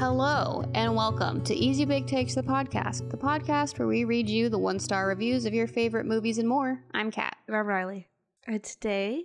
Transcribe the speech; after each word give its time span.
Hello, 0.00 0.64
and 0.74 0.96
welcome 0.96 1.42
to 1.44 1.54
Easy 1.54 1.84
Big 1.84 2.06
Takes 2.06 2.34
the 2.34 2.42
podcast, 2.42 3.10
the 3.10 3.16
podcast 3.16 3.78
where 3.78 3.86
we 3.86 4.04
read 4.04 4.28
you 4.28 4.48
the 4.48 4.58
one 4.58 4.78
star 4.78 5.06
reviews 5.06 5.44
of 5.44 5.54
your 5.54 5.66
favorite 5.66 6.06
movies 6.06 6.38
and 6.38 6.48
more. 6.48 6.82
I'm 6.92 7.10
Kat. 7.10 7.36
I'm 7.48 7.54
Ryley. 7.54 8.06
And 8.46 8.64
today 8.64 9.24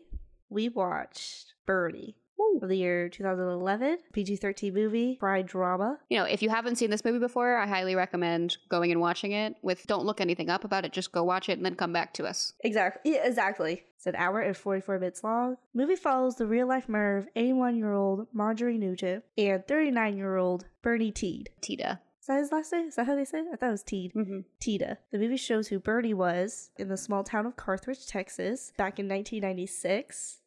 we 0.50 0.70
watched 0.70 1.54
Bernie 1.66 2.18
of 2.62 2.70
the 2.70 2.78
year 2.78 3.10
2011, 3.10 4.00
PG 4.14 4.38
13 4.38 4.74
movie, 4.74 5.18
fried 5.20 5.46
drama. 5.46 6.00
You 6.10 6.20
know, 6.20 6.26
if 6.26 6.42
you 6.42 6.50
haven't 6.50 6.78
seen 6.78 6.90
this 6.90 7.04
movie 7.04 7.20
before, 7.20 7.58
I 7.58 7.68
highly 7.68 7.96
recommend 7.96 8.58
going 8.70 8.92
and 8.92 9.02
watching 9.02 9.32
it. 9.32 9.56
With 9.62 9.86
don't 9.88 10.06
look 10.06 10.22
anything 10.22 10.50
up 10.50 10.64
about 10.64 10.86
it, 10.86 10.94
just 10.94 11.12
go 11.12 11.24
watch 11.24 11.50
it 11.50 11.54
and 11.54 11.66
then 11.66 11.76
come 11.76 11.94
back 11.94 12.14
to 12.16 12.26
us. 12.26 12.54
Exactly. 12.64 13.14
Yeah, 13.14 13.26
exactly. 13.28 13.84
It's 13.98 14.06
an 14.06 14.16
hour 14.16 14.42
and 14.42 14.56
44 14.56 15.00
minutes 15.00 15.24
long. 15.24 15.58
movie 15.74 15.96
follows 15.96 16.36
the 16.36 16.48
real 16.48 16.68
life 16.68 16.90
murder 16.90 17.18
of 17.18 17.28
81 17.36 17.78
year 17.78 17.94
old 17.94 18.28
Marjorie 18.34 18.78
Nugent 18.78 19.24
and 19.38 19.66
39 19.68 20.18
year 20.18 20.38
old 20.38 20.66
Bernie 20.82 21.12
Teed. 21.12 21.50
Tita. 21.62 22.00
Is 22.22 22.28
that 22.28 22.40
his 22.40 22.52
last 22.52 22.72
name? 22.74 22.88
Is 22.88 22.96
that 22.96 23.06
how 23.06 23.16
they 23.16 23.26
say 23.26 23.40
it? 23.40 23.46
I 23.54 23.56
thought 23.56 23.68
it 23.68 23.72
was 23.72 23.84
Teed. 23.84 24.14
Mm-hmm. 24.16 24.40
Tita. 24.60 24.98
The 25.12 25.20
movie 25.20 25.38
shows 25.38 25.68
who 25.68 25.80
Bernie 25.80 26.14
was 26.14 26.72
in 26.78 26.88
the 26.88 26.98
small 26.98 27.24
town 27.24 27.46
of 27.46 27.56
Carthage, 27.56 28.08
Texas, 28.08 28.72
back 28.78 28.98
in 28.98 29.08
1996. 29.08 30.40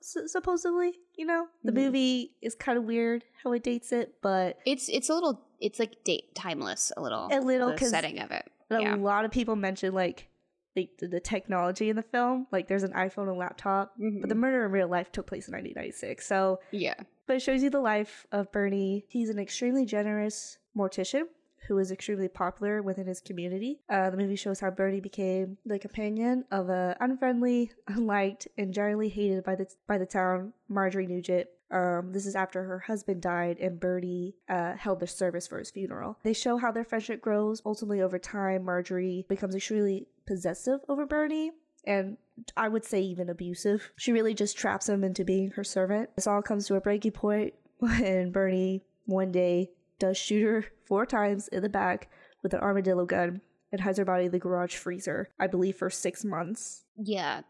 Supposedly, 0.00 0.98
you 1.16 1.26
know, 1.26 1.46
the 1.64 1.72
Mhm. 1.72 1.74
movie 1.76 2.36
is 2.42 2.54
kind 2.54 2.78
of 2.78 2.84
weird 2.84 3.24
how 3.42 3.52
it 3.52 3.62
dates 3.62 3.92
it, 3.92 4.16
but 4.22 4.58
It's 4.66 4.88
it's 4.88 5.08
a 5.08 5.14
little 5.14 5.46
it's 5.60 5.78
like 5.78 6.02
date 6.04 6.34
timeless 6.34 6.92
a 6.96 7.02
little. 7.02 7.28
A 7.30 7.38
little, 7.40 7.70
the 7.76 7.78
setting 7.84 8.18
of 8.20 8.30
it. 8.30 8.50
a 8.70 8.96
lot 8.96 9.24
of 9.24 9.30
people 9.30 9.56
mention 9.56 9.92
like 9.92 10.28
the, 10.76 10.88
the 11.00 11.18
technology 11.20 11.90
in 11.90 11.96
the 11.96 12.02
film. 12.02 12.46
Like, 12.52 12.68
there's 12.68 12.84
an 12.84 12.92
iPhone 12.92 13.28
and 13.28 13.36
laptop, 13.36 13.92
but 13.98 14.28
the 14.28 14.34
Mhm. 14.36 14.38
murder 14.38 14.64
in 14.64 14.70
real 14.70 14.86
life 14.88 15.10
took 15.10 15.26
place 15.26 15.48
in 15.48 15.52
1996. 15.52 16.24
So, 16.26 16.60
yeah. 16.70 16.94
but 17.26 17.34
it 17.36 17.40
shows 17.40 17.62
you 17.62 17.70
the 17.70 17.80
life 17.80 18.24
of 18.30 18.50
Bernie. 18.52 19.04
He's 19.08 19.28
an 19.30 19.38
extremely 19.40 19.84
generous 19.84 20.58
mortician 20.76 21.24
who 21.66 21.78
is 21.78 21.90
extremely 21.90 22.28
popular 22.28 22.82
within 22.82 23.06
his 23.06 23.20
community. 23.20 23.80
Uh, 23.88 24.10
the 24.10 24.16
movie 24.16 24.36
shows 24.36 24.60
how 24.60 24.70
Bernie 24.70 25.00
became 25.00 25.58
the 25.64 25.78
companion 25.78 26.44
of 26.50 26.68
a 26.68 26.96
unfriendly, 27.00 27.72
unliked, 27.88 28.48
and 28.58 28.72
generally 28.72 29.08
hated 29.08 29.44
by 29.44 29.54
the 29.54 29.66
by 29.86 29.98
the 29.98 30.06
town 30.06 30.52
Marjorie 30.68 31.06
Nugent. 31.06 31.48
Um, 31.72 32.10
this 32.12 32.26
is 32.26 32.34
after 32.34 32.64
her 32.64 32.80
husband 32.80 33.22
died 33.22 33.58
and 33.60 33.78
Bernie 33.78 34.34
uh, 34.48 34.74
held 34.74 34.98
the 34.98 35.06
service 35.06 35.46
for 35.46 35.60
his 35.60 35.70
funeral. 35.70 36.18
They 36.24 36.32
show 36.32 36.56
how 36.56 36.72
their 36.72 36.82
friendship 36.82 37.20
grows. 37.20 37.62
Ultimately, 37.64 38.00
over 38.00 38.18
time, 38.18 38.64
Marjorie 38.64 39.24
becomes 39.28 39.54
extremely 39.54 40.08
possessive 40.26 40.80
over 40.88 41.06
Bernie 41.06 41.52
and 41.84 42.16
I 42.56 42.68
would 42.68 42.84
say 42.84 43.00
even 43.00 43.28
abusive. 43.28 43.92
She 43.96 44.12
really 44.12 44.34
just 44.34 44.56
traps 44.56 44.88
him 44.88 45.04
into 45.04 45.24
being 45.24 45.50
her 45.52 45.64
servant. 45.64 46.10
This 46.16 46.26
all 46.26 46.42
comes 46.42 46.66
to 46.66 46.74
a 46.74 46.80
breaking 46.80 47.12
point 47.12 47.54
when 47.78 48.30
Bernie 48.30 48.82
one 49.06 49.32
day 49.32 49.70
does 50.00 50.16
shoot 50.16 50.42
her 50.42 50.64
four 50.86 51.06
times 51.06 51.46
in 51.48 51.62
the 51.62 51.68
back 51.68 52.10
with 52.42 52.52
an 52.54 52.60
armadillo 52.60 53.04
gun 53.06 53.40
and 53.70 53.80
hides 53.82 53.98
her 53.98 54.04
body 54.04 54.24
in 54.24 54.32
the 54.32 54.38
garage 54.40 54.74
freezer, 54.74 55.28
I 55.38 55.46
believe 55.46 55.76
for 55.76 55.88
six 55.90 56.24
months. 56.24 56.84
Yeah. 56.96 57.42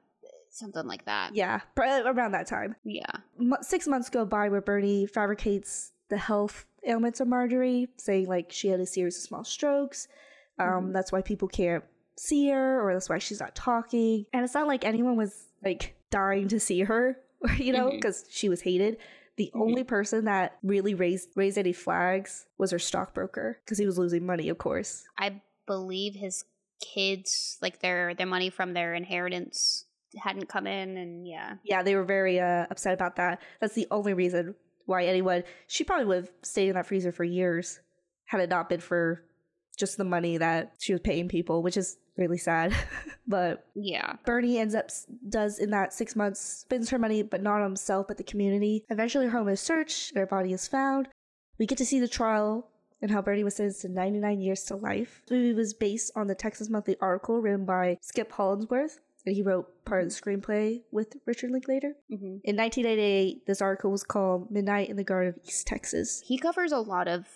Something 0.50 0.86
like 0.86 1.04
that. 1.06 1.34
Yeah, 1.34 1.60
pr- 1.76 1.84
around 1.84 2.32
that 2.32 2.46
time. 2.48 2.74
Yeah. 2.84 3.06
Six 3.62 3.86
months 3.86 4.10
go 4.10 4.24
by 4.24 4.48
where 4.48 4.60
Bernie 4.60 5.06
fabricates 5.06 5.92
the 6.08 6.16
health 6.18 6.66
ailments 6.84 7.20
of 7.20 7.28
Marjorie, 7.28 7.88
saying 7.96 8.26
like 8.26 8.50
she 8.50 8.68
had 8.68 8.80
a 8.80 8.86
series 8.86 9.16
of 9.16 9.22
small 9.22 9.44
strokes. 9.44 10.08
Um, 10.58 10.88
Mhm. 10.88 10.92
That's 10.92 11.12
why 11.12 11.22
people 11.22 11.46
can't 11.48 11.84
see 12.16 12.50
her, 12.50 12.84
or 12.84 12.92
that's 12.92 13.08
why 13.08 13.18
she's 13.18 13.38
not 13.40 13.54
talking. 13.54 14.26
And 14.32 14.44
it's 14.44 14.52
not 14.54 14.66
like 14.66 14.84
anyone 14.84 15.16
was 15.16 15.44
like 15.64 15.94
dying 16.10 16.48
to 16.48 16.58
see 16.58 16.80
her, 16.80 17.16
you 17.56 17.72
know, 17.72 17.91
because 17.92 18.25
she 18.28 18.48
was 18.48 18.60
hated. 18.62 18.98
The 19.36 19.50
Mhm. 19.54 19.60
only 19.60 19.84
person 19.84 20.24
that 20.26 20.58
really 20.62 20.94
raised 20.94 21.30
raised 21.36 21.56
any 21.58 21.72
flags 21.72 22.46
was 22.58 22.70
her 22.72 22.78
stockbroker 22.78 23.60
because 23.64 23.78
he 23.78 23.86
was 23.86 23.98
losing 23.98 24.26
money, 24.26 24.48
of 24.48 24.58
course. 24.58 25.04
I 25.18 25.42
believe 25.66 26.14
his 26.14 26.44
kids 26.80 27.58
like 27.62 27.80
their 27.80 28.14
their 28.14 28.26
money 28.26 28.50
from 28.50 28.72
their 28.74 28.94
inheritance 28.94 29.86
hadn't 30.19 30.48
come 30.48 30.66
in 30.66 30.96
and 30.96 31.26
yeah. 31.28 31.56
Yeah, 31.62 31.82
they 31.82 31.94
were 31.94 32.04
very 32.04 32.40
uh, 32.40 32.66
upset 32.70 32.94
about 32.94 33.16
that. 33.16 33.40
That's 33.60 33.74
the 33.74 33.86
only 33.90 34.12
reason 34.14 34.54
why 34.86 35.04
anyone. 35.04 35.44
She 35.69 35.84
probably 35.84 36.06
would 36.06 36.16
have 36.16 36.32
stayed 36.42 36.69
in 36.69 36.74
that 36.74 36.86
freezer 36.86 37.12
for 37.12 37.24
years 37.24 37.80
had 38.26 38.40
it 38.40 38.48
not 38.50 38.69
been 38.69 38.80
for 38.80 39.24
just 39.76 39.96
the 39.96 40.04
money 40.04 40.36
that 40.38 40.72
she 40.78 40.92
was 40.92 41.00
paying 41.00 41.28
people, 41.28 41.62
which 41.62 41.76
is 41.76 41.96
really 42.20 42.38
sad. 42.38 42.75
but 43.26 43.66
Yeah. 43.75 44.14
Bernie 44.25 44.58
ends 44.58 44.75
up 44.75 44.91
does 45.28 45.58
in 45.58 45.70
that 45.70 45.92
six 45.92 46.14
months 46.14 46.41
spends 46.41 46.91
her 46.91 46.98
money, 46.98 47.22
but 47.22 47.42
not 47.42 47.56
on 47.60 47.62
himself, 47.70 48.06
but 48.08 48.16
the 48.19 48.22
community. 48.22 48.84
Eventually, 48.91 49.26
her 49.26 49.36
home 49.38 49.48
is 49.48 49.60
searched, 49.60 50.14
her 50.14 50.26
body 50.26 50.53
is 50.53 50.69
found. 50.69 51.08
We 51.58 51.66
get 51.66 51.78
to 51.78 51.84
see 51.86 52.00
the 52.00 52.08
trial 52.08 52.69
and 53.03 53.10
how 53.10 53.22
Bernie 53.22 53.44
was 53.44 53.56
sentenced 53.56 53.82
to 53.82 53.88
99 53.88 54.41
years 54.41 54.62
to 54.64 54.76
life. 54.76 55.22
The 55.26 55.34
movie 55.34 55.54
was 55.54 55.72
based 55.75 56.12
on 56.14 56.26
the 56.26 56.34
Texas 56.34 56.69
Monthly 56.69 56.97
article 57.00 57.41
written 57.41 57.64
by 57.64 57.97
Skip 58.03 58.31
Hollandsworth, 58.32 59.00
and 59.26 59.34
he 59.34 59.42
wrote 59.42 59.84
part 59.87 60.02
of 60.04 60.08
the 60.10 60.14
screenplay 60.14 60.82
with 60.92 61.16
Richard 61.26 61.50
Linklater. 61.50 61.94
hmm 62.10 62.38
In 62.44 62.56
1988, 62.56 63.47
this 63.47 63.60
article 63.62 63.91
was 63.91 64.04
called 64.04 64.50
Midnight 64.50 64.88
in 64.91 64.97
the 64.97 65.04
Garden 65.04 65.34
of 65.34 65.41
East 65.47 65.66
Texas. 65.66 66.22
He 66.26 66.37
covers 66.38 66.72
a 66.72 66.78
lot 66.78 67.08
of 67.08 67.26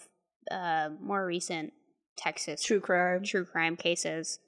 uh, 0.51 0.91
more 1.01 1.25
recent 1.27 1.72
Texas 2.16 2.62
True 2.62 2.81
crime. 2.81 3.22
true 3.25 3.45
crime 3.45 3.77
cases, 3.77 4.39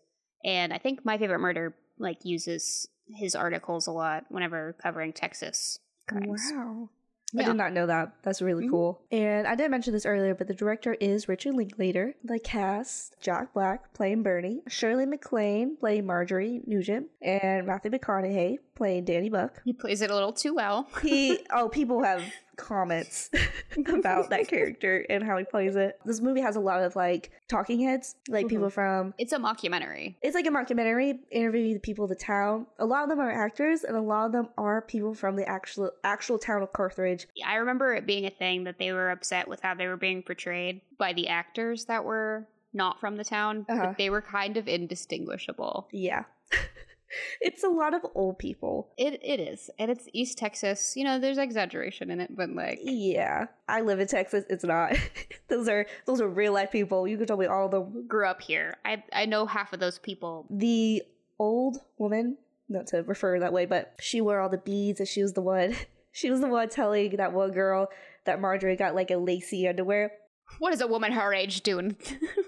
and 0.44 0.72
I 0.72 0.78
think 0.78 1.04
my 1.04 1.19
favorite 1.19 1.38
murder 1.41 1.74
like 1.98 2.24
uses 2.24 2.88
his 3.14 3.34
articles 3.34 3.86
a 3.86 3.92
lot 3.92 4.24
whenever 4.28 4.74
covering 4.82 5.12
Texas 5.12 5.78
crimes. 6.08 6.42
Wow. 6.54 6.91
I 7.38 7.42
did 7.42 7.56
not 7.56 7.72
know 7.72 7.86
that. 7.86 8.12
That's 8.22 8.41
really 8.41 8.66
Mhm. 8.66 8.70
cool. 8.70 9.02
And 9.10 9.47
I 9.48 9.56
didn't 9.56 9.72
mention 9.72 9.92
this 9.92 10.06
earlier, 10.06 10.32
but 10.34 10.47
the 10.47 10.54
director 10.54 10.94
is 10.94 11.28
Richard 11.28 11.54
Linklater. 11.54 12.14
The 12.22 12.38
cast 12.38 13.16
Jack 13.20 13.52
Black 13.52 13.92
playing 13.94 14.22
Bernie, 14.22 14.62
Shirley 14.69 15.06
MacLaine 15.06 15.76
playing 15.76 16.06
Marjorie 16.06 16.62
Nugent, 16.66 17.08
and 17.20 17.66
Matthew 17.66 17.91
McConaughey 17.91 18.58
playing 18.76 19.04
Danny 19.06 19.28
Buck. 19.28 19.60
He 19.64 19.72
plays 19.72 20.03
it 20.03 20.10
a 20.10 20.14
little 20.14 20.32
too 20.32 20.54
well. 20.54 20.88
He 21.03 21.41
oh, 21.50 21.68
people 21.68 22.03
have 22.04 22.22
comments 22.56 23.30
about 23.86 24.30
that 24.30 24.48
character 24.48 25.04
and 25.10 25.22
how 25.22 25.36
he 25.36 25.44
plays 25.44 25.76
it. 25.76 25.98
This 26.04 26.20
movie 26.20 26.40
has 26.40 26.56
a 26.56 26.60
lot 26.60 26.82
of 26.82 26.96
like 26.96 27.30
talking 27.48 27.80
heads, 27.80 28.14
like 28.28 28.48
people 28.48 28.70
from 28.70 29.14
It's 29.18 29.32
a 29.32 29.38
mockumentary. 29.38 30.14
it's 30.22 30.34
like 30.34 30.46
a 30.46 30.50
mockumentary 30.50 31.18
interviewing 31.30 31.74
the 31.74 31.80
people 31.80 32.04
of 32.04 32.08
the 32.10 32.16
town. 32.16 32.66
A 32.78 32.86
lot 32.86 33.02
of 33.04 33.08
them 33.10 33.20
are 33.20 33.30
actors, 33.30 33.84
and 33.84 33.96
a 33.96 34.00
lot 34.00 34.26
of 34.26 34.32
them 34.32 34.48
are 34.58 34.82
people 34.82 35.14
from 35.14 35.36
the 35.36 35.48
actual 35.48 35.90
actual 36.04 36.38
town 36.38 36.62
of 36.62 36.72
Carthage. 36.72 37.26
I 37.46 37.56
remember 37.56 37.94
it 37.94 38.06
being 38.06 38.26
a 38.26 38.30
thing 38.30 38.64
that 38.64 38.78
they 38.78 38.92
were 38.92 39.10
upset 39.10 39.48
with 39.48 39.60
how 39.60 39.74
they 39.74 39.86
were 39.86 39.96
being 39.96 40.22
portrayed 40.22 40.80
by 40.98 41.12
the 41.12 41.28
actors 41.28 41.84
that 41.86 42.04
were 42.04 42.46
not 42.72 43.00
from 43.00 43.16
the 43.16 43.24
town, 43.24 43.64
Uh-huh. 43.68 43.86
but 43.86 43.98
they 43.98 44.10
were 44.10 44.20
kind 44.22 44.56
of 44.56 44.68
indistinguishable. 44.68 45.88
Yeah, 45.92 46.24
it's 47.41 47.65
a 47.65 47.69
lot 47.69 47.94
of 47.94 48.03
old 48.15 48.38
people. 48.38 48.93
It 48.97 49.21
it 49.22 49.41
is, 49.41 49.71
and 49.78 49.91
it's 49.91 50.09
East 50.12 50.38
Texas. 50.38 50.94
You 50.97 51.04
know, 51.04 51.19
there's 51.19 51.38
exaggeration 51.38 52.10
in 52.10 52.21
it, 52.21 52.37
but 52.37 52.50
like, 52.50 52.81
Yeah, 52.82 53.47
I 53.69 53.81
live 53.81 54.00
in 54.00 54.06
Texas. 54.06 54.44
It's 54.49 54.65
not. 54.65 54.97
those 55.49 55.69
are 55.69 55.87
those 56.06 56.21
are 56.21 56.28
real 56.28 56.53
life 56.53 56.72
people. 56.72 57.06
You 57.06 57.16
can 57.16 57.27
tell 57.27 57.37
me 57.37 57.47
all 57.47 57.66
of 57.66 57.71
them. 57.71 58.06
grew 58.06 58.27
up 58.27 58.41
here. 58.41 58.77
I 58.84 59.03
I 59.12 59.27
know 59.27 59.47
half 59.47 59.72
of 59.72 59.81
those 59.81 59.99
people. 59.99 60.47
The 60.50 61.03
old 61.38 61.78
woman, 61.99 62.38
not 62.69 62.87
to 62.88 63.03
refer 63.03 63.41
that 63.41 63.53
way, 63.53 63.66
but 63.66 63.94
she 64.00 64.21
wore 64.21 64.41
all 64.41 64.48
the 64.48 64.59
beads, 64.59 65.00
and 65.00 65.09
she 65.09 65.22
was 65.22 65.33
the 65.34 65.43
one. 65.43 65.75
She 66.12 66.31
was 66.31 66.41
the 66.41 66.48
one 66.48 66.71
telling 66.71 67.16
that 67.16 67.34
one 67.34 67.50
girl 67.53 67.91
that 68.25 68.41
Marjorie 68.41 68.77
got 68.77 68.94
like 68.94 69.10
a 69.10 69.19
lacy 69.19 69.69
underwear. 69.69 70.12
What 70.60 70.72
is 70.72 70.81
a 70.81 70.87
woman 70.87 71.12
her 71.12 71.34
age 71.34 71.60
doing? 71.60 71.94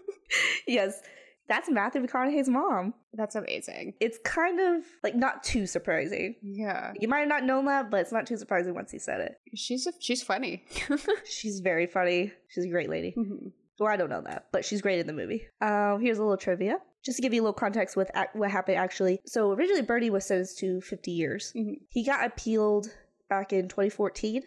yes, 0.66 1.02
that's 1.48 1.70
Matthew 1.70 2.02
McConaughey's 2.06 2.48
mom. 2.48 2.94
That's 3.14 3.34
amazing. 3.34 3.94
It's 4.00 4.18
kind 4.24 4.60
of 4.60 4.84
like 5.02 5.14
not 5.14 5.42
too 5.42 5.66
surprising. 5.66 6.34
Yeah, 6.42 6.92
You 7.00 7.08
might 7.08 7.20
have 7.20 7.28
not 7.28 7.44
known 7.44 7.64
that, 7.66 7.90
but 7.90 8.00
it's 8.00 8.12
not 8.12 8.26
too 8.26 8.36
surprising 8.36 8.74
once 8.74 8.90
he 8.90 8.98
said 8.98 9.20
it. 9.20 9.32
she's 9.56 9.86
a, 9.86 9.92
she's 10.00 10.22
funny. 10.22 10.64
She's 11.24 11.60
very 11.60 11.86
funny. 11.86 12.32
She's 12.48 12.64
a 12.64 12.68
great 12.68 12.90
lady. 12.90 13.14
Mhm. 13.16 13.52
Well, 13.80 13.88
I 13.92 13.96
don't 13.96 14.10
know 14.10 14.22
that, 14.22 14.46
but 14.52 14.64
she's 14.64 14.82
great 14.82 14.98
in 14.98 15.06
the 15.06 15.12
movie. 15.12 15.46
Um, 15.60 16.00
here's 16.00 16.18
a 16.18 16.22
little 16.22 16.36
trivia, 16.36 16.78
just 17.04 17.16
to 17.16 17.22
give 17.22 17.32
you 17.32 17.40
a 17.42 17.44
little 17.44 17.52
context 17.54 17.96
with 17.96 18.10
ac- 18.16 18.30
what 18.34 18.50
happened 18.50 18.76
actually. 18.76 19.20
So 19.24 19.52
originally, 19.52 19.82
Bernie 19.82 20.10
was 20.10 20.26
sentenced 20.26 20.58
to 20.58 20.80
50 20.80 21.12
years. 21.12 21.52
Mhm. 21.56 21.74
He 21.90 22.04
got 22.04 22.26
appealed 22.26 22.88
back 23.30 23.52
in 23.52 23.68
2014 23.68 24.42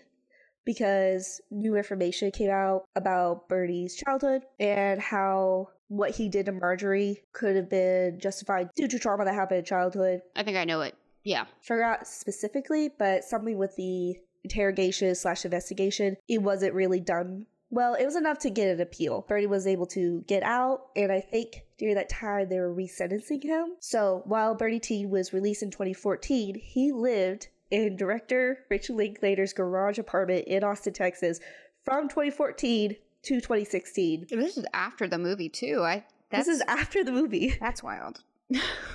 because 0.66 1.42
new 1.50 1.76
information 1.76 2.32
came 2.32 2.50
out 2.52 2.84
about 2.96 3.48
Bernie's 3.50 3.96
childhood 3.96 4.44
and 4.60 5.00
how 5.02 5.70
what 5.92 6.12
he 6.12 6.30
did 6.30 6.46
to 6.46 6.54
Marjorie 6.54 7.22
could 7.34 7.58
have 7.58 7.70
been 7.70 8.18
justified 8.18 8.70
due 8.78 8.88
to 8.88 8.98
trauma 8.98 9.26
that 9.26 9.36
happened 9.36 9.60
in 9.60 9.66
childhood. 9.66 10.22
I 10.38 10.44
think 10.44 10.56
I 10.56 10.64
know 10.64 10.80
it. 10.80 10.96
Yeah. 11.26 11.46
Forgot 11.62 12.08
specifically, 12.08 12.90
but 12.98 13.26
something 13.26 13.58
with 13.58 13.76
the 13.76 14.16
interrogation 14.46 15.14
slash 15.16 15.44
investigation, 15.44 16.16
it 16.30 16.42
wasn't 16.42 16.74
really 16.74 17.02
done 17.02 17.46
Well, 17.72 17.96
it 17.96 18.06
was 18.06 18.16
enough 18.16 18.40
to 18.40 18.50
get 18.50 18.70
an 18.70 18.80
appeal. 18.80 19.26
Bernie 19.28 19.48
was 19.48 19.68
able 19.68 19.86
to 19.88 20.24
get 20.28 20.44
out, 20.44 20.88
and 20.96 21.12
I 21.12 21.20
think 21.20 21.64
during 21.78 21.96
that 21.96 22.10
time 22.10 22.48
they 22.48 22.60
were 22.60 22.74
resentencing 22.74 23.44
him. 23.44 23.76
So 23.80 24.24
while 24.26 24.56
Bernie 24.56 24.80
T 24.80 25.06
was 25.06 25.34
released 25.34 25.62
in 25.62 25.72
2014, 25.72 26.56
he 26.56 26.92
lived 26.94 27.50
in 27.70 27.98
director 27.98 28.60
Richard 28.70 28.96
Linklater's 28.96 29.54
garage 29.54 29.98
apartment 29.98 30.48
in 30.48 30.64
Austin, 30.64 30.94
Texas 30.94 31.40
from 31.84 32.08
2014 32.08 32.96
to 33.24 33.36
2016. 33.42 34.28
This 34.30 34.58
is 34.58 34.66
after 34.74 35.08
the 35.08 35.18
movie 35.18 35.50
too. 35.50 35.82
I 35.84 36.04
that's, 36.30 36.48
This 36.48 36.56
is 36.58 36.64
after 36.68 37.04
the 37.04 37.12
movie. 37.12 37.56
that's 37.62 37.84
wild. 37.84 38.24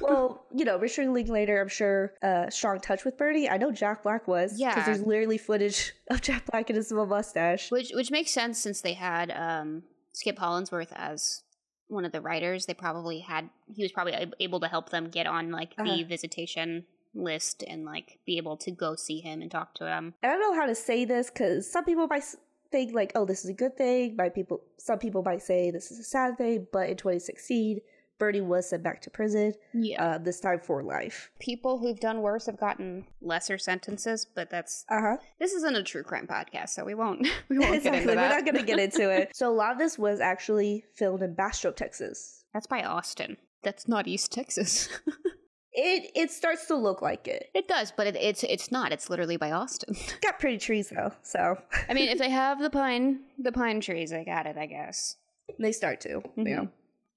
well, 0.00 0.44
you 0.54 0.64
know, 0.64 0.78
Richard 0.78 1.08
Linklater, 1.08 1.60
I'm 1.60 1.68
sure, 1.68 2.14
uh, 2.22 2.50
strong 2.50 2.80
touch 2.80 3.04
with 3.04 3.16
Bernie. 3.18 3.48
I 3.48 3.56
know 3.56 3.70
Jack 3.72 4.02
Black 4.02 4.26
was. 4.28 4.58
Yeah. 4.58 4.70
Because 4.70 4.86
there's 4.86 5.02
literally 5.06 5.38
footage 5.38 5.92
of 6.10 6.20
Jack 6.22 6.46
Black 6.46 6.68
and 6.70 6.76
his 6.76 6.88
small 6.88 7.06
mustache. 7.06 7.70
Which 7.70 7.90
which 7.94 8.10
makes 8.10 8.30
sense 8.30 8.58
since 8.58 8.80
they 8.80 8.94
had 8.94 9.30
um, 9.30 9.82
Skip 10.12 10.38
Hollandsworth 10.38 10.92
as 10.94 11.42
one 11.88 12.04
of 12.04 12.12
the 12.12 12.20
writers. 12.20 12.66
They 12.66 12.74
probably 12.74 13.20
had 13.20 13.48
he 13.74 13.82
was 13.82 13.92
probably 13.92 14.14
able 14.40 14.60
to 14.60 14.68
help 14.68 14.90
them 14.90 15.08
get 15.08 15.26
on 15.26 15.50
like 15.50 15.76
the 15.76 15.82
Uh-huh. 15.82 16.04
visitation 16.08 16.84
list 17.14 17.64
and 17.66 17.86
like 17.86 18.18
be 18.26 18.36
able 18.36 18.58
to 18.58 18.70
go 18.70 18.94
see 18.94 19.20
him 19.20 19.40
and 19.40 19.50
talk 19.50 19.74
to 19.74 19.86
him. 19.86 20.12
And 20.22 20.30
I 20.32 20.34
don't 20.36 20.52
know 20.52 20.60
how 20.60 20.66
to 20.66 20.74
say 20.74 21.06
this 21.06 21.30
because 21.30 21.70
some 21.70 21.84
people 21.84 22.06
might 22.08 22.24
think 22.70 22.94
like, 22.94 23.12
oh, 23.14 23.24
this 23.24 23.44
is 23.44 23.50
a 23.50 23.54
good 23.54 23.76
thing. 23.76 24.16
By 24.16 24.28
people, 24.28 24.62
some 24.78 24.98
people 24.98 25.22
might 25.22 25.42
say 25.42 25.70
this 25.70 25.90
is 25.90 25.98
a 25.98 26.04
sad 26.04 26.38
thing. 26.38 26.66
But 26.72 26.88
in 26.90 26.96
2016, 26.96 27.80
Bernie 28.18 28.40
was 28.40 28.70
sent 28.70 28.82
back 28.82 29.02
to 29.02 29.10
prison. 29.10 29.52
Yeah. 29.74 30.02
Uh, 30.02 30.18
this 30.18 30.40
time 30.40 30.60
for 30.60 30.82
life. 30.82 31.30
People 31.38 31.78
who've 31.78 32.00
done 32.00 32.22
worse 32.22 32.46
have 32.46 32.58
gotten 32.58 33.04
lesser 33.20 33.58
sentences, 33.58 34.26
but 34.34 34.48
that's 34.48 34.86
Uh 34.88 35.00
huh. 35.00 35.16
this 35.38 35.52
isn't 35.52 35.76
a 35.76 35.82
true 35.82 36.02
crime 36.02 36.26
podcast, 36.26 36.70
so 36.70 36.84
we 36.84 36.94
won't 36.94 37.20
we 37.50 37.58
won't 37.58 37.72
get 37.82 37.94
Exactly. 37.94 38.00
into 38.12 38.14
We're 38.22 38.28
not 38.28 38.44
going 38.46 38.56
to 38.56 38.62
get 38.62 38.78
into 38.78 39.10
it. 39.10 39.30
So 39.34 39.50
a 39.50 39.54
lot 39.54 39.72
of 39.72 39.78
this 39.78 39.98
was 39.98 40.20
actually 40.20 40.84
filmed 40.94 41.22
in 41.22 41.34
Bastrop, 41.34 41.76
Texas. 41.76 42.44
That's 42.54 42.66
by 42.66 42.82
Austin. 42.84 43.36
That's 43.62 43.86
not 43.86 44.06
East 44.08 44.32
Texas. 44.32 44.88
It 45.78 46.10
it 46.14 46.30
starts 46.30 46.66
to 46.68 46.74
look 46.74 47.02
like 47.02 47.28
it. 47.28 47.50
it 47.54 47.68
does, 47.68 47.92
but 47.94 48.06
it, 48.06 48.16
it's 48.16 48.42
it's 48.44 48.72
not. 48.72 48.92
It's 48.92 49.10
literally 49.10 49.36
by 49.36 49.50
Austin. 49.52 49.94
Got 50.22 50.38
pretty 50.40 50.56
trees 50.58 50.88
though, 50.88 51.12
so 51.22 51.58
I 51.88 51.92
mean, 51.94 52.08
if 52.08 52.18
they 52.22 52.30
have 52.30 52.60
the 52.60 52.70
pine 52.70 53.20
the 53.38 53.52
pine 53.52 53.80
trees, 53.82 54.10
they 54.10 54.24
got 54.24 54.46
it, 54.46 54.56
I 54.56 54.66
guess. 54.66 55.16
they 55.58 55.72
start 55.72 56.00
to. 56.02 56.22
Mhm. 56.38 56.48
Yeah. 56.48 56.64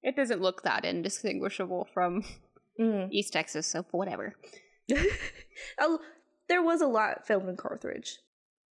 It 0.02 0.14
doesn't 0.16 0.40
look 0.42 0.62
that 0.62 0.84
indistinguishable 0.84 1.88
from 1.94 2.24
Mm. 2.78 3.08
East 3.10 3.32
Texas, 3.34 3.66
so 3.66 3.84
whatever. 3.90 4.34
oh, 5.78 5.98
there 6.48 6.62
was 6.62 6.80
a 6.80 6.86
lot 6.86 7.26
filmed 7.26 7.48
in 7.48 7.56
Carthage. 7.56 8.18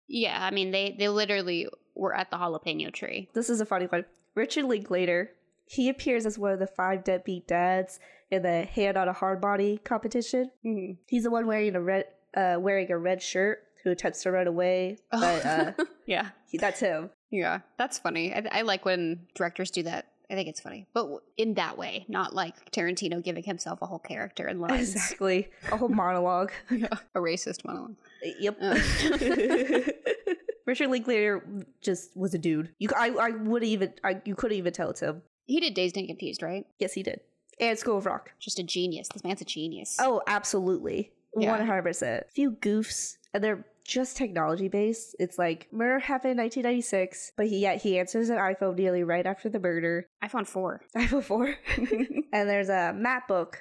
Yeah, 0.09 0.39
I 0.41 0.51
mean 0.51 0.71
they 0.71 0.95
they 0.99 1.09
literally 1.09 1.69
were 1.95 2.15
at 2.15 2.31
the 2.31 2.37
jalapeno 2.37 2.93
tree. 2.93 3.29
This 3.35 3.51
is 3.51 3.61
a 3.61 3.67
funny 3.67 3.87
one. 3.87 4.05
Richard 4.35 4.65
Linklater, 4.67 5.31
he 5.65 5.89
appears 5.89 6.27
as 6.27 6.39
one 6.39 6.53
of 6.53 6.59
the 6.59 6.67
five 6.67 7.03
deadbeat 7.05 7.49
dads 7.49 7.99
in 8.31 8.43
the 8.43 8.65
hand 8.65 8.97
on 8.97 9.09
a 9.09 9.13
hard 9.13 9.41
body 9.41 9.79
competition. 9.85 10.51
Mhm. 10.65 10.97
He's 11.07 11.25
the 11.25 11.31
one 11.31 11.47
wearing 11.47 11.75
a 11.77 11.81
red 11.81 12.07
uh 12.37 12.57
wearing 12.59 12.91
a 12.91 12.99
red 12.99 13.23
shirt 13.23 13.63
who 13.85 13.91
attempts 13.91 14.23
to 14.25 14.33
run 14.33 14.47
away. 14.47 14.99
But 15.11 15.45
uh 15.47 15.73
yeah, 16.07 16.31
he, 16.51 16.59
that's 16.59 16.81
him. 16.81 17.11
yeah, 17.31 17.61
that's 17.79 17.99
funny. 17.99 18.33
I, 18.35 18.45
I 18.51 18.63
like 18.63 18.85
when 18.85 19.27
directors 19.35 19.71
do 19.71 19.83
that. 19.85 20.07
I 20.29 20.35
think 20.35 20.49
it's 20.49 20.59
funny, 20.61 20.89
but 20.93 21.09
in 21.37 21.55
that 21.55 21.79
way, 21.79 22.05
not 22.09 22.35
like 22.35 22.73
Tarantino 22.73 23.23
giving 23.23 23.45
himself 23.45 23.81
a 23.81 23.87
whole 23.87 24.01
character 24.01 24.45
and 24.47 24.61
lines. 24.61 24.93
Exactly. 24.93 25.49
A 25.71 25.77
whole 25.77 25.89
monologue. 26.03 26.51
Yeah, 26.69 26.89
a 27.15 27.21
racist 27.21 27.65
monologue. 27.65 27.95
Yep. 28.41 28.59
Uh. 28.61 28.79
Richard 30.67 30.91
Linklater 30.91 31.47
just 31.81 32.17
was 32.17 32.35
a 32.35 32.39
dude. 32.39 32.71
You, 32.81 32.89
I, 32.97 33.11
I 33.11 33.31
would 33.31 33.63
even, 33.63 33.93
I, 34.03 34.21
you 34.25 34.35
couldn't 34.35 34.59
even 34.59 34.73
tell 34.73 34.91
it's 34.91 34.99
him. 35.01 35.23
He 35.45 35.61
did 35.61 35.75
Dazed 35.75 35.97
and 35.97 36.09
Confused, 36.09 36.43
right? 36.43 36.67
Yes, 36.81 36.93
he 36.95 37.05
did. 37.05 37.21
And 37.59 37.79
School 37.79 37.99
of 37.99 38.07
Rock. 38.07 38.33
Just 38.39 38.59
a 38.59 38.63
genius. 38.63 39.09
This 39.09 39.25
man's 39.25 39.41
a 39.41 39.45
genius. 39.45 39.97
Oh, 40.01 40.23
absolutely. 40.27 41.13
Yeah. 41.37 41.51
One 41.51 41.67
hundred 41.67 41.83
percent. 41.83 42.25
A 42.29 42.33
few 42.33 42.53
goofs, 42.53 43.17
and 43.35 43.45
they're 43.45 43.65
just 43.87 44.17
technology 44.17 44.69
based. 44.69 45.17
It's 45.19 45.39
like 45.39 45.69
murder 45.73 45.99
happened 45.99 46.33
in 46.33 46.39
1996, 46.39 47.33
but 47.37 47.47
he 47.47 47.59
yet 47.59 47.83
he 47.83 47.99
answers 47.99 48.29
an 48.29 48.39
iPhone 48.39 48.77
nearly 48.77 49.05
right 49.05 49.27
after 49.27 49.49
the 49.49 49.61
murder. 49.61 50.09
iPhone 50.23 50.47
four. 50.47 50.83
iPhone 50.97 51.23
4. 51.23 51.55
and 52.33 52.49
there's 52.49 52.69
a 52.69 52.95
MacBook 52.97 53.57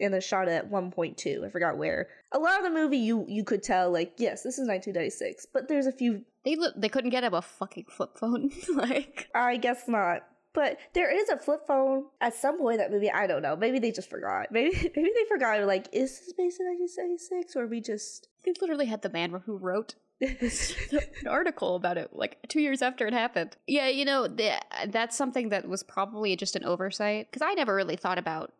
in 0.00 0.12
the 0.12 0.20
shot 0.20 0.48
at 0.48 0.70
1.2. 0.70 1.44
I 1.44 1.50
forgot 1.50 1.76
where. 1.76 2.08
A 2.32 2.38
lot 2.38 2.58
of 2.58 2.64
the 2.64 2.70
movie 2.70 2.98
you 2.98 3.24
you 3.28 3.44
could 3.44 3.62
tell 3.62 3.90
like 3.90 4.14
yes, 4.18 4.42
this 4.42 4.58
is 4.58 4.68
1996, 4.68 5.46
but 5.52 5.68
there's 5.68 5.86
a 5.86 5.92
few. 5.92 6.24
They 6.44 6.56
they 6.76 6.88
couldn't 6.88 7.10
get 7.10 7.24
him 7.24 7.34
a 7.34 7.42
fucking 7.42 7.86
flip 7.88 8.18
phone. 8.18 8.50
like 8.74 9.28
I 9.34 9.56
guess 9.56 9.88
not. 9.88 10.24
But 10.58 10.78
there 10.92 11.08
is 11.08 11.28
a 11.28 11.36
flip 11.36 11.68
phone 11.68 12.06
at 12.20 12.34
some 12.34 12.58
point 12.58 12.74
in 12.74 12.78
that 12.80 12.90
movie. 12.90 13.08
I 13.08 13.28
don't 13.28 13.42
know. 13.42 13.54
Maybe 13.54 13.78
they 13.78 13.92
just 13.92 14.10
forgot. 14.10 14.48
Maybe 14.50 14.72
maybe 14.96 15.10
they 15.14 15.24
forgot. 15.28 15.64
Like, 15.64 15.86
is 15.92 16.18
this 16.18 16.32
based 16.32 16.58
in 16.58 16.66
1976, 16.66 17.54
or 17.54 17.68
we 17.68 17.80
just 17.80 18.26
they 18.44 18.52
literally 18.60 18.86
had 18.86 19.02
the 19.02 19.08
man 19.08 19.40
who 19.46 19.56
wrote 19.56 19.94
an 20.20 21.28
article 21.28 21.76
about 21.76 21.96
it 21.96 22.10
like 22.12 22.38
two 22.48 22.60
years 22.60 22.82
after 22.82 23.06
it 23.06 23.12
happened. 23.12 23.56
Yeah, 23.68 23.86
you 23.86 24.04
know 24.04 24.26
the, 24.26 24.60
that's 24.88 25.16
something 25.16 25.50
that 25.50 25.68
was 25.68 25.84
probably 25.84 26.34
just 26.34 26.56
an 26.56 26.64
oversight 26.64 27.30
because 27.30 27.46
I 27.48 27.54
never 27.54 27.72
really 27.72 27.94
thought 27.94 28.18
about 28.18 28.52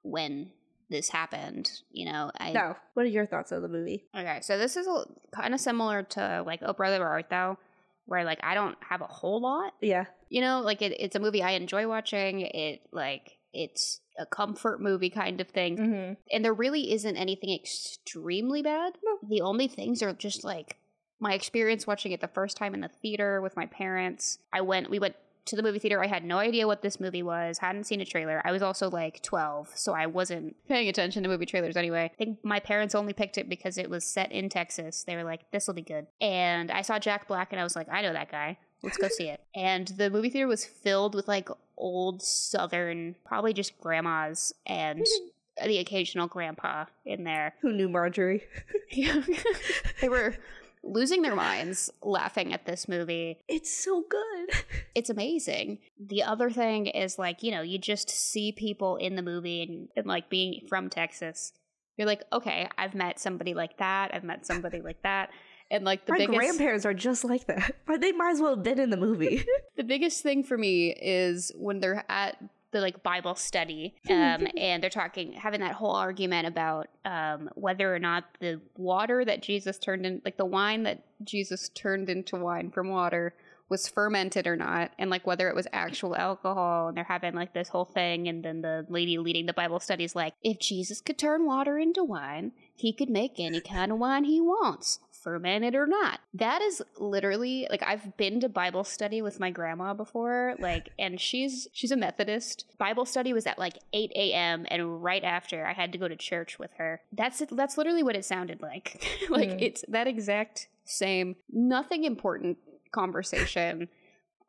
when 0.00 0.52
this 0.88 1.10
happened. 1.10 1.70
You 1.90 2.06
know, 2.06 2.30
I 2.40 2.52
no? 2.52 2.76
What 2.94 3.04
are 3.04 3.10
your 3.10 3.26
thoughts 3.26 3.52
on 3.52 3.60
the 3.60 3.68
movie? 3.68 4.06
Okay, 4.16 4.38
so 4.40 4.56
this 4.56 4.74
is 4.74 4.88
kind 5.32 5.52
of 5.52 5.60
similar 5.60 6.02
to 6.02 6.44
like 6.46 6.60
Oh 6.62 6.72
Brother 6.72 7.00
Where 7.00 7.08
Art 7.08 7.28
Thou, 7.28 7.58
where 8.06 8.24
like 8.24 8.40
I 8.42 8.54
don't 8.54 8.76
have 8.88 9.00
a 9.00 9.06
whole 9.06 9.40
lot. 9.40 9.74
Yeah, 9.80 10.06
You 10.28 10.40
know, 10.40 10.60
like 10.60 10.82
it, 10.82 10.92
it's 10.98 11.16
a 11.16 11.20
movie 11.20 11.42
I 11.42 11.52
enjoy 11.52 11.86
watching. 11.88 12.40
It 12.40 12.82
like 12.92 13.38
it's 13.52 14.00
a 14.18 14.26
comfort 14.26 14.80
movie 14.80 15.10
kind 15.10 15.40
of 15.40 15.48
thing, 15.48 15.76
mm-hmm. 15.76 16.12
and 16.30 16.44
there 16.44 16.54
really 16.54 16.92
isn't 16.92 17.16
anything 17.16 17.54
extremely 17.54 18.62
bad. 18.62 18.94
The 19.28 19.40
only 19.40 19.68
things 19.68 20.02
are 20.02 20.12
just 20.12 20.44
like 20.44 20.76
my 21.22 21.34
experience 21.34 21.86
watching 21.86 22.10
it 22.12 22.20
the 22.20 22.28
first 22.28 22.56
time 22.56 22.74
in 22.74 22.80
the 22.80 22.88
theater 22.88 23.40
with 23.40 23.56
my 23.56 23.66
parents. 23.66 24.38
I 24.52 24.60
went, 24.62 24.90
we 24.90 24.98
went 24.98 25.14
to 25.46 25.56
the 25.56 25.62
movie 25.62 25.78
theater. 25.78 26.02
I 26.02 26.06
had 26.06 26.24
no 26.24 26.38
idea 26.38 26.66
what 26.66 26.82
this 26.82 27.00
movie 27.00 27.22
was, 27.22 27.58
hadn't 27.58 27.84
seen 27.84 28.00
a 28.00 28.04
trailer. 28.04 28.40
I 28.44 28.52
was 28.52 28.62
also 28.62 28.88
like 28.88 29.22
12, 29.22 29.70
so 29.74 29.92
I 29.92 30.06
wasn't 30.06 30.56
paying 30.68 30.88
attention 30.88 31.22
to 31.22 31.28
movie 31.28 31.46
trailers 31.46 31.76
anyway. 31.76 32.04
I 32.04 32.16
think 32.16 32.38
my 32.44 32.60
parents 32.60 32.94
only 32.94 33.12
picked 33.12 33.38
it 33.38 33.48
because 33.48 33.78
it 33.78 33.90
was 33.90 34.04
set 34.04 34.30
in 34.32 34.48
Texas. 34.48 35.04
They 35.04 35.16
were 35.16 35.24
like, 35.24 35.50
this 35.50 35.66
will 35.66 35.74
be 35.74 35.82
good. 35.82 36.06
And 36.20 36.70
I 36.70 36.82
saw 36.82 36.98
Jack 36.98 37.28
Black 37.28 37.52
and 37.52 37.60
I 37.60 37.64
was 37.64 37.76
like, 37.76 37.88
I 37.90 38.02
know 38.02 38.12
that 38.12 38.30
guy. 38.30 38.58
Let's 38.82 38.96
go 38.96 39.08
see 39.08 39.28
it. 39.28 39.40
And 39.54 39.88
the 39.88 40.10
movie 40.10 40.30
theater 40.30 40.48
was 40.48 40.64
filled 40.64 41.14
with 41.14 41.28
like 41.28 41.48
old 41.76 42.22
Southern, 42.22 43.16
probably 43.24 43.52
just 43.52 43.78
grandmas 43.78 44.54
and 44.66 45.06
the 45.64 45.78
occasional 45.78 46.26
grandpa 46.26 46.86
in 47.04 47.24
there. 47.24 47.54
Who 47.60 47.72
knew 47.72 47.88
Marjorie? 47.88 48.44
they 50.00 50.08
were 50.08 50.36
losing 50.82 51.22
their 51.22 51.34
minds 51.34 51.90
laughing 52.02 52.52
at 52.52 52.66
this 52.66 52.88
movie. 52.88 53.38
It's 53.48 53.72
so 53.72 54.04
good. 54.08 54.50
It's 54.94 55.08
amazing. 55.08 55.78
The 55.98 56.22
other 56.22 56.50
thing 56.50 56.86
is 56.86 57.18
like, 57.18 57.42
you 57.42 57.50
know, 57.50 57.62
you 57.62 57.78
just 57.78 58.10
see 58.10 58.52
people 58.52 58.96
in 58.96 59.16
the 59.16 59.22
movie 59.22 59.62
and, 59.62 59.88
and 59.96 60.04
like 60.06 60.28
being 60.28 60.66
from 60.68 60.90
Texas. 60.90 61.54
You're 61.96 62.06
like, 62.06 62.24
okay, 62.30 62.68
I've 62.76 62.94
met 62.94 63.18
somebody 63.18 63.54
like 63.54 63.78
that. 63.78 64.14
I've 64.14 64.22
met 64.22 64.44
somebody 64.44 64.82
like 64.82 65.02
that. 65.02 65.30
And 65.70 65.84
like 65.84 66.04
the 66.04 66.12
My 66.12 66.18
biggest 66.18 66.38
grandparents 66.38 66.84
are 66.84 66.92
just 66.92 67.24
like 67.24 67.46
that, 67.46 67.74
but 67.86 68.02
they 68.02 68.12
might 68.12 68.32
as 68.32 68.40
well 68.42 68.56
have 68.56 68.62
been 68.62 68.78
in 68.78 68.90
the 68.90 68.98
movie. 68.98 69.46
the 69.76 69.84
biggest 69.84 70.22
thing 70.22 70.44
for 70.44 70.58
me 70.58 70.90
is 70.90 71.50
when 71.56 71.80
they're 71.80 72.04
at 72.10 72.36
the 72.72 72.80
like 72.80 73.02
Bible 73.02 73.34
study, 73.34 73.94
um, 74.10 74.46
and 74.56 74.82
they're 74.82 74.90
talking, 74.90 75.32
having 75.32 75.60
that 75.60 75.74
whole 75.74 75.94
argument 75.94 76.46
about 76.46 76.88
um, 77.04 77.50
whether 77.54 77.94
or 77.94 77.98
not 77.98 78.24
the 78.40 78.60
water 78.76 79.24
that 79.24 79.42
Jesus 79.42 79.78
turned 79.78 80.04
in, 80.04 80.22
like 80.24 80.36
the 80.38 80.46
wine 80.46 80.82
that 80.84 81.04
Jesus 81.22 81.68
turned 81.68 82.08
into 82.08 82.36
wine 82.36 82.70
from 82.70 82.88
water, 82.88 83.34
was 83.68 83.88
fermented 83.88 84.46
or 84.46 84.56
not, 84.56 84.90
and 84.98 85.10
like 85.10 85.26
whether 85.26 85.48
it 85.48 85.54
was 85.54 85.66
actual 85.72 86.16
alcohol. 86.16 86.88
And 86.88 86.96
they're 86.96 87.04
having 87.04 87.34
like 87.34 87.54
this 87.54 87.68
whole 87.68 87.84
thing, 87.84 88.28
and 88.28 88.44
then 88.44 88.62
the 88.62 88.86
lady 88.88 89.18
leading 89.18 89.46
the 89.46 89.52
Bible 89.52 89.80
study 89.80 90.04
is 90.04 90.16
like, 90.16 90.34
if 90.42 90.58
Jesus 90.58 91.00
could 91.00 91.18
turn 91.18 91.46
water 91.46 91.78
into 91.78 92.02
wine, 92.02 92.52
he 92.74 92.92
could 92.92 93.10
make 93.10 93.38
any 93.38 93.60
kind 93.60 93.92
of 93.92 93.98
wine 93.98 94.24
he 94.24 94.40
wants 94.40 94.98
fermented 95.22 95.74
or 95.74 95.86
not. 95.86 96.20
That 96.34 96.62
is 96.62 96.82
literally 96.98 97.66
like 97.70 97.82
I've 97.82 98.16
been 98.16 98.40
to 98.40 98.48
Bible 98.48 98.84
study 98.84 99.22
with 99.22 99.40
my 99.40 99.50
grandma 99.50 99.94
before, 99.94 100.54
like, 100.58 100.90
and 100.98 101.20
she's 101.20 101.68
she's 101.72 101.90
a 101.92 101.96
Methodist. 101.96 102.66
Bible 102.78 103.04
study 103.06 103.32
was 103.32 103.46
at 103.46 103.58
like 103.58 103.78
8 103.92 104.10
a.m. 104.14 104.66
and 104.68 105.02
right 105.02 105.24
after 105.24 105.66
I 105.66 105.72
had 105.72 105.92
to 105.92 105.98
go 105.98 106.08
to 106.08 106.16
church 106.16 106.58
with 106.58 106.72
her. 106.78 107.00
That's 107.12 107.40
it. 107.40 107.50
That's 107.56 107.78
literally 107.78 108.02
what 108.02 108.16
it 108.16 108.24
sounded 108.24 108.60
like. 108.62 109.04
like 109.30 109.50
Mm. 109.50 109.62
it's 109.62 109.84
that 109.88 110.06
exact 110.06 110.68
same, 110.84 111.36
nothing 111.50 112.04
important 112.04 112.58
conversation. 112.92 113.88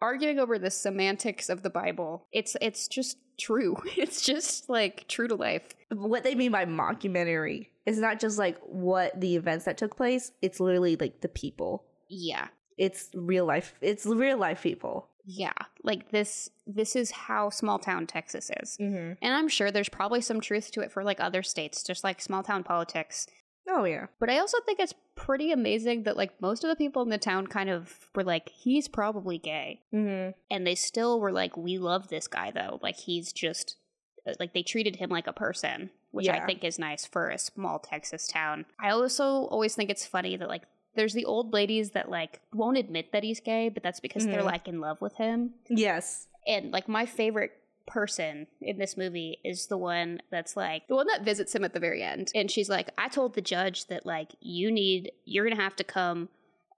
Arguing 0.02 0.38
over 0.40 0.60
the 0.60 0.70
semantics 0.72 1.48
of 1.50 1.62
the 1.64 1.70
Bible. 1.70 2.28
It's 2.34 2.58
it's 2.62 2.88
just 2.88 3.18
true. 3.40 3.78
It's 3.98 4.22
just 4.22 4.70
like 4.70 5.08
true 5.08 5.28
to 5.30 5.36
life. 5.36 5.70
what 5.90 6.24
they 6.24 6.36
mean 6.36 6.52
by 6.52 6.66
mockumentary 6.66 7.68
is 7.86 8.00
not 8.00 8.20
just 8.20 8.38
like 8.38 8.58
what 8.62 9.20
the 9.20 9.36
events 9.36 9.66
that 9.66 9.78
took 9.78 9.96
place, 9.98 10.32
it's 10.42 10.60
literally 10.60 10.96
like 10.96 11.22
the 11.22 11.30
people. 11.30 11.84
Yeah. 12.10 12.48
It's 12.78 13.10
real 13.14 13.46
life. 13.46 13.76
It's 13.82 14.06
real 14.06 14.38
life 14.38 14.64
people. 14.64 15.10
yeah, 15.26 15.54
like 15.84 16.10
this 16.12 16.50
this 16.68 16.96
is 16.96 17.12
how 17.12 17.50
small 17.50 17.80
town 17.80 18.08
Texas 18.08 18.50
is. 18.62 18.78
Mm-hmm. 18.82 19.14
And 19.22 19.34
I'm 19.34 19.48
sure 19.48 19.72
there's 19.72 19.90
probably 19.90 20.22
some 20.22 20.42
truth 20.42 20.72
to 20.72 20.82
it 20.82 20.92
for 20.92 21.04
like 21.04 21.20
other 21.20 21.44
states, 21.44 21.84
just 21.84 22.04
like 22.04 22.22
small 22.22 22.44
town 22.44 22.64
politics. 22.64 23.28
Oh 23.70 23.86
yeah. 23.86 24.08
But 24.20 24.30
I 24.30 24.40
also 24.40 24.58
think 24.66 24.80
it's 24.80 24.94
pretty 25.16 25.52
amazing 25.52 26.04
that 26.04 26.18
like 26.18 26.42
most 26.42 26.64
of 26.66 26.70
the 26.70 26.76
people 26.76 27.02
in 27.04 27.10
the 27.10 27.18
town 27.18 27.48
kind 27.48 27.70
of 27.70 28.10
were 28.16 28.24
like, 28.24 28.50
he's 28.50 28.88
probably 28.90 29.38
gay. 29.38 29.82
Mm-hmm. 29.94 30.32
And 30.52 30.68
they 30.68 30.76
still 30.76 31.20
were 31.20 31.32
like, 31.32 31.56
we 31.56 31.78
love 31.78 32.10
this 32.10 32.28
guy 32.28 32.52
though. 32.52 32.80
Like 32.82 32.98
he's 32.98 33.32
just 33.32 33.78
uh, 34.28 34.34
like 34.40 34.54
they 34.54 34.64
treated 34.64 34.98
him 34.98 35.10
like 35.10 35.28
a 35.28 35.34
person, 35.34 35.92
which 36.14 36.30
I 36.30 36.46
think 36.46 36.64
is 36.64 36.80
nice 36.80 37.06
for 37.06 37.30
a 37.30 37.38
small 37.38 37.80
Texas 37.80 38.28
town. 38.28 38.66
I 38.80 38.90
also 38.92 39.26
always 39.46 39.76
think 39.76 39.90
it's 39.90 40.06
funny 40.06 40.38
that 40.38 40.48
like 40.48 40.64
there's 40.96 41.14
the 41.14 41.26
old 41.26 41.54
ladies 41.54 41.92
that 41.92 42.10
like 42.10 42.40
won't 42.54 42.78
admit 42.78 43.12
that 43.12 43.24
he's 43.24 43.40
gay, 43.40 43.70
but 43.70 43.84
that's 43.84 44.00
because 44.00 44.26
they're 44.26 44.42
Mhm. 44.42 44.46
like 44.46 44.68
in 44.68 44.80
love 44.80 45.02
with 45.02 45.16
him. 45.18 45.56
Yes. 45.68 46.28
And 46.48 46.72
like 46.72 46.88
my 46.88 47.06
favorite 47.06 47.52
person 47.86 48.48
in 48.62 48.78
this 48.78 48.96
movie 48.96 49.40
is 49.44 49.68
the 49.68 49.78
one 49.78 50.22
that's 50.30 50.56
like 50.56 50.88
the 50.88 50.96
one 50.96 51.08
that 51.08 51.24
visits 51.24 51.54
him 51.54 51.66
at 51.66 51.74
the 51.74 51.82
very 51.82 52.02
end 52.02 52.32
and 52.34 52.50
she's 52.50 52.70
like 52.70 52.90
i 52.98 53.10
told 53.10 53.34
the 53.34 53.42
judge 53.42 53.88
that 53.88 54.06
like 54.06 54.30
you 54.40 54.72
need 54.72 55.12
you're 55.26 55.44
gonna 55.44 55.62
have 55.62 55.76
to 55.76 55.84
come 55.84 56.30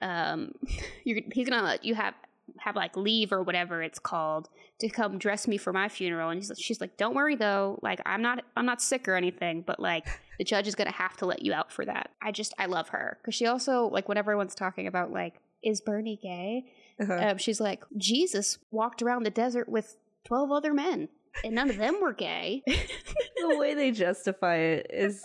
um 0.02 0.52
you're 1.04 1.20
he's 1.32 1.48
gonna 1.48 1.62
let 1.62 1.86
you 1.86 1.94
have 1.94 2.16
have 2.60 2.76
like 2.76 2.96
leave 2.96 3.32
or 3.32 3.42
whatever 3.44 3.82
it's 3.82 4.00
called 4.00 4.50
to 4.80 4.88
come 4.90 5.18
dress 5.18 5.48
me 5.48 5.58
for 5.58 5.74
my 5.74 5.90
funeral 5.90 6.30
and 6.30 6.42
he's, 6.44 6.52
she's 6.60 6.80
like 6.80 6.96
don't 6.98 7.16
worry 7.16 7.36
though 7.36 7.80
like 7.82 8.00
i'm 8.06 8.22
not 8.22 8.44
i'm 8.56 8.66
not 8.66 8.82
sick 8.82 9.08
or 9.08 9.16
anything 9.16 9.62
but 9.66 9.80
like 9.80 10.06
the 10.38 10.44
judge 10.44 10.68
is 10.68 10.76
gonna 10.76 10.92
have 10.92 11.18
to 11.18 11.26
let 11.26 11.42
you 11.42 11.54
out 11.54 11.72
for 11.72 11.84
that 11.86 12.12
i 12.22 12.32
just 12.32 12.54
i 12.60 12.66
love 12.66 12.90
her 12.90 13.18
because 13.22 13.34
she 13.36 13.46
also 13.48 13.88
like 13.88 14.08
when 14.08 14.18
everyone's 14.18 14.54
talking 14.56 14.86
about 14.88 15.12
like 15.12 15.36
is 15.64 15.82
bernie 15.82 16.20
gay 16.22 16.64
Uh-huh. 17.02 17.32
um, 17.32 17.38
she's 17.38 17.60
like, 17.60 17.84
Jesus 17.98 18.58
walked 18.72 19.02
around 19.02 19.24
the 19.24 19.30
desert 19.30 19.68
with 19.68 19.98
12 20.26 20.50
other 20.52 20.74
men, 20.74 21.10
and 21.44 21.54
none 21.54 21.70
of 21.70 21.76
them 21.76 22.00
were 22.02 22.14
gay. 22.14 22.64
the 22.68 23.58
way 23.58 23.74
they 23.74 23.92
justify 23.92 24.56
it 24.56 24.88
is 24.94 25.22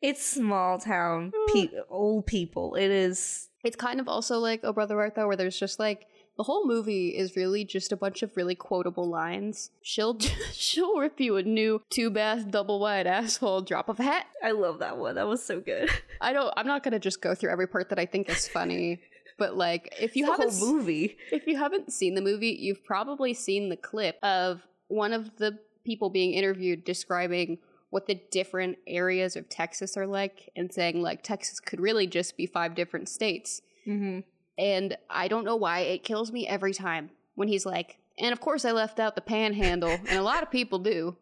it's 0.00 0.24
small 0.24 0.78
town 0.80 1.30
pe- 1.54 1.68
old 1.88 2.26
people. 2.26 2.74
It 2.74 2.90
is 2.90 3.48
it's 3.62 3.76
kind 3.76 4.00
of 4.00 4.08
also 4.08 4.38
like 4.40 4.62
Oh 4.64 4.72
Brother 4.72 4.98
Art, 4.98 5.14
though, 5.14 5.28
where 5.28 5.36
there's 5.36 5.56
just 5.56 5.78
like, 5.78 6.06
the 6.36 6.44
whole 6.44 6.66
movie 6.66 7.08
is 7.08 7.36
really 7.36 7.64
just 7.64 7.92
a 7.92 7.96
bunch 7.96 8.22
of 8.22 8.36
really 8.36 8.54
quotable 8.54 9.08
lines. 9.08 9.70
She'll 9.82 10.18
she'll 10.52 10.96
rip 10.98 11.20
you 11.20 11.36
a 11.36 11.42
new 11.42 11.82
two 11.90 12.10
bath 12.10 12.50
double 12.50 12.80
wide 12.80 13.06
asshole 13.06 13.62
drop 13.62 13.88
of 13.88 14.00
a 14.00 14.04
hat. 14.04 14.26
I 14.42 14.52
love 14.52 14.78
that 14.78 14.98
one. 14.98 15.16
That 15.16 15.26
was 15.26 15.44
so 15.44 15.60
good. 15.60 15.90
I 16.20 16.32
don't. 16.32 16.52
I'm 16.56 16.66
not 16.66 16.82
gonna 16.82 16.98
just 16.98 17.20
go 17.20 17.34
through 17.34 17.50
every 17.50 17.66
part 17.66 17.90
that 17.90 17.98
I 17.98 18.06
think 18.06 18.28
is 18.28 18.48
funny, 18.48 19.00
but 19.38 19.56
like 19.56 19.94
if 20.00 20.16
you 20.16 20.26
the 20.26 20.32
haven't 20.32 20.60
movie. 20.60 21.16
If 21.30 21.46
you 21.46 21.58
haven't 21.58 21.92
seen 21.92 22.14
the 22.14 22.22
movie, 22.22 22.56
you've 22.58 22.84
probably 22.84 23.34
seen 23.34 23.68
the 23.68 23.76
clip 23.76 24.18
of 24.22 24.62
one 24.88 25.12
of 25.12 25.36
the 25.36 25.58
people 25.84 26.10
being 26.10 26.32
interviewed 26.32 26.84
describing 26.84 27.58
what 27.90 28.06
the 28.06 28.18
different 28.30 28.78
areas 28.86 29.36
of 29.36 29.50
Texas 29.50 29.98
are 29.98 30.06
like 30.06 30.48
and 30.56 30.72
saying 30.72 31.02
like 31.02 31.22
Texas 31.22 31.60
could 31.60 31.78
really 31.78 32.06
just 32.06 32.38
be 32.38 32.46
five 32.46 32.74
different 32.74 33.06
states. 33.06 33.60
Mm-hmm. 33.86 34.20
And 34.58 34.96
I 35.08 35.28
don't 35.28 35.44
know 35.44 35.56
why 35.56 35.80
it 35.80 36.04
kills 36.04 36.30
me 36.32 36.46
every 36.46 36.74
time 36.74 37.10
when 37.34 37.48
he's 37.48 37.64
like, 37.66 37.98
and 38.18 38.32
of 38.32 38.40
course 38.40 38.64
I 38.64 38.72
left 38.72 39.00
out 39.00 39.14
the 39.14 39.20
panhandle, 39.22 39.90
and 40.08 40.18
a 40.18 40.22
lot 40.22 40.42
of 40.42 40.50
people 40.50 40.78
do, 40.78 41.16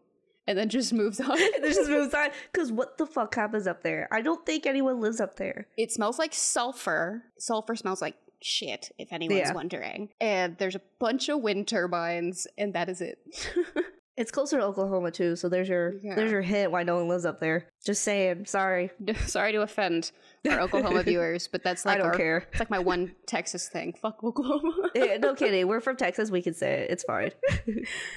and 0.46 0.58
then 0.58 0.68
just 0.68 0.92
moves 0.92 1.20
on. 1.20 1.30
it 1.38 1.62
just 1.74 1.88
moves 1.88 2.12
on 2.12 2.30
because 2.52 2.72
what 2.72 2.98
the 2.98 3.06
fuck 3.06 3.34
happens 3.34 3.66
up 3.66 3.82
there? 3.82 4.08
I 4.10 4.20
don't 4.20 4.44
think 4.44 4.66
anyone 4.66 5.00
lives 5.00 5.20
up 5.20 5.36
there. 5.36 5.68
It 5.76 5.92
smells 5.92 6.18
like 6.18 6.34
sulfur. 6.34 7.22
Sulfur 7.38 7.76
smells 7.76 8.02
like 8.02 8.16
shit, 8.42 8.90
if 8.98 9.12
anyone's 9.12 9.38
Yeah. 9.40 9.52
wondering. 9.52 10.08
And 10.20 10.56
there's 10.58 10.74
a 10.74 10.80
bunch 10.98 11.28
of 11.28 11.40
wind 11.40 11.68
turbines, 11.68 12.46
and 12.58 12.74
that 12.74 12.88
is 12.88 13.00
it. 13.00 13.18
It's 14.20 14.30
closer 14.30 14.58
to 14.58 14.64
Oklahoma 14.64 15.10
too, 15.10 15.34
so 15.34 15.48
there's 15.48 15.66
your 15.66 15.94
Yeah. 16.02 16.14
there's 16.14 16.30
your 16.30 16.42
hint 16.42 16.70
why 16.70 16.82
no 16.82 16.96
one 16.96 17.08
lives 17.08 17.24
up 17.24 17.40
there. 17.40 17.66
Just 17.82 18.02
saying. 18.02 18.44
Sorry, 18.44 18.90
Sorry 19.26 19.52
to 19.52 19.62
offend 19.62 20.12
our 20.46 20.60
Oklahoma 20.60 21.02
viewers, 21.10 21.48
but 21.48 21.64
that's 21.64 21.86
like 21.86 21.94
I 21.94 21.98
don't 21.98 22.08
our, 22.08 22.16
care. 22.16 22.46
It's 22.50 22.60
like 22.60 22.68
my 22.68 22.78
one 22.80 23.14
Texas 23.26 23.70
thing. 23.70 23.94
Fuck 23.94 24.22
Oklahoma. 24.22 24.90
Eh, 24.94 25.16
no 25.16 25.34
kidding. 25.34 25.66
We're 25.68 25.80
from 25.80 25.96
Texas. 25.96 26.30
We 26.30 26.42
can 26.42 26.52
say 26.52 26.82
it. 26.82 26.90
It's 26.90 27.02
fine. 27.04 27.30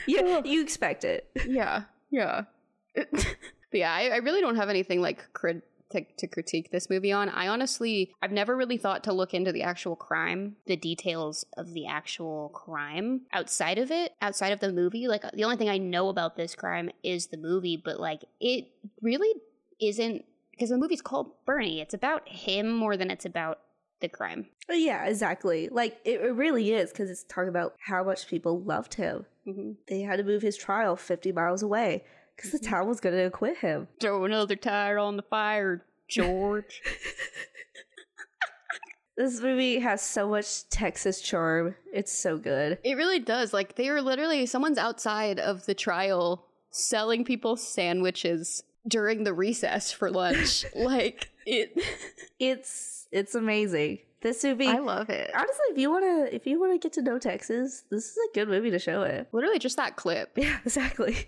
you 0.05 0.41
you 0.43 0.61
expect 0.61 1.05
it. 1.05 1.29
yeah, 1.47 1.83
yeah. 2.11 2.43
but 2.95 3.25
yeah, 3.71 3.93
I, 3.93 4.09
I 4.09 4.17
really 4.17 4.41
don't 4.41 4.57
have 4.57 4.69
anything 4.69 4.99
like 5.01 5.31
crit- 5.31 5.63
to, 5.93 6.03
to 6.17 6.27
critique 6.27 6.71
this 6.71 6.89
movie 6.89 7.11
on. 7.11 7.29
I 7.29 7.47
honestly, 7.47 8.13
I've 8.21 8.31
never 8.31 8.55
really 8.55 8.77
thought 8.77 9.03
to 9.05 9.13
look 9.13 9.33
into 9.33 9.51
the 9.51 9.63
actual 9.63 9.95
crime, 9.95 10.57
the 10.65 10.75
details 10.75 11.45
of 11.57 11.73
the 11.73 11.87
actual 11.87 12.49
crime 12.49 13.21
outside 13.31 13.77
of 13.77 13.91
it, 13.91 14.13
outside 14.21 14.51
of 14.51 14.59
the 14.59 14.73
movie. 14.73 15.07
Like 15.07 15.23
the 15.33 15.43
only 15.43 15.57
thing 15.57 15.69
I 15.69 15.77
know 15.77 16.09
about 16.09 16.35
this 16.35 16.55
crime 16.55 16.89
is 17.03 17.27
the 17.27 17.37
movie, 17.37 17.81
but 17.83 17.99
like 17.99 18.25
it 18.39 18.65
really 19.01 19.33
isn't 19.79 20.25
because 20.51 20.69
the 20.69 20.77
movie's 20.77 21.01
called 21.01 21.31
Bernie. 21.45 21.81
It's 21.81 21.93
about 21.93 22.27
him 22.27 22.71
more 22.71 22.97
than 22.97 23.09
it's 23.09 23.25
about 23.25 23.59
the 24.01 24.09
crime. 24.09 24.47
Yeah, 24.69 25.05
exactly. 25.05 25.69
Like 25.69 25.97
it, 26.05 26.21
it 26.21 26.35
really 26.35 26.73
is 26.73 26.91
because 26.91 27.09
it's 27.09 27.23
talking 27.23 27.49
about 27.49 27.75
how 27.79 28.03
much 28.03 28.27
people 28.27 28.61
loved 28.61 28.95
him. 28.95 29.25
Mm-hmm. 29.47 29.71
They 29.87 30.01
had 30.01 30.17
to 30.17 30.23
move 30.23 30.41
his 30.41 30.57
trial 30.57 30.95
50 30.95 31.31
miles 31.31 31.63
away 31.63 32.03
because 32.35 32.51
the 32.51 32.59
town 32.59 32.87
was 32.87 32.99
going 32.99 33.15
to 33.15 33.23
acquit 33.25 33.57
him. 33.57 33.87
Throw 33.99 34.25
another 34.25 34.55
tire 34.55 34.97
on 34.97 35.17
the 35.17 35.23
fire, 35.23 35.85
George. 36.09 36.81
This 39.15 39.41
movie 39.41 39.77
has 39.79 40.01
so 40.01 40.27
much 40.27 40.67
Texas 40.69 41.21
charm. 41.21 41.75
It's 41.93 42.11
so 42.11 42.37
good. 42.37 42.79
it 42.83 42.95
really 42.95 43.19
does. 43.19 43.53
Like 43.53 43.75
they 43.75 43.89
are 43.89 44.01
literally 44.01 44.45
someone's 44.47 44.79
outside 44.79 45.39
of 45.39 45.65
the 45.67 45.75
trial 45.75 46.47
selling 46.71 47.23
people 47.23 47.55
sandwiches 47.55 48.63
during 48.87 49.23
the 49.23 49.33
recess 49.33 49.91
for 49.91 50.09
lunch. 50.09 50.65
like 50.75 51.29
it 51.45 51.79
It's 52.39 53.07
it's 53.11 53.35
amazing. 53.35 53.99
This 54.21 54.43
movie 54.43 54.67
I 54.67 54.79
love 54.79 55.11
it. 55.11 55.29
Honestly, 55.35 55.65
if 55.69 55.77
you 55.77 55.91
want 55.91 56.05
to 56.05 56.35
if 56.35 56.47
you 56.47 56.59
want 56.59 56.73
to 56.73 56.79
get 56.83 56.93
to 56.93 57.03
know 57.03 57.19
Texas, 57.19 57.83
this 57.91 58.05
is 58.05 58.17
a 58.17 58.33
good 58.33 58.47
movie 58.49 58.71
to 58.71 58.79
show 58.79 59.03
it. 59.03 59.27
Literally 59.31 59.59
just 59.59 59.77
that 59.77 59.95
clip. 59.95 60.31
Yeah, 60.35 60.57
exactly. 60.65 61.27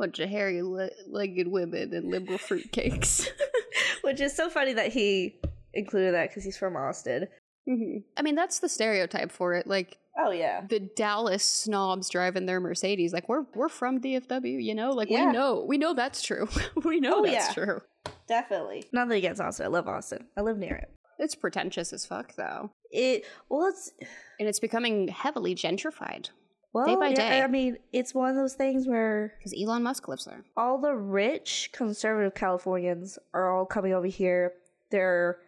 Bunch 0.00 0.18
of 0.18 0.28
hairy 0.30 0.62
le- 0.62 0.90
legged 1.06 1.46
women 1.46 1.92
and 1.94 2.10
liberal 2.10 2.38
fruitcakes. 2.38 3.28
Which 4.02 4.20
is 4.20 4.34
so 4.34 4.48
funny 4.48 4.72
that 4.72 4.92
he 4.92 5.38
included 5.74 6.14
that 6.14 6.30
because 6.30 6.42
he's 6.42 6.56
from 6.56 6.74
Austin. 6.76 7.28
hmm 7.68 7.98
I 8.16 8.22
mean, 8.22 8.34
that's 8.34 8.60
the 8.60 8.68
stereotype 8.68 9.30
for 9.30 9.54
it. 9.54 9.66
Like 9.66 9.98
Oh 10.18 10.30
yeah. 10.32 10.62
the 10.68 10.80
Dallas 10.80 11.44
snobs 11.44 12.08
driving 12.08 12.46
their 12.46 12.60
Mercedes. 12.60 13.12
Like 13.12 13.28
we're 13.28 13.44
we're 13.54 13.68
from 13.68 14.00
DFW, 14.00 14.62
you 14.62 14.74
know. 14.74 14.90
Like 14.90 15.08
Yeah. 15.10 15.26
we 15.26 15.32
know 15.32 15.64
we 15.68 15.78
know 15.78 15.92
that's 15.94 16.22
true. 16.22 16.48
we 16.84 16.98
know 16.98 17.18
Oh, 17.18 17.22
that's 17.24 17.48
yeah. 17.48 17.52
true. 17.64 17.80
Definitely. 18.26 18.84
Nothing 18.92 19.18
against 19.18 19.40
Austin. 19.40 19.66
I 19.66 19.68
love 19.68 19.86
Austin. 19.86 20.26
I 20.36 20.40
live 20.40 20.56
near 20.58 20.74
it. 20.76 20.88
It's 21.18 21.34
pretentious 21.34 21.92
as 21.92 22.06
fuck, 22.06 22.34
though, 22.36 22.70
It 22.90 23.26
well, 23.50 23.66
it's 23.68 23.92
and 24.38 24.48
it's 24.48 24.58
becoming 24.60 25.08
heavily 25.08 25.54
gentrified 25.54 26.30
well, 26.72 26.86
Day 26.86 26.96
by 26.96 27.12
day. 27.12 27.42
I 27.42 27.46
mean, 27.46 27.78
it's 27.92 28.14
one 28.14 28.30
of 28.30 28.36
those 28.36 28.54
things 28.54 28.86
where 28.86 29.34
because 29.38 29.54
Elon 29.60 29.82
Musk 29.82 30.08
lives 30.08 30.24
there. 30.24 30.44
all 30.56 30.78
the 30.80 30.94
rich 30.94 31.70
conservative 31.72 32.34
Californians 32.34 33.18
are 33.34 33.50
all 33.56 33.66
coming 33.66 33.92
over 33.92 34.06
here. 34.06 34.52
They're 34.90 35.38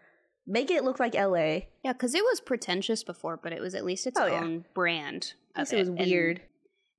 making 0.47 0.77
it 0.77 0.85
look 0.85 0.99
like 1.01 1.15
LA. 1.15 1.61
Yeah, 1.85 1.93
because 1.93 2.15
it 2.15 2.23
was 2.25 2.41
pretentious 2.41 3.05
before, 3.05 3.37
but 3.43 3.53
it 3.53 3.61
was 3.61 3.75
at 3.75 3.85
least 3.85 4.07
its 4.07 4.19
Oh, 4.19 4.27
yeah. 4.27 4.41
own 4.41 4.65
brand. 4.75 5.35
At 5.55 5.63
Of 5.63 5.67
least 5.69 5.73
it 5.73 5.79
was 5.79 5.89
And 5.89 5.99
weird. 5.99 6.41